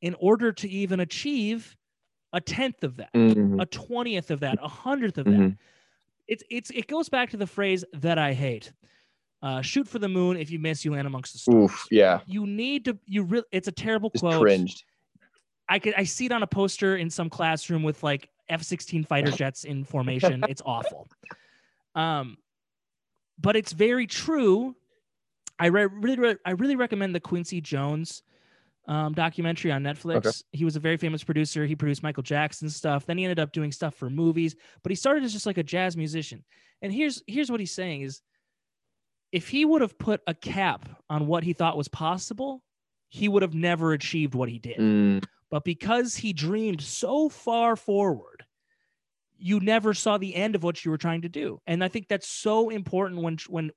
in 0.01 0.15
order 0.19 0.53
to 0.53 0.69
even 0.69 1.01
achieve 1.01 1.77
a 2.33 2.41
tenth 2.41 2.83
of 2.83 2.97
that, 2.97 3.13
Mhm. 3.15 3.61
a 3.61 3.67
twentieth 3.67 4.31
of 4.31 4.41
that, 4.41 4.59
a 4.61 4.69
hundredth 4.69 5.19
of 5.19 5.25
that 5.27 5.33
Mhm. 5.35 5.59
it's 6.29 6.43
it's 6.51 6.71
it 6.71 6.87
goes 6.87 7.09
back 7.09 7.31
to 7.31 7.37
the 7.37 7.47
phrase 7.47 7.85
that 7.93 8.19
I 8.19 8.33
hate. 8.35 8.73
Uh, 9.43 9.63
shoot 9.63 9.87
for 9.87 9.99
the 9.99 10.09
moon. 10.09 10.37
If 10.37 10.51
you 10.51 10.59
miss, 10.59 10.85
you 10.85 10.93
land 10.93 11.07
amongst 11.07 11.33
the 11.35 11.39
stars. 11.39 11.57
Oof, 11.71 11.87
yeah 11.91 12.21
You 12.27 12.47
need 12.47 12.85
to. 12.87 12.99
You 13.07 13.23
really. 13.23 13.45
It's 13.53 13.69
a 13.69 13.73
terrible 13.73 14.11
just 14.11 14.23
quote. 14.23 14.41
cringed 14.43 14.85
I 15.69 15.79
could. 15.79 15.95
I 15.95 16.05
see 16.05 16.27
it 16.27 16.33
on 16.33 16.43
a 16.43 16.47
poster 16.47 16.97
in 16.97 17.11
some 17.11 17.29
classroom 17.31 17.83
with 17.83 18.03
like 18.03 18.29
F-16 18.49 19.05
fighter 19.07 19.31
jets 19.43 19.65
in 19.65 19.85
formation. 19.85 20.43
it's 20.49 20.63
awful. 20.65 21.07
Um, 21.95 22.39
but 23.39 23.57
it's 23.57 23.73
very 23.73 24.07
true. 24.07 24.75
I 25.59 25.67
re- 25.67 25.87
really, 25.87 26.19
re- 26.19 26.37
I 26.45 26.53
really 26.53 26.77
recommend 26.77 27.15
the 27.15 27.21
Quincy 27.21 27.61
Jones 27.61 28.23
um, 28.89 29.15
documentary 29.15 29.73
on 29.73 29.83
Netflix. 29.83 30.15
He 30.53 30.65
was 30.65 30.77
a 30.77 30.81
very 30.81 30.97
famous 30.97 31.25
producer. 31.25 31.67
He 31.67 31.75
produced 31.75 32.03
Michael 32.03 32.23
Jackson 32.23 32.69
stuff. 32.71 33.07
Then 33.07 33.19
he 33.19 33.25
ended 33.25 33.39
up 33.41 33.53
doing 33.53 33.73
stuff 33.73 33.95
for 33.95 34.09
movies. 34.11 34.55
But 34.83 34.91
he 34.91 34.97
started 34.97 35.25
as 35.25 35.33
just 35.33 35.47
like 35.47 35.59
a 35.59 35.63
jazz 35.63 35.97
musician. 35.97 36.45
And 36.83 36.93
here's 36.93 37.23
here's 37.27 37.51
what 37.51 37.59
he's 37.61 37.73
saying 37.73 38.03
is, 38.03 38.21
if 39.33 39.49
he 39.49 39.65
would 39.65 39.83
have 39.83 39.99
put 39.99 40.21
a 40.27 40.35
cap 40.35 40.89
on 41.11 41.27
what 41.27 41.43
he 41.43 41.53
thought 41.53 41.77
was 41.77 41.89
possible, 41.89 42.63
he 43.09 43.29
would 43.29 43.43
have 43.43 43.55
never 43.55 43.93
achieved 43.93 44.35
what 44.35 44.49
he 44.49 44.59
did. 44.59 44.77
Mm, 44.79 45.25
But 45.51 45.65
because 45.65 46.17
he 46.17 46.33
dreamed 46.33 46.81
so 46.81 47.29
far 47.29 47.77
forward, 47.77 48.45
you 49.39 49.59
never 49.61 49.95
saw 49.95 50.17
the 50.19 50.35
end 50.35 50.55
of 50.55 50.63
what 50.63 50.85
you 50.85 50.91
were 50.91 50.99
trying 50.99 51.23
to 51.23 51.29
do. 51.29 51.61
And 51.67 51.83
I 51.83 51.89
think 51.89 52.09
that's 52.09 52.29
so 52.29 52.69
important 52.71 53.21
when 53.23 53.37
when 53.49 53.71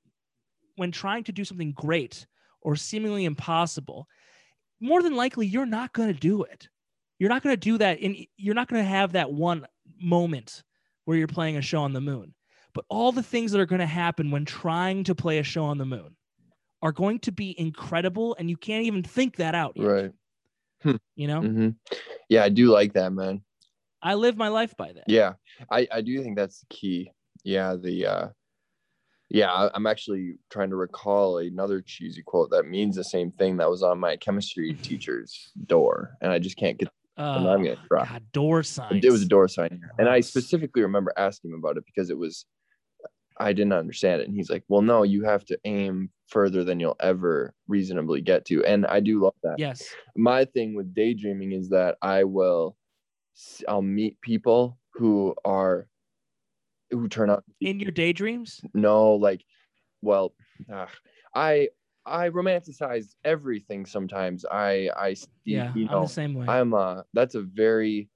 when 0.80 0.90
trying 0.90 1.22
to 1.24 1.32
do 1.32 1.44
something 1.44 1.72
great 1.72 2.26
or 2.62 2.74
seemingly 2.74 3.26
impossible. 3.26 4.08
More 4.80 5.02
than 5.02 5.14
likely, 5.14 5.46
you're 5.46 5.66
not 5.66 5.92
going 5.92 6.12
to 6.12 6.18
do 6.18 6.42
it. 6.42 6.70
You're 7.18 7.28
not 7.28 7.42
going 7.42 7.52
to 7.52 7.60
do 7.60 7.76
that. 7.76 7.98
In 7.98 8.24
you're 8.38 8.54
not 8.54 8.66
going 8.68 8.82
to 8.82 8.88
have 8.88 9.12
that 9.12 9.30
one 9.30 9.66
moment 10.00 10.62
where 11.04 11.18
you're 11.18 11.28
playing 11.28 11.58
a 11.58 11.62
show 11.62 11.82
on 11.82 11.92
the 11.92 12.00
moon. 12.00 12.34
But 12.72 12.86
all 12.88 13.12
the 13.12 13.22
things 13.22 13.52
that 13.52 13.60
are 13.60 13.66
going 13.66 13.80
to 13.80 13.86
happen 13.86 14.30
when 14.30 14.46
trying 14.46 15.04
to 15.04 15.14
play 15.14 15.36
a 15.36 15.42
show 15.42 15.64
on 15.64 15.76
the 15.76 15.84
moon 15.84 16.16
are 16.80 16.92
going 16.92 17.18
to 17.20 17.32
be 17.32 17.54
incredible, 17.60 18.34
and 18.38 18.48
you 18.48 18.56
can't 18.56 18.86
even 18.86 19.02
think 19.02 19.36
that 19.36 19.54
out. 19.54 19.76
Yet, 19.76 19.84
right 19.84 20.96
You 21.14 21.26
know. 21.26 21.42
hmm 21.42 21.68
yeah 22.30 22.42
i 22.42 22.48
do 22.48 22.68
like 22.68 22.94
that 22.94 23.12
man 23.12 23.42
I 24.02 24.14
live 24.14 24.36
my 24.36 24.48
life 24.48 24.74
by 24.76 24.92
that. 24.92 25.04
Yeah, 25.06 25.34
I 25.70 25.86
I 25.92 26.00
do 26.00 26.22
think 26.22 26.36
that's 26.36 26.60
the 26.60 26.66
key. 26.70 27.12
Yeah, 27.44 27.76
the 27.76 28.06
uh 28.06 28.28
yeah, 29.30 29.68
I'm 29.74 29.86
actually 29.86 30.34
trying 30.50 30.70
to 30.70 30.76
recall 30.76 31.38
another 31.38 31.80
cheesy 31.80 32.22
quote 32.22 32.50
that 32.50 32.66
means 32.66 32.96
the 32.96 33.04
same 33.04 33.30
thing 33.32 33.56
that 33.58 33.70
was 33.70 33.82
on 33.82 33.98
my 34.00 34.16
chemistry 34.16 34.74
teacher's 34.82 35.52
door, 35.66 36.16
and 36.20 36.32
I 36.32 36.38
just 36.38 36.56
can't 36.56 36.78
get. 36.78 36.88
Oh, 37.16 37.48
I'm 37.48 37.62
gonna 37.62 37.76
try. 37.86 38.06
God, 38.06 38.32
door 38.32 38.62
sign. 38.62 39.00
It 39.04 39.10
was 39.10 39.22
a 39.22 39.28
door 39.28 39.46
sign, 39.48 39.80
and 39.98 40.08
I 40.08 40.20
specifically 40.20 40.82
remember 40.82 41.12
asking 41.16 41.52
him 41.52 41.58
about 41.58 41.76
it 41.76 41.84
because 41.86 42.10
it 42.10 42.18
was. 42.18 42.44
I 43.38 43.54
didn't 43.54 43.72
understand 43.72 44.20
it, 44.20 44.26
and 44.26 44.36
he's 44.36 44.50
like, 44.50 44.64
"Well, 44.68 44.82
no, 44.82 45.02
you 45.02 45.24
have 45.24 45.44
to 45.46 45.58
aim 45.64 46.10
further 46.26 46.62
than 46.62 46.78
you'll 46.78 46.96
ever 47.00 47.54
reasonably 47.68 48.20
get 48.20 48.44
to," 48.46 48.64
and 48.64 48.84
I 48.86 49.00
do 49.00 49.22
love 49.22 49.34
that 49.44 49.58
Yes. 49.58 49.88
my 50.16 50.44
thing 50.44 50.74
with 50.74 50.92
daydreaming 50.92 51.52
is 51.52 51.68
that 51.70 51.96
I 52.02 52.24
will 52.24 52.76
I'll 53.68 53.82
meet 53.82 54.20
people 54.20 54.78
who 54.92 55.34
are 55.44 55.88
who 56.90 57.08
turn 57.08 57.30
out 57.30 57.44
In 57.60 57.80
your 57.80 57.90
daydreams? 57.92 58.60
no 58.74 59.14
like 59.14 59.44
well 60.02 60.34
I 61.34 61.68
I 62.06 62.30
romanticize 62.30 63.14
everything 63.24 63.86
sometimes 63.86 64.44
I 64.50 64.90
I 64.96 65.16
Yeah, 65.44 65.72
you 65.74 65.88
I'm 65.88 66.02
the 66.02 66.08
same 66.08 66.34
way. 66.34 66.46
I'm 66.48 66.74
uh 66.74 67.02
that's 67.12 67.34
a 67.34 67.42
very 67.42 68.08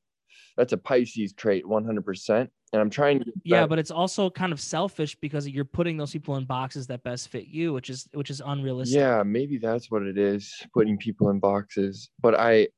that's 0.57 0.73
a 0.73 0.79
Pisces 0.79 1.33
trait 1.33 1.65
100% 1.67 2.49
and 2.73 2.81
I'm 2.83 2.91
trying 2.91 3.21
to 3.21 3.33
yeah, 3.45 3.67
but 3.67 3.79
it's 3.79 3.91
also 3.91 4.31
kind 4.31 4.53
of 4.53 4.61
selfish 4.61 5.15
because 5.17 5.49
you're 5.49 5.65
putting 5.65 5.97
those 5.97 6.13
people 6.13 6.37
in 6.37 6.45
boxes 6.45 6.87
that 6.89 7.03
best 7.03 7.29
fit 7.29 7.47
you, 7.47 7.73
which 7.73 7.91
is 7.91 8.09
which 8.15 8.31
is 8.31 8.43
unrealistic. 8.45 8.99
Yeah, 8.99 9.23
maybe 9.23 9.59
that's 9.59 9.91
what 9.91 10.03
it 10.03 10.19
is, 10.19 10.53
putting 10.73 10.97
people 10.99 11.31
in 11.31 11.39
boxes. 11.39 12.11
But 12.21 12.35
I 12.39 12.69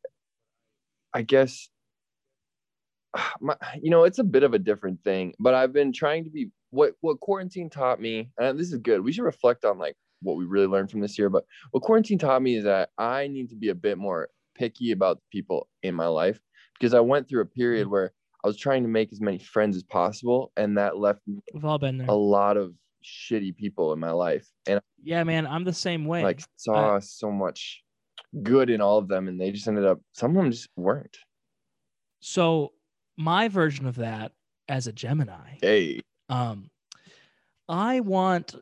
I 1.14 1.22
guess 1.22 1.68
my, 3.40 3.56
you 3.80 3.90
know, 3.90 4.04
it's 4.04 4.18
a 4.18 4.24
bit 4.24 4.42
of 4.42 4.54
a 4.54 4.58
different 4.58 5.02
thing, 5.04 5.34
but 5.38 5.54
I've 5.54 5.72
been 5.72 5.92
trying 5.92 6.24
to 6.24 6.30
be 6.30 6.50
what 6.70 6.94
what 7.00 7.20
quarantine 7.20 7.70
taught 7.70 8.00
me, 8.00 8.30
and 8.38 8.58
this 8.58 8.72
is 8.72 8.78
good. 8.78 9.00
We 9.00 9.12
should 9.12 9.24
reflect 9.24 9.64
on 9.64 9.78
like 9.78 9.96
what 10.22 10.36
we 10.36 10.44
really 10.44 10.66
learned 10.66 10.90
from 10.90 11.00
this 11.00 11.18
year, 11.18 11.28
but 11.28 11.44
what 11.70 11.82
quarantine 11.82 12.18
taught 12.18 12.42
me 12.42 12.56
is 12.56 12.64
that 12.64 12.90
I 12.98 13.28
need 13.28 13.50
to 13.50 13.56
be 13.56 13.68
a 13.68 13.74
bit 13.74 13.98
more 13.98 14.28
picky 14.54 14.92
about 14.92 15.18
the 15.18 15.22
people 15.30 15.68
in 15.82 15.94
my 15.94 16.06
life 16.06 16.40
because 16.78 16.94
I 16.94 17.00
went 17.00 17.28
through 17.28 17.42
a 17.42 17.46
period 17.46 17.84
mm-hmm. 17.84 17.92
where 17.92 18.12
I 18.44 18.48
was 18.48 18.56
trying 18.56 18.82
to 18.82 18.88
make 18.88 19.12
as 19.12 19.20
many 19.20 19.38
friends 19.38 19.76
as 19.76 19.82
possible 19.82 20.52
and 20.56 20.78
that 20.78 20.96
left 20.96 21.20
me 21.26 21.40
We've 21.52 21.64
all 21.64 21.78
been 21.78 21.98
there. 21.98 22.06
a 22.08 22.14
lot 22.14 22.56
of 22.56 22.72
shitty 23.04 23.56
people 23.56 23.92
in 23.92 23.98
my 23.98 24.10
life. 24.10 24.48
And 24.66 24.80
Yeah, 25.02 25.22
man, 25.24 25.46
I'm 25.46 25.64
the 25.64 25.72
same 25.72 26.06
way. 26.06 26.22
like 26.22 26.42
saw 26.56 26.98
so 26.98 27.30
much 27.30 27.82
good 28.42 28.70
in 28.70 28.80
all 28.80 28.98
of 28.98 29.08
them 29.08 29.28
and 29.28 29.40
they 29.40 29.50
just 29.50 29.68
ended 29.68 29.84
up 29.84 30.00
some 30.12 30.30
of 30.30 30.36
them 30.36 30.50
just 30.50 30.68
weren't 30.76 31.16
so 32.20 32.72
my 33.16 33.48
version 33.48 33.86
of 33.86 33.96
that 33.96 34.32
as 34.68 34.86
a 34.86 34.92
Gemini, 34.92 35.58
hey 35.60 36.02
um, 36.28 36.70
I 37.68 38.00
want. 38.00 38.54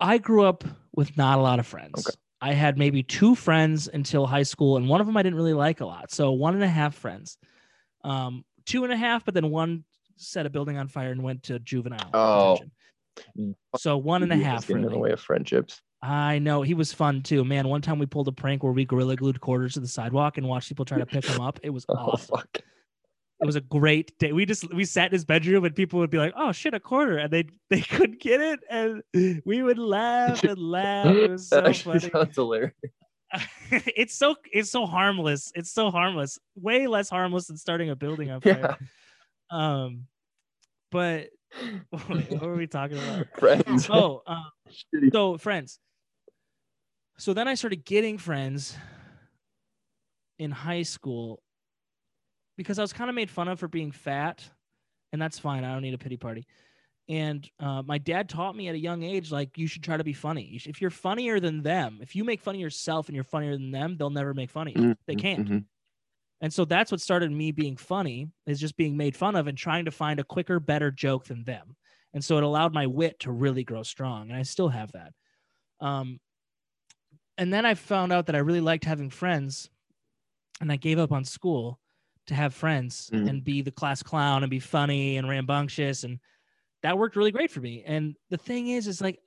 I 0.00 0.18
grew 0.18 0.44
up 0.44 0.64
with 0.94 1.16
not 1.16 1.38
a 1.38 1.42
lot 1.42 1.58
of 1.58 1.66
friends. 1.66 2.06
Okay. 2.06 2.16
I 2.40 2.52
had 2.52 2.78
maybe 2.78 3.02
two 3.02 3.34
friends 3.34 3.88
until 3.92 4.26
high 4.26 4.44
school, 4.44 4.76
and 4.76 4.88
one 4.88 5.00
of 5.00 5.06
them 5.06 5.16
I 5.16 5.22
didn't 5.22 5.36
really 5.36 5.54
like 5.54 5.80
a 5.80 5.86
lot. 5.86 6.12
So 6.12 6.32
one 6.32 6.54
and 6.54 6.62
a 6.62 6.68
half 6.68 6.94
friends, 6.94 7.36
um, 8.04 8.44
two 8.64 8.84
and 8.84 8.92
a 8.92 8.96
half, 8.96 9.24
but 9.24 9.34
then 9.34 9.50
one 9.50 9.84
set 10.16 10.46
a 10.46 10.50
building 10.50 10.76
on 10.76 10.88
fire 10.88 11.10
and 11.10 11.22
went 11.22 11.44
to 11.44 11.58
juvenile. 11.58 12.10
Oh. 12.14 12.58
detention. 13.16 13.56
So 13.76 13.96
one 13.96 14.22
and 14.22 14.32
a 14.32 14.36
half. 14.36 14.68
get 14.68 14.76
in 14.76 14.82
the 14.82 14.98
way 14.98 15.10
of 15.10 15.20
friendships. 15.20 15.80
I 16.00 16.38
know 16.38 16.62
he 16.62 16.74
was 16.74 16.92
fun 16.92 17.22
too, 17.22 17.44
man. 17.44 17.66
One 17.66 17.82
time 17.82 17.98
we 17.98 18.06
pulled 18.06 18.28
a 18.28 18.32
prank 18.32 18.62
where 18.62 18.72
we 18.72 18.84
gorilla 18.84 19.16
glued 19.16 19.40
quarters 19.40 19.74
to 19.74 19.80
the 19.80 19.88
sidewalk 19.88 20.38
and 20.38 20.46
watched 20.46 20.68
people 20.68 20.84
try 20.84 20.98
to 20.98 21.06
pick 21.06 21.24
them 21.24 21.40
up. 21.40 21.58
It 21.64 21.70
was 21.70 21.84
Oh 21.88 22.16
fuck. 22.16 22.58
It 23.40 23.46
was 23.46 23.56
a 23.56 23.60
great 23.60 24.18
day. 24.18 24.32
We 24.32 24.46
just 24.46 24.72
we 24.74 24.84
sat 24.84 25.06
in 25.06 25.12
his 25.12 25.24
bedroom 25.24 25.64
and 25.64 25.74
people 25.74 26.00
would 26.00 26.10
be 26.10 26.18
like, 26.18 26.32
"Oh 26.36 26.50
shit, 26.50 26.74
a 26.74 26.80
quarter," 26.80 27.18
and 27.18 27.32
they 27.32 27.44
they 27.70 27.80
couldn't 27.80 28.20
get 28.20 28.40
it, 28.40 28.60
and 28.68 29.02
we 29.44 29.62
would 29.62 29.78
laugh 29.78 30.42
and 30.42 30.58
laugh. 30.58 31.06
It 31.06 31.30
was 31.30 31.48
so 31.48 31.62
funny. 31.72 32.00
sounds 32.00 32.34
hilarious. 32.34 32.74
it's 33.70 34.14
so 34.14 34.34
it's 34.52 34.70
so 34.70 34.86
harmless. 34.86 35.52
It's 35.54 35.70
so 35.70 35.90
harmless. 35.90 36.38
Way 36.56 36.88
less 36.88 37.08
harmless 37.08 37.46
than 37.46 37.56
starting 37.56 37.90
a 37.90 37.96
building 37.96 38.30
on 38.30 38.40
fire. 38.40 38.76
Yeah. 39.52 39.84
Um, 39.84 40.06
but 40.90 41.28
what 41.90 42.40
were 42.42 42.56
we 42.56 42.66
talking 42.66 42.98
about? 42.98 43.26
Friends. 43.38 43.88
Oh, 43.88 44.22
um, 44.26 44.50
so 45.12 45.38
friends. 45.38 45.78
So 47.18 47.34
then 47.34 47.46
I 47.48 47.54
started 47.54 47.84
getting 47.84 48.18
friends 48.18 48.76
in 50.38 50.50
high 50.50 50.82
school 50.82 51.40
because 52.58 52.78
I 52.78 52.82
was 52.82 52.92
kind 52.92 53.10
of 53.10 53.16
made 53.16 53.30
fun 53.30 53.48
of 53.48 53.60
for 53.60 53.68
being 53.68 53.92
fat, 53.92 54.50
and 55.12 55.22
that's 55.22 55.38
fine. 55.38 55.64
I 55.64 55.72
don't 55.72 55.82
need 55.82 55.94
a 55.94 55.98
pity 55.98 56.18
party. 56.18 56.46
And 57.08 57.48
uh, 57.60 57.82
my 57.82 57.98
dad 57.98 58.28
taught 58.28 58.56
me 58.56 58.68
at 58.68 58.74
a 58.74 58.78
young 58.80 59.02
age, 59.02 59.32
like 59.32 59.58
you 59.58 59.66
should 59.66 59.82
try 59.84 59.96
to 59.96 60.04
be 60.04 60.12
funny. 60.12 60.60
If 60.66 60.80
you're 60.80 60.90
funnier 60.90 61.40
than 61.40 61.62
them, 61.62 62.00
if 62.02 62.16
you 62.16 62.24
make 62.24 62.40
fun 62.42 62.56
of 62.56 62.60
yourself 62.60 63.08
and 63.08 63.14
you're 63.16 63.24
funnier 63.24 63.52
than 63.54 63.70
them, 63.72 63.96
they'll 63.96 64.10
never 64.10 64.34
make 64.34 64.50
fun 64.50 64.68
of 64.68 64.74
you. 64.74 64.90
They 65.06 65.14
Mhm, 65.14 65.16
can't. 65.16 65.44
mhm. 65.44 65.68
And 66.40 66.52
so 66.52 66.64
that's 66.64 66.92
what 66.92 67.00
started 67.00 67.32
me 67.32 67.52
being 67.52 67.76
funny 67.76 68.30
is 68.46 68.60
just 68.60 68.76
being 68.76 68.96
made 68.96 69.16
fun 69.16 69.36
of 69.36 69.46
and 69.46 69.58
trying 69.58 69.86
to 69.86 69.90
find 69.90 70.20
a 70.20 70.24
quicker, 70.24 70.60
better 70.60 70.90
joke 70.90 71.24
than 71.26 71.44
them. 71.44 71.76
And 72.14 72.24
so 72.24 72.38
it 72.38 72.44
allowed 72.44 72.74
my 72.74 72.86
wit 72.86 73.20
to 73.20 73.32
really 73.32 73.64
grow 73.64 73.82
strong. 73.82 74.30
And 74.30 74.38
I 74.38 74.42
still 74.42 74.68
have 74.68 74.92
that. 74.92 75.14
Um, 75.80 76.20
and 77.36 77.52
then 77.52 77.64
I 77.64 77.74
found 77.74 78.12
out 78.12 78.26
that 78.26 78.36
I 78.36 78.40
really 78.40 78.60
liked 78.60 78.84
having 78.84 79.10
friends. 79.10 79.70
And 80.60 80.72
I 80.72 80.76
gave 80.76 80.98
up 80.98 81.12
on 81.12 81.24
school 81.24 81.80
to 82.28 82.34
have 82.34 82.54
friends 82.54 83.10
Mhm. 83.12 83.28
and 83.28 83.44
be 83.44 83.62
the 83.62 83.70
class 83.70 84.02
clown 84.02 84.42
and 84.42 84.50
be 84.50 84.60
funny 84.60 85.16
and 85.16 85.28
rambunctious. 85.28 86.04
And 86.04 86.20
that 86.82 86.96
worked 86.96 87.16
really 87.16 87.32
great 87.32 87.50
for 87.50 87.60
me. 87.60 87.82
And 87.84 88.14
the 88.30 88.36
thing 88.38 88.68
is, 88.68 88.86
is 88.86 89.00
like, 89.00 89.18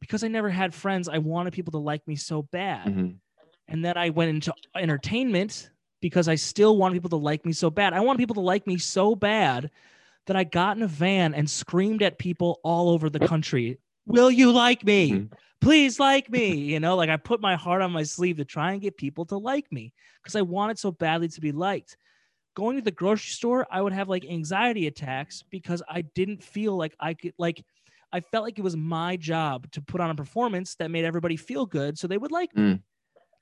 because 0.00 0.24
I 0.24 0.28
never 0.28 0.50
had 0.50 0.74
friends, 0.74 1.08
I 1.08 1.18
wanted 1.18 1.52
people 1.52 1.72
to 1.72 1.78
like 1.78 2.06
me 2.06 2.16
so 2.16 2.42
bad 2.42 2.88
Mhm. 2.88 3.20
and 3.68 3.84
then 3.84 3.96
I 3.96 4.10
went 4.10 4.30
into 4.30 4.54
entertainment 4.74 5.70
because 6.00 6.28
I 6.28 6.34
still 6.34 6.76
want 6.76 6.94
people 6.94 7.10
to 7.10 7.16
like 7.16 7.44
me 7.46 7.52
so 7.52 7.70
bad. 7.70 7.92
I 7.92 8.00
want 8.00 8.18
people 8.18 8.34
to 8.34 8.40
like 8.40 8.66
me 8.66 8.78
so 8.78 9.14
bad 9.16 9.70
that 10.26 10.36
I 10.36 10.44
got 10.44 10.76
in 10.76 10.82
a 10.82 10.88
van 10.88 11.34
and 11.34 11.48
screamed 11.48 12.02
at 12.02 12.18
people 12.18 12.60
all 12.62 12.90
over 12.90 13.08
the 13.08 13.20
country, 13.20 13.78
"Will 14.06 14.30
you 14.30 14.52
like 14.52 14.84
me? 14.84 15.10
Mhm. 15.10 15.32
Please 15.60 15.98
like 15.98 16.30
me." 16.30 16.54
You 16.54 16.80
know, 16.80 16.96
like 16.96 17.08
I 17.10 17.16
put 17.16 17.40
my 17.40 17.56
heart 17.56 17.80
on 17.80 17.92
my 17.92 18.02
sleeve 18.02 18.36
to 18.36 18.44
try 18.44 18.72
and 18.72 18.80
get 18.82 18.96
people 18.96 19.24
to 19.26 19.38
like 19.38 19.70
me 19.72 19.92
because 20.22 20.36
I 20.36 20.42
wanted 20.42 20.78
so 20.78 20.92
badly 20.92 21.28
to 21.28 21.40
be 21.40 21.52
liked. 21.52 21.96
Going 22.56 22.76
to 22.76 22.82
the 22.82 22.90
grocery 22.90 23.30
store, 23.32 23.66
I 23.70 23.82
would 23.82 23.92
have 23.92 24.08
like 24.08 24.24
anxiety 24.24 24.86
attacks 24.86 25.44
because 25.50 25.82
I 25.90 26.00
didn't 26.02 26.42
feel 26.42 26.74
like 26.76 26.96
I 26.98 27.12
could 27.14 27.34
like 27.38 27.62
I 28.12 28.20
felt 28.20 28.44
like 28.44 28.58
it 28.58 28.62
was 28.62 28.76
my 28.76 29.16
job 29.16 29.70
to 29.72 29.82
put 29.82 30.00
on 30.00 30.08
a 30.10 30.14
performance 30.14 30.74
that 30.76 30.90
made 30.90 31.04
everybody 31.04 31.36
feel 31.36 31.66
good 31.66 31.98
so 31.98 32.06
they 32.06 32.16
would 32.16 32.32
like 32.32 32.54
me 32.56 32.62
Mm. 32.62 32.82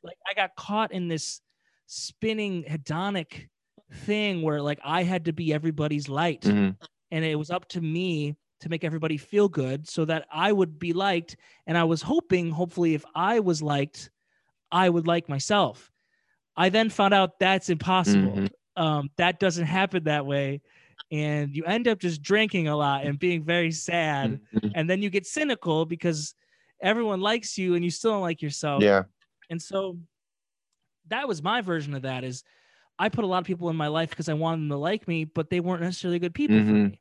like 0.02 0.16
I 0.28 0.34
got 0.34 0.50
caught 0.56 0.90
in 0.92 1.06
this 1.08 1.40
spinning 1.86 2.64
hedonic 2.64 3.48
thing 3.92 4.42
where 4.42 4.60
like 4.60 4.80
I 4.84 5.04
had 5.04 5.26
to 5.26 5.32
be 5.32 5.52
everybody's 5.54 6.08
light 6.08 6.40
Mhm. 6.42 6.76
and 7.12 7.24
it 7.24 7.36
was 7.38 7.50
up 7.50 7.68
to 7.68 7.80
me 7.80 8.34
to 8.60 8.68
make 8.68 8.82
everybody 8.82 9.16
feel 9.16 9.48
good 9.48 9.86
so 9.88 10.04
that 10.06 10.26
I 10.32 10.50
would 10.50 10.78
be 10.78 10.92
liked 10.92 11.36
and 11.68 11.78
I 11.78 11.84
was 11.84 12.02
hoping 12.02 12.50
hopefully 12.50 12.94
if 12.94 13.04
I 13.14 13.38
was 13.40 13.62
liked 13.62 14.10
I 14.72 14.88
would 14.88 15.06
like 15.06 15.28
myself. 15.28 15.92
I 16.56 16.68
then 16.70 16.88
found 16.90 17.14
out 17.14 17.38
that's 17.38 17.68
impossible. 17.68 18.32
Mhm. 18.32 18.48
Um 18.76 19.10
that 19.16 19.38
doesn't 19.40 19.66
happen 19.66 20.04
that 20.04 20.26
way 20.26 20.60
and 21.12 21.54
you 21.54 21.64
end 21.64 21.86
up 21.86 21.98
just 21.98 22.22
drinking 22.22 22.68
a 22.68 22.76
lot 22.76 23.04
and 23.04 23.18
being 23.18 23.44
very 23.44 23.70
sad 23.72 24.40
Mhm. 24.54 24.72
and 24.74 24.90
then 24.90 25.02
you 25.02 25.10
get 25.10 25.26
cynical 25.26 25.84
because 25.86 26.34
everyone 26.82 27.20
likes 27.20 27.56
you 27.58 27.74
and 27.74 27.84
you 27.84 27.90
still 27.90 28.12
don't 28.12 28.22
like 28.22 28.42
yourself. 28.42 28.82
Yeah. 28.82 29.04
And 29.50 29.60
so 29.60 29.98
that 31.08 31.28
was 31.28 31.42
my 31.42 31.60
version 31.60 31.94
of 31.94 32.02
that 32.02 32.24
is 32.24 32.42
I 32.98 33.08
put 33.08 33.24
a 33.24 33.26
lot 33.28 33.38
of 33.38 33.44
people 33.46 33.70
in 33.70 33.76
my 33.76 33.88
life 33.88 34.10
because 34.10 34.28
I 34.28 34.34
wanted 34.34 34.62
them 34.62 34.68
to 34.70 34.76
like 34.76 35.08
me, 35.08 35.24
but 35.24 35.50
they 35.50 35.60
weren't 35.60 35.82
necessarily 35.82 36.18
good 36.18 36.34
people 36.34 36.56
for 36.56 36.62
Mhm. 36.62 36.90
me. 36.90 37.00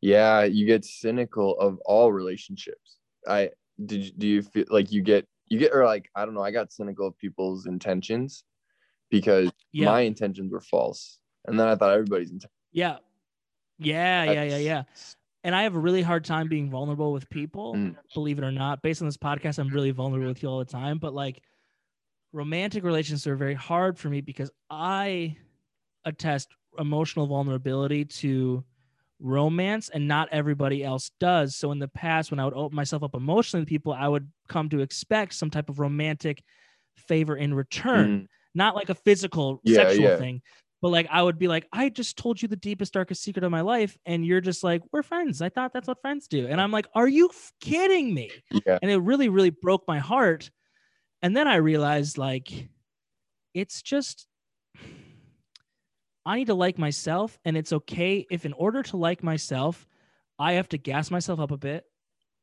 Yeah, 0.00 0.44
you 0.44 0.66
get 0.66 0.84
cynical 0.84 1.58
of 1.58 1.78
all 1.84 2.12
relationships. 2.12 2.98
I 3.26 3.50
did. 3.84 4.18
Do 4.18 4.26
you 4.26 4.42
feel 4.42 4.64
like 4.70 4.92
you 4.92 5.02
get 5.02 5.26
you 5.48 5.58
get 5.58 5.72
or 5.74 5.84
like 5.84 6.08
I 6.14 6.24
don't 6.24 6.34
know? 6.34 6.42
I 6.42 6.50
got 6.52 6.72
cynical 6.72 7.08
of 7.08 7.18
people's 7.18 7.66
intentions 7.66 8.44
because 9.10 9.50
Yeah. 9.72 9.86
my 9.86 10.00
intentions 10.00 10.50
were 10.52 10.60
false, 10.60 11.18
and 11.46 11.58
then 11.58 11.68
I 11.68 11.74
thought 11.76 11.92
everybody's 11.92 12.30
intentions. 12.30 12.52
yeah. 12.72 12.98
Yeah, 13.78 14.24
yeah, 14.24 14.42
yeah, 14.44 14.56
yeah. 14.56 14.82
And 15.44 15.54
I 15.54 15.64
have 15.64 15.74
a 15.76 15.78
really 15.78 16.00
hard 16.00 16.24
time 16.24 16.48
being 16.48 16.70
vulnerable 16.70 17.12
with 17.12 17.28
people, 17.28 17.74
Mm. 17.74 17.94
believe 18.14 18.38
it 18.38 18.44
or 18.44 18.50
not. 18.50 18.80
Based 18.82 19.02
on 19.02 19.06
this 19.08 19.18
podcast, 19.18 19.58
I'm 19.58 19.68
really 19.68 19.90
vulnerable 19.90 20.28
with 20.28 20.42
you 20.42 20.48
all 20.48 20.58
the 20.60 20.64
time. 20.64 20.96
But 20.98 21.12
like 21.12 21.42
romantic 22.32 22.84
relationships 22.84 23.26
are 23.26 23.36
very 23.36 23.54
hard 23.54 23.98
for 23.98 24.08
me 24.08 24.22
because 24.22 24.50
I 24.70 25.36
attest 26.06 26.48
emotional 26.78 27.26
vulnerability 27.26 28.04
to 28.06 28.64
romance 29.20 29.88
and 29.88 30.08
not 30.08 30.28
everybody 30.32 30.82
else 30.84 31.10
does. 31.20 31.54
So 31.56 31.70
in 31.72 31.78
the 31.78 31.88
past, 31.88 32.30
when 32.30 32.40
I 32.40 32.44
would 32.44 32.54
open 32.54 32.76
myself 32.76 33.02
up 33.02 33.14
emotionally 33.14 33.64
to 33.64 33.68
people, 33.68 33.92
I 33.92 34.08
would 34.08 34.30
come 34.48 34.68
to 34.70 34.80
expect 34.80 35.34
some 35.34 35.50
type 35.50 35.68
of 35.68 35.78
romantic 35.78 36.42
favor 36.96 37.36
in 37.36 37.54
return, 37.54 38.22
Mm. 38.22 38.28
Not 38.56 38.74
like 38.74 38.88
a 38.88 38.94
physical 38.94 39.60
Yeah, 39.64 39.76
sexual 39.76 40.04
yeah. 40.04 40.16
thing. 40.16 40.42
But 40.82 40.90
like 40.90 41.08
I 41.10 41.22
would 41.22 41.38
be 41.38 41.48
like, 41.48 41.66
I 41.72 41.88
just 41.88 42.18
told 42.18 42.40
you 42.40 42.48
the 42.48 42.56
deepest, 42.56 42.92
darkest 42.92 43.22
secret 43.22 43.44
of 43.44 43.50
my 43.50 43.62
life, 43.62 43.96
and 44.04 44.26
you're 44.26 44.40
just 44.40 44.62
like, 44.62 44.82
we're 44.92 45.02
friends. 45.02 45.40
I 45.40 45.48
thought 45.48 45.72
that's 45.72 45.88
what 45.88 46.00
friends 46.00 46.28
do, 46.28 46.46
and 46.46 46.60
I'm 46.60 46.70
like, 46.72 46.86
are 46.94 47.08
you 47.08 47.30
kidding 47.60 48.12
me? 48.12 48.30
Yeah. 48.66 48.78
And 48.82 48.90
it 48.90 48.98
really, 48.98 49.28
really 49.28 49.50
broke 49.50 49.84
my 49.88 49.98
heart. 49.98 50.50
And 51.22 51.36
then 51.36 51.48
I 51.48 51.56
realized 51.56 52.18
like, 52.18 52.68
it's 53.54 53.80
just 53.80 54.26
I 56.26 56.36
need 56.36 56.48
to 56.48 56.54
like 56.54 56.76
myself, 56.76 57.38
and 57.44 57.56
it's 57.56 57.72
okay 57.72 58.26
if, 58.30 58.44
in 58.44 58.52
order 58.52 58.82
to 58.82 58.96
like 58.96 59.22
myself, 59.22 59.86
I 60.38 60.54
have 60.54 60.68
to 60.70 60.78
gas 60.78 61.10
myself 61.10 61.40
up 61.40 61.52
a 61.52 61.56
bit, 61.56 61.84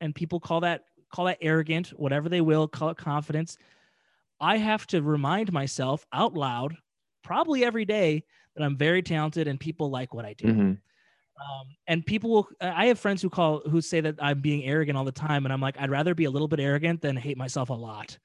and 0.00 0.14
people 0.14 0.40
call 0.40 0.60
that 0.60 0.84
call 1.12 1.26
that 1.26 1.38
arrogant, 1.40 1.88
whatever 1.90 2.28
they 2.28 2.40
will, 2.40 2.66
call 2.66 2.88
it 2.90 2.96
confidence. 2.96 3.56
I 4.40 4.56
have 4.58 4.86
to 4.88 5.02
remind 5.02 5.52
myself 5.52 6.04
out 6.12 6.34
loud, 6.34 6.76
probably 7.22 7.64
every 7.64 7.84
day, 7.84 8.24
that 8.56 8.64
I'm 8.64 8.76
very 8.76 9.02
talented 9.02 9.48
and 9.48 9.58
people 9.58 9.90
like 9.90 10.14
what 10.14 10.24
I 10.24 10.34
do. 10.34 10.46
Mhm. 10.46 10.78
Um, 11.40 11.76
and 11.88 12.06
people 12.06 12.30
will, 12.30 12.48
I 12.60 12.86
have 12.86 13.00
friends 13.00 13.20
who 13.20 13.28
call, 13.28 13.60
who 13.68 13.80
say 13.80 14.00
that 14.00 14.16
I'm 14.20 14.40
being 14.40 14.64
arrogant 14.64 14.96
all 14.96 15.04
the 15.04 15.10
time. 15.10 15.44
And 15.44 15.52
I'm 15.52 15.60
like, 15.60 15.76
I'd 15.80 15.90
rather 15.90 16.14
be 16.14 16.26
a 16.26 16.30
little 16.30 16.46
bit 16.46 16.60
arrogant 16.60 17.00
than 17.00 17.16
hate 17.16 17.36
myself 17.36 17.70
a 17.70 17.74
lot. 17.74 18.16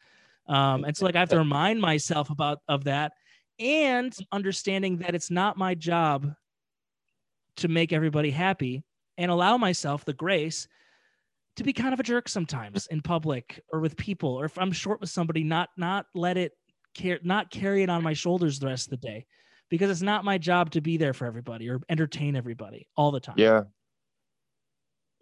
Um, 0.47 0.83
and 0.83 0.95
so 0.95 1.05
like, 1.05 1.15
I 1.15 1.19
have 1.19 1.29
to 1.29 1.37
remind 1.37 1.81
myself 1.81 2.29
about, 2.29 2.59
of 2.67 2.83
that 2.83 3.13
and 3.59 4.15
understanding 4.31 4.97
that 4.99 5.15
it's 5.15 5.31
not 5.31 5.57
my 5.57 5.75
job 5.75 6.33
to 7.57 7.67
make 7.67 7.91
everybody 7.91 8.31
happy 8.31 8.83
and 9.17 9.29
allow 9.29 9.57
myself 9.57 10.05
the 10.05 10.13
grace 10.13 10.67
to 11.59 11.63
be 11.65 11.73
kind 11.73 11.93
of 11.93 11.99
a 11.99 12.03
jerk 12.03 12.29
sometimes 12.29 12.87
in 12.87 13.01
public 13.01 13.61
or 13.73 13.81
with 13.81 13.97
people, 13.97 14.29
or 14.29 14.45
if 14.45 14.57
I'm 14.57 14.71
short 14.71 15.01
with 15.01 15.09
somebody, 15.09 15.43
not, 15.43 15.67
not 15.75 16.05
let 16.15 16.37
it 16.37 16.53
care, 16.93 17.19
not 17.21 17.51
carry 17.51 17.83
it 17.83 17.89
on 17.89 18.01
my 18.01 18.13
shoulders 18.13 18.59
the 18.59 18.67
rest 18.67 18.87
of 18.87 18.91
the 18.91 19.05
day 19.05 19.25
because 19.69 19.91
it's 19.91 20.01
not 20.01 20.23
my 20.23 20.37
job 20.37 20.71
to 20.71 20.79
be 20.79 20.95
there 20.95 21.13
for 21.13 21.25
everybody 21.25 21.69
or 21.69 21.81
entertain 21.89 22.37
everybody 22.37 22.87
all 22.95 23.11
the 23.11 23.19
time. 23.19 23.35
Yeah. 23.37 23.63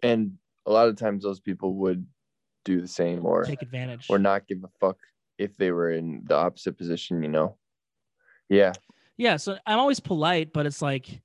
And 0.00 0.38
a 0.64 0.70
lot 0.70 0.86
of 0.86 0.96
times 0.96 1.24
those 1.24 1.40
people 1.40 1.74
would 1.74 2.06
do 2.64 2.80
the 2.80 2.86
same 2.86 3.26
or 3.26 3.42
Take 3.42 3.62
advantage. 3.62 4.06
or 4.08 4.20
not 4.20 4.46
give 4.46 4.62
a 4.62 4.68
fuck 4.78 4.98
if 5.38 5.56
they 5.56 5.72
were 5.72 5.90
in 5.90 6.22
the 6.24 6.36
opposite 6.36 6.78
position, 6.78 7.20
you 7.20 7.30
know. 7.30 7.56
Yeah. 8.48 8.74
Yeah, 9.16 9.38
so 9.38 9.58
I'm 9.66 9.80
always 9.80 9.98
polite, 9.98 10.52
but 10.52 10.66
it's 10.66 10.80
like 10.80 11.20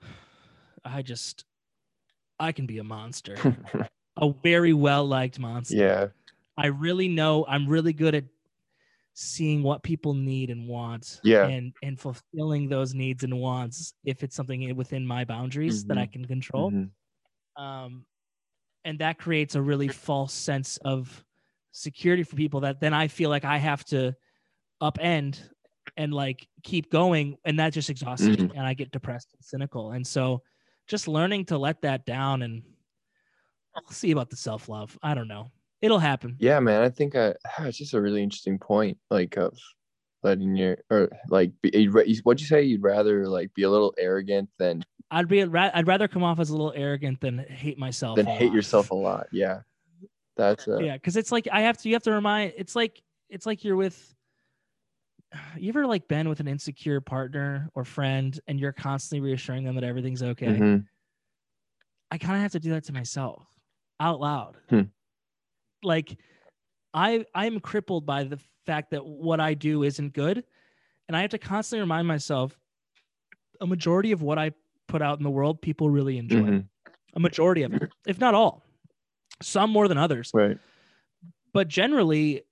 I 0.84 1.02
just 1.02 1.44
I 2.38 2.52
can 2.52 2.66
be 2.66 2.78
a 2.78 2.84
monster. 2.84 3.36
a 4.16 4.32
very 4.42 4.72
well 4.72 5.04
liked 5.06 5.38
monster. 5.38 5.76
yeah. 5.76 6.06
I 6.58 6.66
really 6.68 7.08
know 7.08 7.44
I'm 7.46 7.66
really 7.68 7.92
good 7.92 8.14
at 8.14 8.24
seeing 9.14 9.62
what 9.62 9.82
people 9.82 10.14
need 10.14 10.50
and 10.50 10.68
want 10.68 11.20
Yeah. 11.24 11.46
and 11.46 11.72
and 11.82 11.98
fulfilling 11.98 12.68
those 12.68 12.94
needs 12.94 13.24
and 13.24 13.38
wants 13.40 13.94
if 14.04 14.22
it's 14.22 14.36
something 14.36 14.74
within 14.76 15.06
my 15.06 15.24
boundaries 15.24 15.84
that 15.86 15.96
I 15.98 16.06
Mhm. 16.06 16.12
can 16.12 16.24
control. 16.26 16.70
Mhm. 16.72 16.90
Um 17.56 18.06
and 18.84 18.98
that 19.00 19.18
creates 19.18 19.54
a 19.54 19.62
really 19.62 19.88
false 19.88 20.32
sense 20.34 20.76
of 20.78 21.24
security 21.72 22.22
for 22.22 22.36
people 22.36 22.60
that 22.60 22.80
then 22.80 22.94
I 22.94 23.08
feel 23.08 23.30
like 23.30 23.44
I 23.44 23.58
have 23.58 23.84
to 23.86 24.14
upend 24.82 25.50
and 25.96 26.12
like 26.12 26.46
keep 26.62 26.90
going 26.90 27.38
and 27.44 27.58
that 27.58 27.72
just 27.72 27.90
exhausts 27.90 28.26
me 28.26 28.36
Mhm. 28.36 28.50
and 28.50 28.60
I 28.66 28.74
get 28.74 28.90
depressed 28.92 29.32
and 29.34 29.44
cynical. 29.44 29.92
And 29.92 30.06
so 30.06 30.42
just 30.86 31.08
learning 31.08 31.46
to 31.46 31.58
let 31.58 31.82
that 31.82 32.06
down 32.06 32.42
and 32.42 32.62
I'll 33.74 33.90
see 33.92 34.10
about 34.10 34.30
the 34.30 34.36
self-love. 34.36 34.98
I 35.02 35.14
don't 35.14 35.28
know. 35.28 35.50
It'll 35.82 35.98
happen. 35.98 36.36
Yeah, 36.38 36.58
man. 36.60 36.80
I 36.82 36.88
think 36.88 37.14
I, 37.14 37.34
it's 37.60 37.76
just 37.78 37.94
a 37.94 38.00
really 38.00 38.22
interesting 38.22 38.58
point, 38.58 38.96
like 39.10 39.36
of 39.36 39.56
letting 40.22 40.56
your 40.56 40.78
or 40.90 41.10
like 41.28 41.52
be, 41.60 41.70
you'd 41.74 41.92
ra- 41.94 42.02
you- 42.06 42.20
what'd 42.22 42.40
you 42.40 42.46
say? 42.46 42.62
You'd 42.62 42.82
rather 42.82 43.28
like 43.28 43.52
be 43.54 43.62
a 43.64 43.70
little 43.70 43.94
arrogant 43.98 44.48
than 44.58 44.82
I'd 45.10 45.28
be 45.28 45.42
I'd 45.42 45.86
rather 45.86 46.08
come 46.08 46.24
off 46.24 46.40
as 46.40 46.50
a 46.50 46.52
little 46.56 46.72
arrogant 46.74 47.20
than 47.20 47.38
hate 47.38 47.78
myself. 47.78 48.16
than 48.16 48.26
hate 48.26 48.46
lot. 48.46 48.54
yourself 48.54 48.90
a 48.90 48.94
lot. 48.94 49.26
Yeah, 49.30 49.60
that's 50.36 50.66
uh, 50.66 50.78
yeah 50.78 50.94
because 50.94 51.16
it's 51.16 51.30
like 51.32 51.46
i 51.52 51.60
have 51.62 51.78
to 51.78 51.88
you 51.88 51.94
have 51.94 52.02
to 52.02 52.12
remind 52.12 52.54
it's 52.56 52.74
like 52.76 53.02
it's 53.30 53.46
like 53.46 53.64
you're 53.64 53.76
with 53.76 54.14
you 55.58 55.68
ever 55.68 55.86
like 55.86 56.08
been 56.08 56.28
with 56.28 56.40
an 56.40 56.48
insecure 56.48 57.00
partner 57.00 57.68
or 57.74 57.84
friend 57.84 58.38
and 58.46 58.58
you're 58.60 58.72
constantly 58.72 59.20
reassuring 59.28 59.64
them 59.64 59.74
that 59.74 59.84
everything's 59.84 60.22
okay 60.22 60.46
mhm. 60.46 60.86
i 62.10 62.18
kind 62.18 62.36
of 62.36 62.42
have 62.42 62.52
to 62.52 62.60
do 62.60 62.70
that 62.70 62.84
to 62.84 62.92
myself 62.92 63.46
out 64.00 64.20
loud 64.20 64.56
Hmm. 64.70 64.82
like 65.82 66.16
i 66.94 67.24
i'm 67.34 67.60
crippled 67.60 68.06
by 68.06 68.24
the 68.24 68.38
fact 68.66 68.90
that 68.90 69.04
what 69.04 69.40
i 69.40 69.54
do 69.54 69.82
isn't 69.82 70.12
good 70.12 70.44
and 71.08 71.16
i 71.16 71.20
have 71.20 71.30
to 71.30 71.38
constantly 71.38 71.80
remind 71.80 72.06
myself 72.06 72.58
a 73.60 73.66
majority 73.66 74.12
of 74.12 74.22
what 74.22 74.38
i 74.38 74.50
put 74.86 75.02
out 75.02 75.18
in 75.18 75.24
the 75.24 75.30
world 75.30 75.60
people 75.62 75.90
really 75.90 76.18
enjoy 76.18 76.42
Mhm. 76.42 76.68
a 77.14 77.20
majority 77.20 77.62
of 77.62 77.74
it 77.74 77.90
if 78.06 78.18
not 78.20 78.34
all 78.34 78.62
some 79.42 79.70
more 79.70 79.88
than 79.88 79.98
others 79.98 80.30
right. 80.34 80.58
but 81.52 81.68
generally 81.68 82.42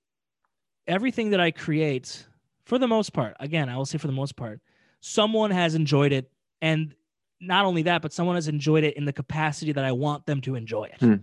everything 0.87 1.29
that 1.31 1.39
i 1.39 1.51
create 1.51 2.25
for 2.65 2.77
the 2.79 2.87
most 2.87 3.13
part 3.13 3.35
again 3.39 3.69
i 3.69 3.77
will 3.77 3.85
say 3.85 3.97
for 3.97 4.07
the 4.07 4.13
most 4.13 4.35
part 4.35 4.59
someone 5.01 5.51
has 5.51 5.75
enjoyed 5.75 6.11
it 6.11 6.31
and 6.61 6.93
not 7.39 7.65
only 7.65 7.83
that 7.83 8.01
but 8.01 8.11
someone 8.13 8.35
has 8.35 8.47
enjoyed 8.47 8.83
it 8.83 8.95
in 8.97 9.05
the 9.05 9.13
capacity 9.13 9.71
that 9.71 9.85
i 9.85 9.91
want 9.91 10.25
them 10.25 10.41
to 10.41 10.55
enjoy 10.55 10.83
it 10.85 10.97
Hmm. 10.99 11.15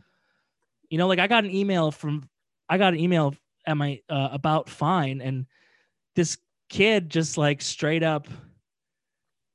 you 0.89 0.99
know 0.99 1.09
like 1.09 1.19
i 1.19 1.27
got 1.27 1.45
an 1.45 1.51
email 1.51 1.91
from 1.91 2.29
i 2.69 2.79
got 2.79 2.93
an 2.95 3.01
email 3.01 3.35
at 3.67 3.77
my 3.77 4.01
uh, 4.09 4.29
about 4.33 4.69
fine 4.69 5.21
and 5.21 5.47
this 6.17 6.39
kid 6.69 7.11
just 7.11 7.37
like 7.39 7.61
straight 7.63 8.03
up 8.03 8.29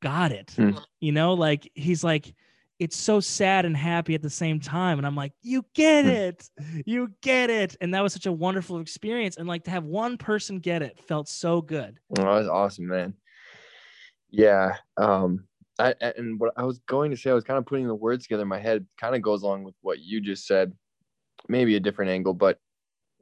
got 0.02 0.32
it 0.32 0.52
Hmm. 0.56 0.72
you 1.00 1.12
know 1.12 1.34
like 1.34 1.70
he's 1.74 2.04
like 2.04 2.34
it's 2.80 2.96
so 2.96 3.20
sad 3.20 3.66
and 3.66 3.76
happy 3.76 4.14
at 4.14 4.22
the 4.22 4.30
same 4.30 4.60
time 4.60 4.98
and 5.00 5.08
i'm 5.08 5.16
like 5.16 5.34
you 5.42 5.66
get 5.74 6.06
Hmm. 6.06 6.12
it 6.12 6.50
you 6.86 7.12
get 7.22 7.50
it 7.50 7.76
and 7.82 7.94
that 7.94 8.04
was 8.04 8.14
such 8.14 8.26
a 8.28 8.32
wonderful 8.32 8.80
experience 8.80 9.38
and 9.38 9.48
like 9.48 9.64
to 9.64 9.72
have 9.72 9.84
one 9.84 10.18
person 10.18 10.60
get 10.60 10.82
it 10.82 11.00
felt 11.08 11.28
so 11.28 11.62
good 11.62 12.00
Oh, 12.12 12.22
that 12.24 12.26
was 12.26 12.48
awesome, 12.48 12.88
man. 12.88 13.14
Yeah. 14.30 14.76
Um. 14.98 15.48
I 15.80 15.94
I- 16.02 16.14
and 16.18 16.40
what 16.40 16.54
I 16.58 16.64
was 16.64 16.80
going 16.80 17.12
to 17.12 17.18
say, 17.18 17.30
I 17.30 17.34
was 17.34 17.44
kind 17.44 17.58
of 17.58 17.66
putting 17.66 17.88
the 17.88 17.96
words 17.96 18.24
together 18.26 18.42
in 18.44 18.48
my 18.50 18.60
head. 18.60 18.86
Kind 19.00 19.16
of 19.16 19.22
goes 19.22 19.44
along 19.44 19.64
with 19.64 19.76
what 19.82 20.00
you 20.00 20.22
just 20.22 20.46
said, 20.48 20.74
maybe 21.48 21.76
a 21.76 21.80
different 21.80 22.12
angle. 22.12 22.34
But 22.34 22.60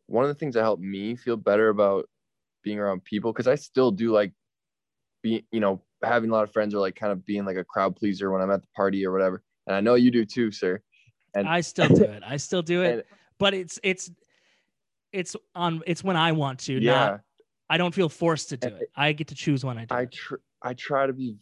one 0.08 0.24
of 0.24 0.30
the 0.30 0.36
things 0.36 0.56
that 0.56 0.64
helped 0.64 0.82
me 0.84 1.16
feel 1.16 1.38
better 1.38 1.70
about 1.70 2.10
being 2.64 2.80
around 2.80 3.04
people, 3.04 3.32
because 3.34 3.48
I 3.48 3.56
still 3.56 3.92
do 3.92 4.12
like 4.12 4.34
being, 5.22 5.44
you 5.52 5.60
know, 5.60 5.82
having 6.04 6.30
a 6.30 6.34
lot 6.34 6.44
of 6.44 6.52
friends 6.52 6.74
or 6.74 6.80
like 6.80 6.96
kind 6.96 7.12
of 7.12 7.26
being 7.26 7.46
like 7.46 7.58
a 7.58 7.64
crowd 7.64 7.96
pleaser 7.96 8.32
when 8.32 8.42
I'm 8.42 8.52
at 8.52 8.62
the 8.62 8.68
party 8.76 9.06
or 9.06 9.12
whatever. 9.12 9.44
And 9.68 9.76
I 9.76 9.82
know 9.82 9.96
you 9.96 10.12
do 10.12 10.26
too, 10.26 10.52
sir. 10.52 10.82
And- 11.34 11.50
i 11.50 11.60
still 11.60 11.90
do 11.90 12.04
it 12.04 12.24
i 12.26 12.38
still 12.38 12.62
do 12.62 12.82
it 12.88 12.94
And- 12.94 13.04
but 13.40 13.54
it's 13.54 13.78
it's 13.84 14.10
it's 15.12 15.36
on 15.54 15.82
it's 15.86 16.02
when 16.02 16.16
i 16.16 16.32
want 16.32 16.60
to 16.60 16.80
yeah. 16.82 16.94
not 16.94 17.22
i 17.70 17.76
don't 17.76 17.94
feel 17.94 18.08
forced 18.08 18.48
to 18.50 18.58
do 18.58 18.70
it 18.70 18.90
i 18.96 19.12
get 19.12 19.28
to 19.28 19.36
choose 19.36 19.66
when 19.66 19.78
i 19.78 19.84
do 19.84 19.94
I 19.94 20.06
tr- 20.06 20.36
I 20.62 20.74
try 20.76 21.08
to 21.08 21.12
be 21.12 21.36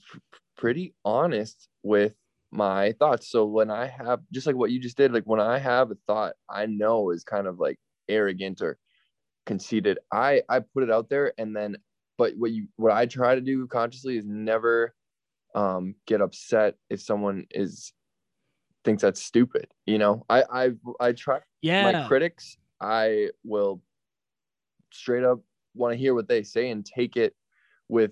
pretty 0.58 0.96
honest 1.06 1.68
with 1.84 2.14
my 2.52 2.94
thoughts. 3.00 3.30
So 3.30 3.46
when 3.46 3.72
I 3.72 3.88
have 3.88 4.20
just 4.32 4.46
like 4.46 4.56
what 4.56 4.70
you 4.70 4.80
just 4.80 4.98
did, 4.98 5.14
like 5.14 5.24
when 5.24 5.40
I 5.40 5.58
have 5.58 5.92
a 5.92 5.98
thought 6.08 6.34
I 6.50 6.66
know 6.66 7.10
is 7.12 7.24
kind 7.24 7.48
of 7.48 7.60
like 7.60 7.80
arrogant 8.10 8.62
or 8.62 8.78
conceited, 9.46 10.00
I 10.12 10.42
I 10.50 10.60
put 10.60 10.84
it 10.84 10.92
out 10.92 11.10
there 11.10 11.34
and 11.38 11.56
then 11.56 11.78
but 12.18 12.34
what 12.38 12.52
you 12.52 12.68
what 12.76 12.92
I 12.92 13.06
try 13.06 13.36
to 13.36 13.42
do 13.42 13.68
consciously 13.68 14.18
is 14.18 14.26
never 14.26 14.96
um 15.56 15.96
get 16.08 16.22
upset 16.22 16.76
if 16.90 17.02
someone 17.02 17.46
is 17.52 17.94
thinks 18.84 19.02
that's 19.02 19.22
stupid. 19.22 19.68
You 19.86 19.98
know, 19.98 20.26
I 20.30 20.44
I 20.52 20.72
I 21.00 21.12
try 21.14 21.40
yeah 21.62 21.84
my 21.84 22.08
critics, 22.08 22.58
I 22.82 23.30
will 23.44 23.82
straight 24.92 25.24
up 25.24 25.40
want 25.76 25.94
to 25.94 25.98
hear 25.98 26.14
what 26.14 26.28
they 26.28 26.44
say 26.44 26.70
and 26.70 26.86
take 26.86 27.18
it 27.18 27.36
with 27.90 28.12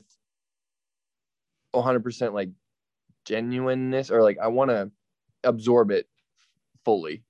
100% 1.73 2.33
like 2.33 2.49
genuineness 3.25 4.11
or 4.11 4.21
like 4.23 4.37
I 4.41 4.47
want 4.47 4.71
to 4.71 4.91
absorb 5.43 5.91
it 5.91 6.07
fully. 6.83 7.23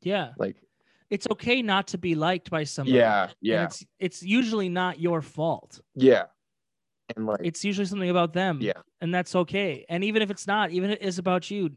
yeah 0.00 0.32
Like, 0.38 0.56
it's 1.10 1.26
okay 1.30 1.62
not 1.62 1.86
to 1.88 1.98
be 1.98 2.14
liked 2.14 2.50
by 2.50 2.64
somebody 2.64 2.98
yeah, 2.98 3.24
and 3.24 3.34
yeah, 3.40 3.64
it's 3.64 3.84
it's 3.98 4.22
usually 4.22 4.68
not 4.68 5.00
your 5.00 5.22
fault 5.22 5.80
yeah. 5.94 6.24
And 7.16 7.24
like, 7.26 7.40
it's 7.42 7.64
usually 7.64 7.86
something 7.86 8.10
about 8.10 8.34
them 8.34 8.58
Yeah. 8.60 8.72
and 9.00 9.14
that's 9.14 9.34
okay 9.34 9.86
and 9.88 10.04
even 10.04 10.20
if 10.22 10.30
it's 10.30 10.46
not 10.46 10.70
even 10.70 10.90
if 10.90 11.00
it 11.00 11.04
is 11.06 11.18
about 11.18 11.50
you 11.50 11.70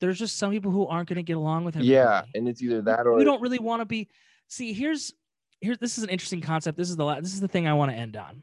there's 0.00 0.18
just 0.18 0.38
some 0.38 0.50
people 0.50 0.72
who 0.72 0.86
aren't 0.86 1.08
going 1.08 1.16
to 1.18 1.22
get 1.22 1.36
along 1.36 1.64
with 1.64 1.76
everybody. 1.76 1.92
yeah. 1.94 2.22
And 2.34 2.48
it's 2.48 2.62
either 2.62 2.80
that 2.82 3.06
or 3.06 3.18
you 3.18 3.24
don't 3.24 3.40
really 3.42 3.58
want 3.60 3.80
to 3.82 3.86
be 3.86 4.08
see 4.48 4.72
here's 4.72 5.12
here's 5.60 5.78
this 5.78 5.98
is 5.98 6.04
an 6.04 6.10
interesting 6.10 6.40
concept 6.40 6.76
this 6.78 6.90
is 6.90 6.96
the 6.96 7.04
la- 7.04 7.20
this 7.20 7.34
is 7.34 7.40
the 7.40 7.46
thing 7.48 7.68
i 7.68 7.74
want 7.74 7.90
to 7.92 7.96
end 7.96 8.16
on 8.16 8.42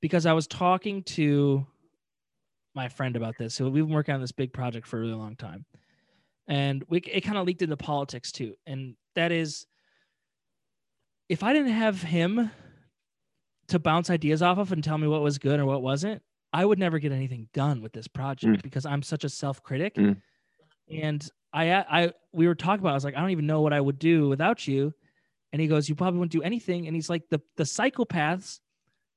because 0.00 0.24
i 0.26 0.32
was 0.32 0.46
talking 0.46 1.02
to 1.04 1.64
my 2.74 2.88
friend 2.88 3.14
about 3.14 3.36
this 3.38 3.54
so 3.54 3.68
we've 3.68 3.84
been 3.86 3.94
working 3.94 4.14
on 4.14 4.20
this 4.22 4.32
big 4.32 4.52
project 4.52 4.86
for 4.86 4.96
a 4.96 5.00
really 5.00 5.12
long 5.12 5.36
time 5.36 5.64
and 6.50 6.84
we 6.88 6.98
it 7.00 7.22
kind 7.22 7.38
of 7.38 7.46
leaked 7.46 7.62
into 7.62 7.76
politics 7.78 8.30
too 8.32 8.54
and 8.66 8.94
that 9.14 9.32
is 9.32 9.66
if 11.28 11.42
i 11.42 11.52
didn't 11.52 11.72
have 11.72 12.02
him 12.02 12.50
to 13.68 13.78
bounce 13.78 14.10
ideas 14.10 14.42
off 14.42 14.58
of 14.58 14.72
and 14.72 14.82
tell 14.84 14.98
me 14.98 15.06
what 15.08 15.22
was 15.22 15.38
good 15.38 15.58
or 15.60 15.64
what 15.64 15.80
wasn't 15.82 16.20
i 16.52 16.64
would 16.64 16.78
never 16.78 16.98
get 16.98 17.12
anything 17.12 17.48
done 17.54 17.80
with 17.80 17.92
this 17.92 18.08
project 18.08 18.62
because 18.62 18.84
i'm 18.84 19.02
such 19.02 19.24
a 19.24 19.28
self-critic 19.28 19.94
Mm. 19.94 20.16
and 20.90 21.28
I, 21.52 21.72
I, 21.74 22.12
we 22.32 22.46
were 22.46 22.54
talking 22.54 22.78
about. 22.78 22.92
I 22.92 22.94
was 22.94 23.04
like, 23.04 23.16
I 23.16 23.20
don't 23.20 23.30
even 23.30 23.46
know 23.48 23.60
what 23.60 23.72
I 23.72 23.80
would 23.80 23.98
do 23.98 24.28
without 24.28 24.68
you. 24.68 24.94
And 25.52 25.60
he 25.60 25.66
goes, 25.66 25.88
you 25.88 25.96
probably 25.96 26.20
wouldn't 26.20 26.30
do 26.30 26.42
anything. 26.42 26.86
And 26.86 26.94
he's 26.94 27.10
like, 27.10 27.24
the 27.28 27.40
the 27.56 27.64
psychopaths 27.64 28.60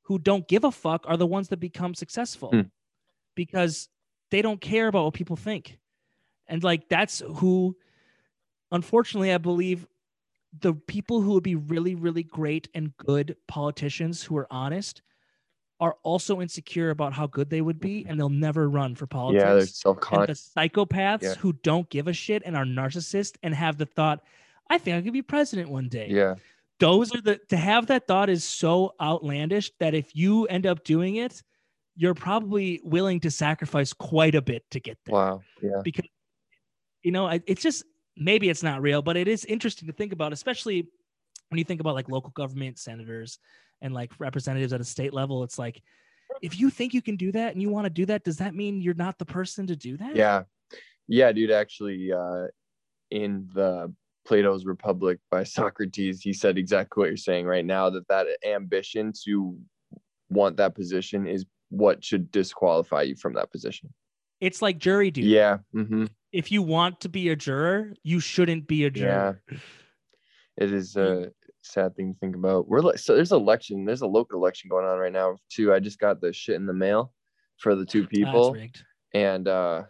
who 0.06 0.18
don't 0.18 0.48
give 0.48 0.64
a 0.64 0.72
fuck 0.72 1.06
are 1.08 1.16
the 1.16 1.28
ones 1.28 1.50
that 1.50 1.58
become 1.58 1.94
successful 1.94 2.50
Hmm. 2.50 2.62
because 3.36 3.88
they 4.32 4.42
don't 4.42 4.60
care 4.60 4.88
about 4.88 5.04
what 5.06 5.14
people 5.14 5.36
think. 5.36 5.78
And 6.54 6.64
like 6.64 6.88
that's 6.88 7.24
who, 7.38 7.76
unfortunately, 8.72 9.34
I 9.34 9.40
believe 9.40 9.88
the 10.60 10.76
people 10.76 11.20
who 11.20 11.32
would 11.34 11.44
be 11.44 11.56
really, 11.56 11.96
really 11.96 12.22
great 12.22 12.70
and 12.76 12.96
good 12.96 13.36
politicians 13.48 14.22
who 14.22 14.38
are 14.38 14.46
honest 14.52 15.02
are 15.80 15.96
also 16.04 16.42
insecure 16.42 16.92
about 16.92 17.12
how 17.12 17.26
good 17.26 17.50
they 17.50 17.62
would 17.62 17.80
be, 17.80 18.06
and 18.08 18.20
they'll 18.20 18.30
never 18.30 18.70
run 18.70 18.94
for 18.94 19.08
politics 19.08 19.44
yeah, 19.44 19.54
they're 19.56 19.66
self-conscious. 19.66 20.52
the 20.54 20.62
psychopaths 20.70 21.24
Yeah. 21.24 21.34
who 21.36 21.54
don't 21.54 21.90
give 21.90 22.08
a 22.08 22.14
shit 22.14 22.44
and 22.46 22.56
are 22.56 22.66
narcissists 22.66 23.36
and 23.42 23.56
have 23.56 23.78
the 23.80 23.88
thought, 23.88 24.24
I 24.70 24.78
think 24.78 24.96
I 24.96 25.02
could 25.02 25.12
be 25.12 25.24
president 25.24 25.70
one 25.70 25.90
day. 25.90 26.08
Yeah, 26.12 26.36
Those 26.80 27.16
are 27.16 27.22
the 27.22 27.40
to 27.50 27.58
have 27.58 27.88
that 27.88 28.06
thought 28.06 28.30
is 28.30 28.44
so 28.44 28.94
outlandish 29.02 29.72
that 29.80 29.96
if 29.96 30.16
you 30.16 30.46
end 30.46 30.68
up 30.68 30.84
doing 30.84 31.16
it, 31.16 31.42
you're 31.96 32.14
probably 32.14 32.80
willing 32.84 33.20
to 33.22 33.32
sacrifice 33.32 33.92
quite 33.92 34.36
a 34.36 34.42
bit 34.42 34.64
to 34.70 34.80
get 34.80 35.00
there. 35.06 35.14
wow, 35.16 35.42
yeah, 35.64 35.82
Because 35.84 36.06
you 37.04 37.12
know, 37.12 37.28
I- 37.28 37.44
it's 37.46 37.62
just 37.62 37.84
maybe 38.18 38.50
it's 38.50 38.64
not 38.64 38.82
real, 38.82 39.02
but 39.02 39.18
it 39.18 39.28
is 39.28 39.46
interesting 39.46 39.88
to 39.88 39.94
think 39.94 40.14
about, 40.14 40.34
especially 40.34 40.88
when 41.50 41.58
you 41.58 41.64
think 41.64 41.82
about 41.82 41.96
like 41.96 42.10
local 42.10 42.32
government 42.32 42.80
senators 42.80 43.40
and 43.82 43.94
like 43.94 44.12
representatives 44.20 44.74
at 44.74 44.82
a 44.82 44.86
state 44.86 45.14
level. 45.14 45.44
It's 45.44 45.60
like 45.60 45.82
if 46.42 46.60
you 46.60 46.70
think 46.70 46.94
you 46.94 47.02
can 47.02 47.16
do 47.16 47.32
that 47.34 47.54
and 47.54 47.62
you 47.62 47.70
want 47.70 47.86
to 47.86 47.90
do 47.90 48.06
that, 48.08 48.24
does 48.24 48.38
that 48.38 48.56
mean 48.56 48.82
you're 48.82 48.94
not 48.96 49.18
the 49.18 49.26
person 49.26 49.68
to 49.68 49.76
do 49.76 49.98
that? 49.98 50.16
yeah, 50.16 50.44
yeah, 51.08 51.32
dude. 51.32 51.52
Actually, 51.52 52.12
uh, 52.12 52.48
in 53.12 53.48
the 53.54 53.94
Plato's 54.26 54.66
Republic 54.66 55.20
by 55.30 55.44
Socrates, 55.58 56.22
he 56.22 56.34
said 56.34 56.58
exactly 56.58 57.02
what 57.02 57.10
you're 57.10 57.18
saying 57.18 57.46
right 57.46 57.66
now. 57.66 57.90
That 57.90 58.08
that 58.08 58.28
ambition 58.46 59.12
to 59.26 59.58
want 60.30 60.58
that 60.58 60.74
position 60.76 61.28
is 61.28 61.46
what 61.70 62.04
should 62.04 62.32
disqualify 62.32 63.02
you 63.04 63.16
from 63.16 63.34
that 63.34 63.52
position. 63.52 63.94
It's 64.40 64.62
like 64.62 64.78
jury 64.78 65.12
duty. 65.12 65.28
Yeah. 65.28 65.58
Mm-hmm. 65.76 66.06
If 66.34 66.52
you 66.52 66.64
want 66.64 67.00
to 67.02 67.10
be 67.10 67.30
a 67.30 67.36
juror, 67.36 67.94
you 68.04 68.20
shouldn't 68.20 68.68
be 68.68 68.86
a 68.86 68.90
juror. 68.90 69.42
Yeah. 69.50 69.58
It 70.58 70.74
is 70.74 70.98
a 70.98 71.32
sad 71.62 71.96
thing 71.96 72.14
to 72.14 72.20
think 72.20 72.36
about. 72.36 72.68
We're 72.68 72.82
like, 72.82 72.98
so 72.98 73.16
there's 73.16 73.32
election, 73.32 73.86
there's 73.86 74.02
a 74.02 74.08
local 74.08 74.40
election 74.40 74.68
going 74.70 74.86
on 74.86 74.98
right 74.98 75.14
now 75.14 75.38
too. 75.50 75.72
I 75.72 75.80
just 75.80 76.00
got 76.00 76.22
the 76.22 76.34
shit 76.34 76.56
in 76.56 76.66
the 76.66 76.74
mail 76.74 77.14
for 77.58 77.76
the 77.76 77.86
two 77.86 78.08
people, 78.08 78.58
and 79.14 79.48
uh, 79.48 79.84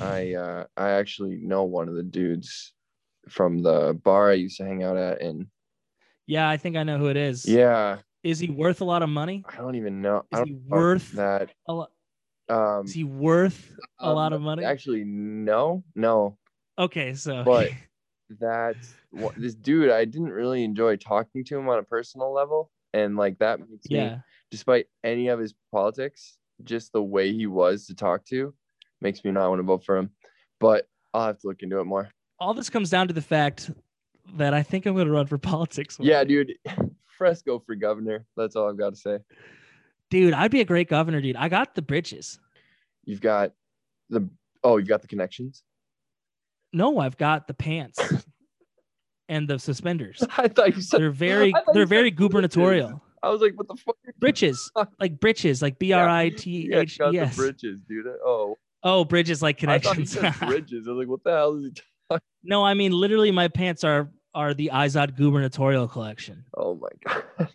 I 0.00 0.34
uh 0.34 0.64
I 0.76 0.90
actually 0.90 1.36
know 1.36 1.64
one 1.64 1.88
of 1.88 1.94
the 1.94 2.02
dudes 2.02 2.72
from 3.28 3.62
the 3.62 3.98
bar 4.04 4.30
I 4.30 4.34
used 4.34 4.58
to 4.58 4.64
hang 4.64 4.82
out 4.82 4.96
at 4.96 5.20
and 5.20 5.46
Yeah, 6.26 6.48
I 6.48 6.56
think 6.56 6.76
I 6.76 6.82
know 6.82 6.98
who 6.98 7.08
it 7.08 7.16
is. 7.16 7.46
yeah, 7.46 7.98
Is 8.22 8.38
he 8.38 8.50
worth 8.50 8.80
a 8.80 8.84
lot 8.84 9.02
of 9.02 9.08
money? 9.08 9.44
I 9.48 9.56
don't 9.56 9.74
even 9.76 10.00
know. 10.00 10.24
Is 10.32 10.40
he 10.44 10.54
worth 10.66 11.12
that? 11.12 11.50
a 11.66 11.72
lot? 11.72 11.90
Um 12.50 12.84
Is 12.84 12.92
he 12.92 13.04
worth 13.04 13.72
a 14.00 14.06
um, 14.06 14.16
lot 14.16 14.32
of 14.32 14.40
money? 14.40 14.64
Actually, 14.64 15.04
no, 15.04 15.84
no. 15.94 16.36
okay, 16.78 17.14
so 17.14 17.44
But 17.46 17.70
that's 18.38 18.94
what 19.10 19.34
this 19.36 19.54
dude, 19.54 19.90
I 19.90 20.04
didn't 20.04 20.30
really 20.30 20.64
enjoy 20.64 20.96
talking 20.96 21.44
to 21.44 21.58
him 21.58 21.68
on 21.68 21.78
a 21.78 21.82
personal 21.82 22.32
level. 22.32 22.70
And 22.92 23.16
like 23.16 23.38
that 23.38 23.60
makes 23.60 23.88
me 23.88 24.16
despite 24.50 24.86
any 25.04 25.28
of 25.28 25.38
his 25.38 25.54
politics, 25.72 26.38
just 26.64 26.92
the 26.92 27.02
way 27.02 27.32
he 27.32 27.46
was 27.46 27.86
to 27.86 27.94
talk 27.94 28.24
to 28.26 28.52
makes 29.00 29.24
me 29.24 29.30
not 29.30 29.48
want 29.48 29.60
to 29.60 29.64
vote 29.64 29.84
for 29.84 29.96
him. 29.96 30.10
But 30.58 30.86
I'll 31.14 31.26
have 31.26 31.38
to 31.40 31.46
look 31.46 31.62
into 31.62 31.80
it 31.80 31.84
more. 31.84 32.10
all 32.38 32.54
this 32.54 32.70
comes 32.70 32.90
down 32.90 33.08
to 33.08 33.14
the 33.14 33.22
fact 33.22 33.70
that 34.34 34.54
I 34.54 34.62
think 34.62 34.86
I'm 34.86 34.94
going 34.94 35.06
to 35.06 35.12
run 35.12 35.26
for 35.26 35.38
politics. 35.52 35.96
Yeah, 36.00 36.24
dude. 36.24 36.52
Fresco 37.06 37.58
for 37.58 37.74
governor. 37.74 38.24
That's 38.36 38.56
all 38.56 38.68
I've 38.68 38.78
got 38.78 38.94
to 38.94 39.00
say. 39.00 39.18
Dude, 40.10 40.34
I'd 40.34 40.50
be 40.50 40.60
a 40.60 40.64
great 40.64 40.88
governor, 40.88 41.20
dude. 41.20 41.36
I 41.36 41.48
got 41.48 41.74
the 41.74 41.82
bridges. 41.82 42.38
You've 43.04 43.20
got 43.20 43.52
the 44.10 44.28
oh, 44.62 44.76
you've 44.76 44.88
got 44.88 45.02
the 45.02 45.08
connections. 45.08 45.62
No, 46.72 46.98
I've 46.98 47.16
got 47.16 47.46
the 47.48 47.54
pants 47.54 47.98
and 49.28 49.48
the 49.48 49.58
suspenders. 49.58 50.22
I 50.38 50.48
thought 50.48 50.74
you 50.76 50.82
said 50.82 51.00
They're 51.00 51.10
very, 51.10 51.54
I 51.54 51.62
they're 51.72 51.86
very 51.86 52.10
bridges. 52.10 52.18
gubernatorial. 52.18 53.02
I 53.22 53.28
was 53.30 53.40
like, 53.42 53.52
what 53.56 53.68
the 53.68 53.76
fuck? 53.76 53.96
Britches, 54.18 54.70
like 55.00 55.20
britches, 55.20 55.60
like 55.62 55.78
B 55.78 55.92
R 55.92 56.08
I 56.08 56.30
T 56.30 56.72
H 56.72 56.98
E 57.00 57.18
the 57.18 57.32
bridges, 57.36 57.80
dude. 57.88 58.06
Oh, 58.24 58.56
Oh, 58.82 59.04
bridges 59.04 59.42
like 59.42 59.56
I 59.56 59.60
connections. 59.78 60.12
said 60.12 60.34
bridges. 60.40 60.86
I 60.88 60.92
was 60.92 60.98
like, 61.00 61.08
what 61.08 61.22
the 61.22 61.30
hell 61.32 61.54
is 61.56 61.64
he? 61.64 61.70
Talking? 62.08 62.24
no, 62.44 62.64
I 62.64 62.72
mean 62.74 62.92
literally, 62.92 63.30
my 63.30 63.48
pants 63.48 63.84
are 63.84 64.10
are 64.34 64.54
the 64.54 64.70
Izod 64.72 65.16
gubernatorial 65.16 65.86
collection. 65.88 66.44
Oh 66.56 66.76
my 66.76 66.88
god. 67.04 67.48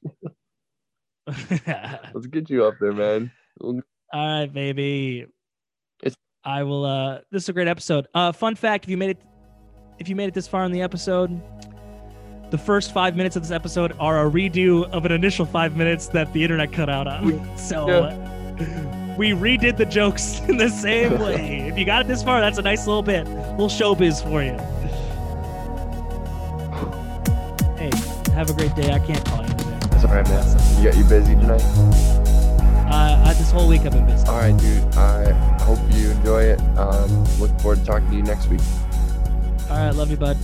Let's 1.27 2.27
get 2.31 2.49
you 2.49 2.65
up 2.65 2.75
there, 2.79 2.93
man. 2.93 3.31
All 3.61 3.81
right, 4.13 4.51
baby. 4.51 5.25
It's- 6.03 6.15
I 6.43 6.63
will. 6.63 6.85
Uh, 6.85 7.19
this 7.31 7.43
is 7.43 7.49
a 7.49 7.53
great 7.53 7.67
episode. 7.67 8.07
Uh, 8.13 8.31
fun 8.31 8.55
fact: 8.55 8.85
if 8.85 8.89
you 8.91 8.97
made 8.97 9.11
it, 9.11 9.21
if 9.99 10.07
you 10.09 10.15
made 10.15 10.27
it 10.27 10.33
this 10.33 10.47
far 10.47 10.63
in 10.65 10.71
the 10.71 10.81
episode, 10.81 11.41
the 12.51 12.57
first 12.57 12.93
five 12.93 13.15
minutes 13.15 13.35
of 13.35 13.41
this 13.41 13.51
episode 13.51 13.95
are 13.99 14.27
a 14.27 14.29
redo 14.29 14.83
of 14.91 15.05
an 15.05 15.11
initial 15.11 15.45
five 15.45 15.75
minutes 15.75 16.07
that 16.09 16.31
the 16.33 16.43
internet 16.43 16.71
cut 16.71 16.89
out 16.89 17.07
on. 17.07 17.57
So. 17.57 17.87
Yeah. 17.87 18.91
We 19.17 19.29
redid 19.29 19.77
the 19.77 19.85
jokes 19.85 20.39
in 20.49 20.57
the 20.57 20.67
same 20.67 21.17
way. 21.19 21.69
if 21.69 21.77
you 21.77 21.85
got 21.85 22.01
it 22.01 22.07
this 22.09 22.21
far, 22.21 22.41
that's 22.41 22.57
a 22.57 22.61
nice 22.61 22.85
little 22.85 23.01
bit. 23.01 23.25
little 23.51 23.69
showbiz 23.69 24.21
for 24.21 24.43
you. 24.43 24.51
Hey, 27.77 27.89
have 28.33 28.49
a 28.49 28.53
great 28.53 28.75
day. 28.75 28.91
I 28.91 28.99
can't 28.99 29.23
call 29.25 29.41
you 29.44 29.44
today. 30.07 30.17
All 30.17 30.23
right, 30.23 30.29
man. 30.29 30.77
You 30.77 30.89
got 30.89 30.97
you 30.97 31.03
busy 31.03 31.35
tonight? 31.35 31.63
Uh, 32.91 33.23
I, 33.25 33.33
this 33.33 33.51
whole 33.51 33.67
week 33.67 33.81
I've 33.81 33.91
been 33.91 34.05
busy. 34.05 34.27
All 34.27 34.37
right, 34.37 34.57
dude. 34.57 34.83
I 34.95 35.31
hope 35.63 35.79
you 35.91 36.11
enjoy 36.11 36.43
it. 36.43 36.59
Um, 36.77 37.23
look 37.39 37.51
forward 37.59 37.79
to 37.79 37.85
talking 37.85 38.09
to 38.09 38.15
you 38.15 38.23
next 38.23 38.47
week. 38.47 38.61
All 39.69 39.77
right, 39.77 39.95
love 39.95 40.11
you, 40.11 40.17
bud. 40.17 40.37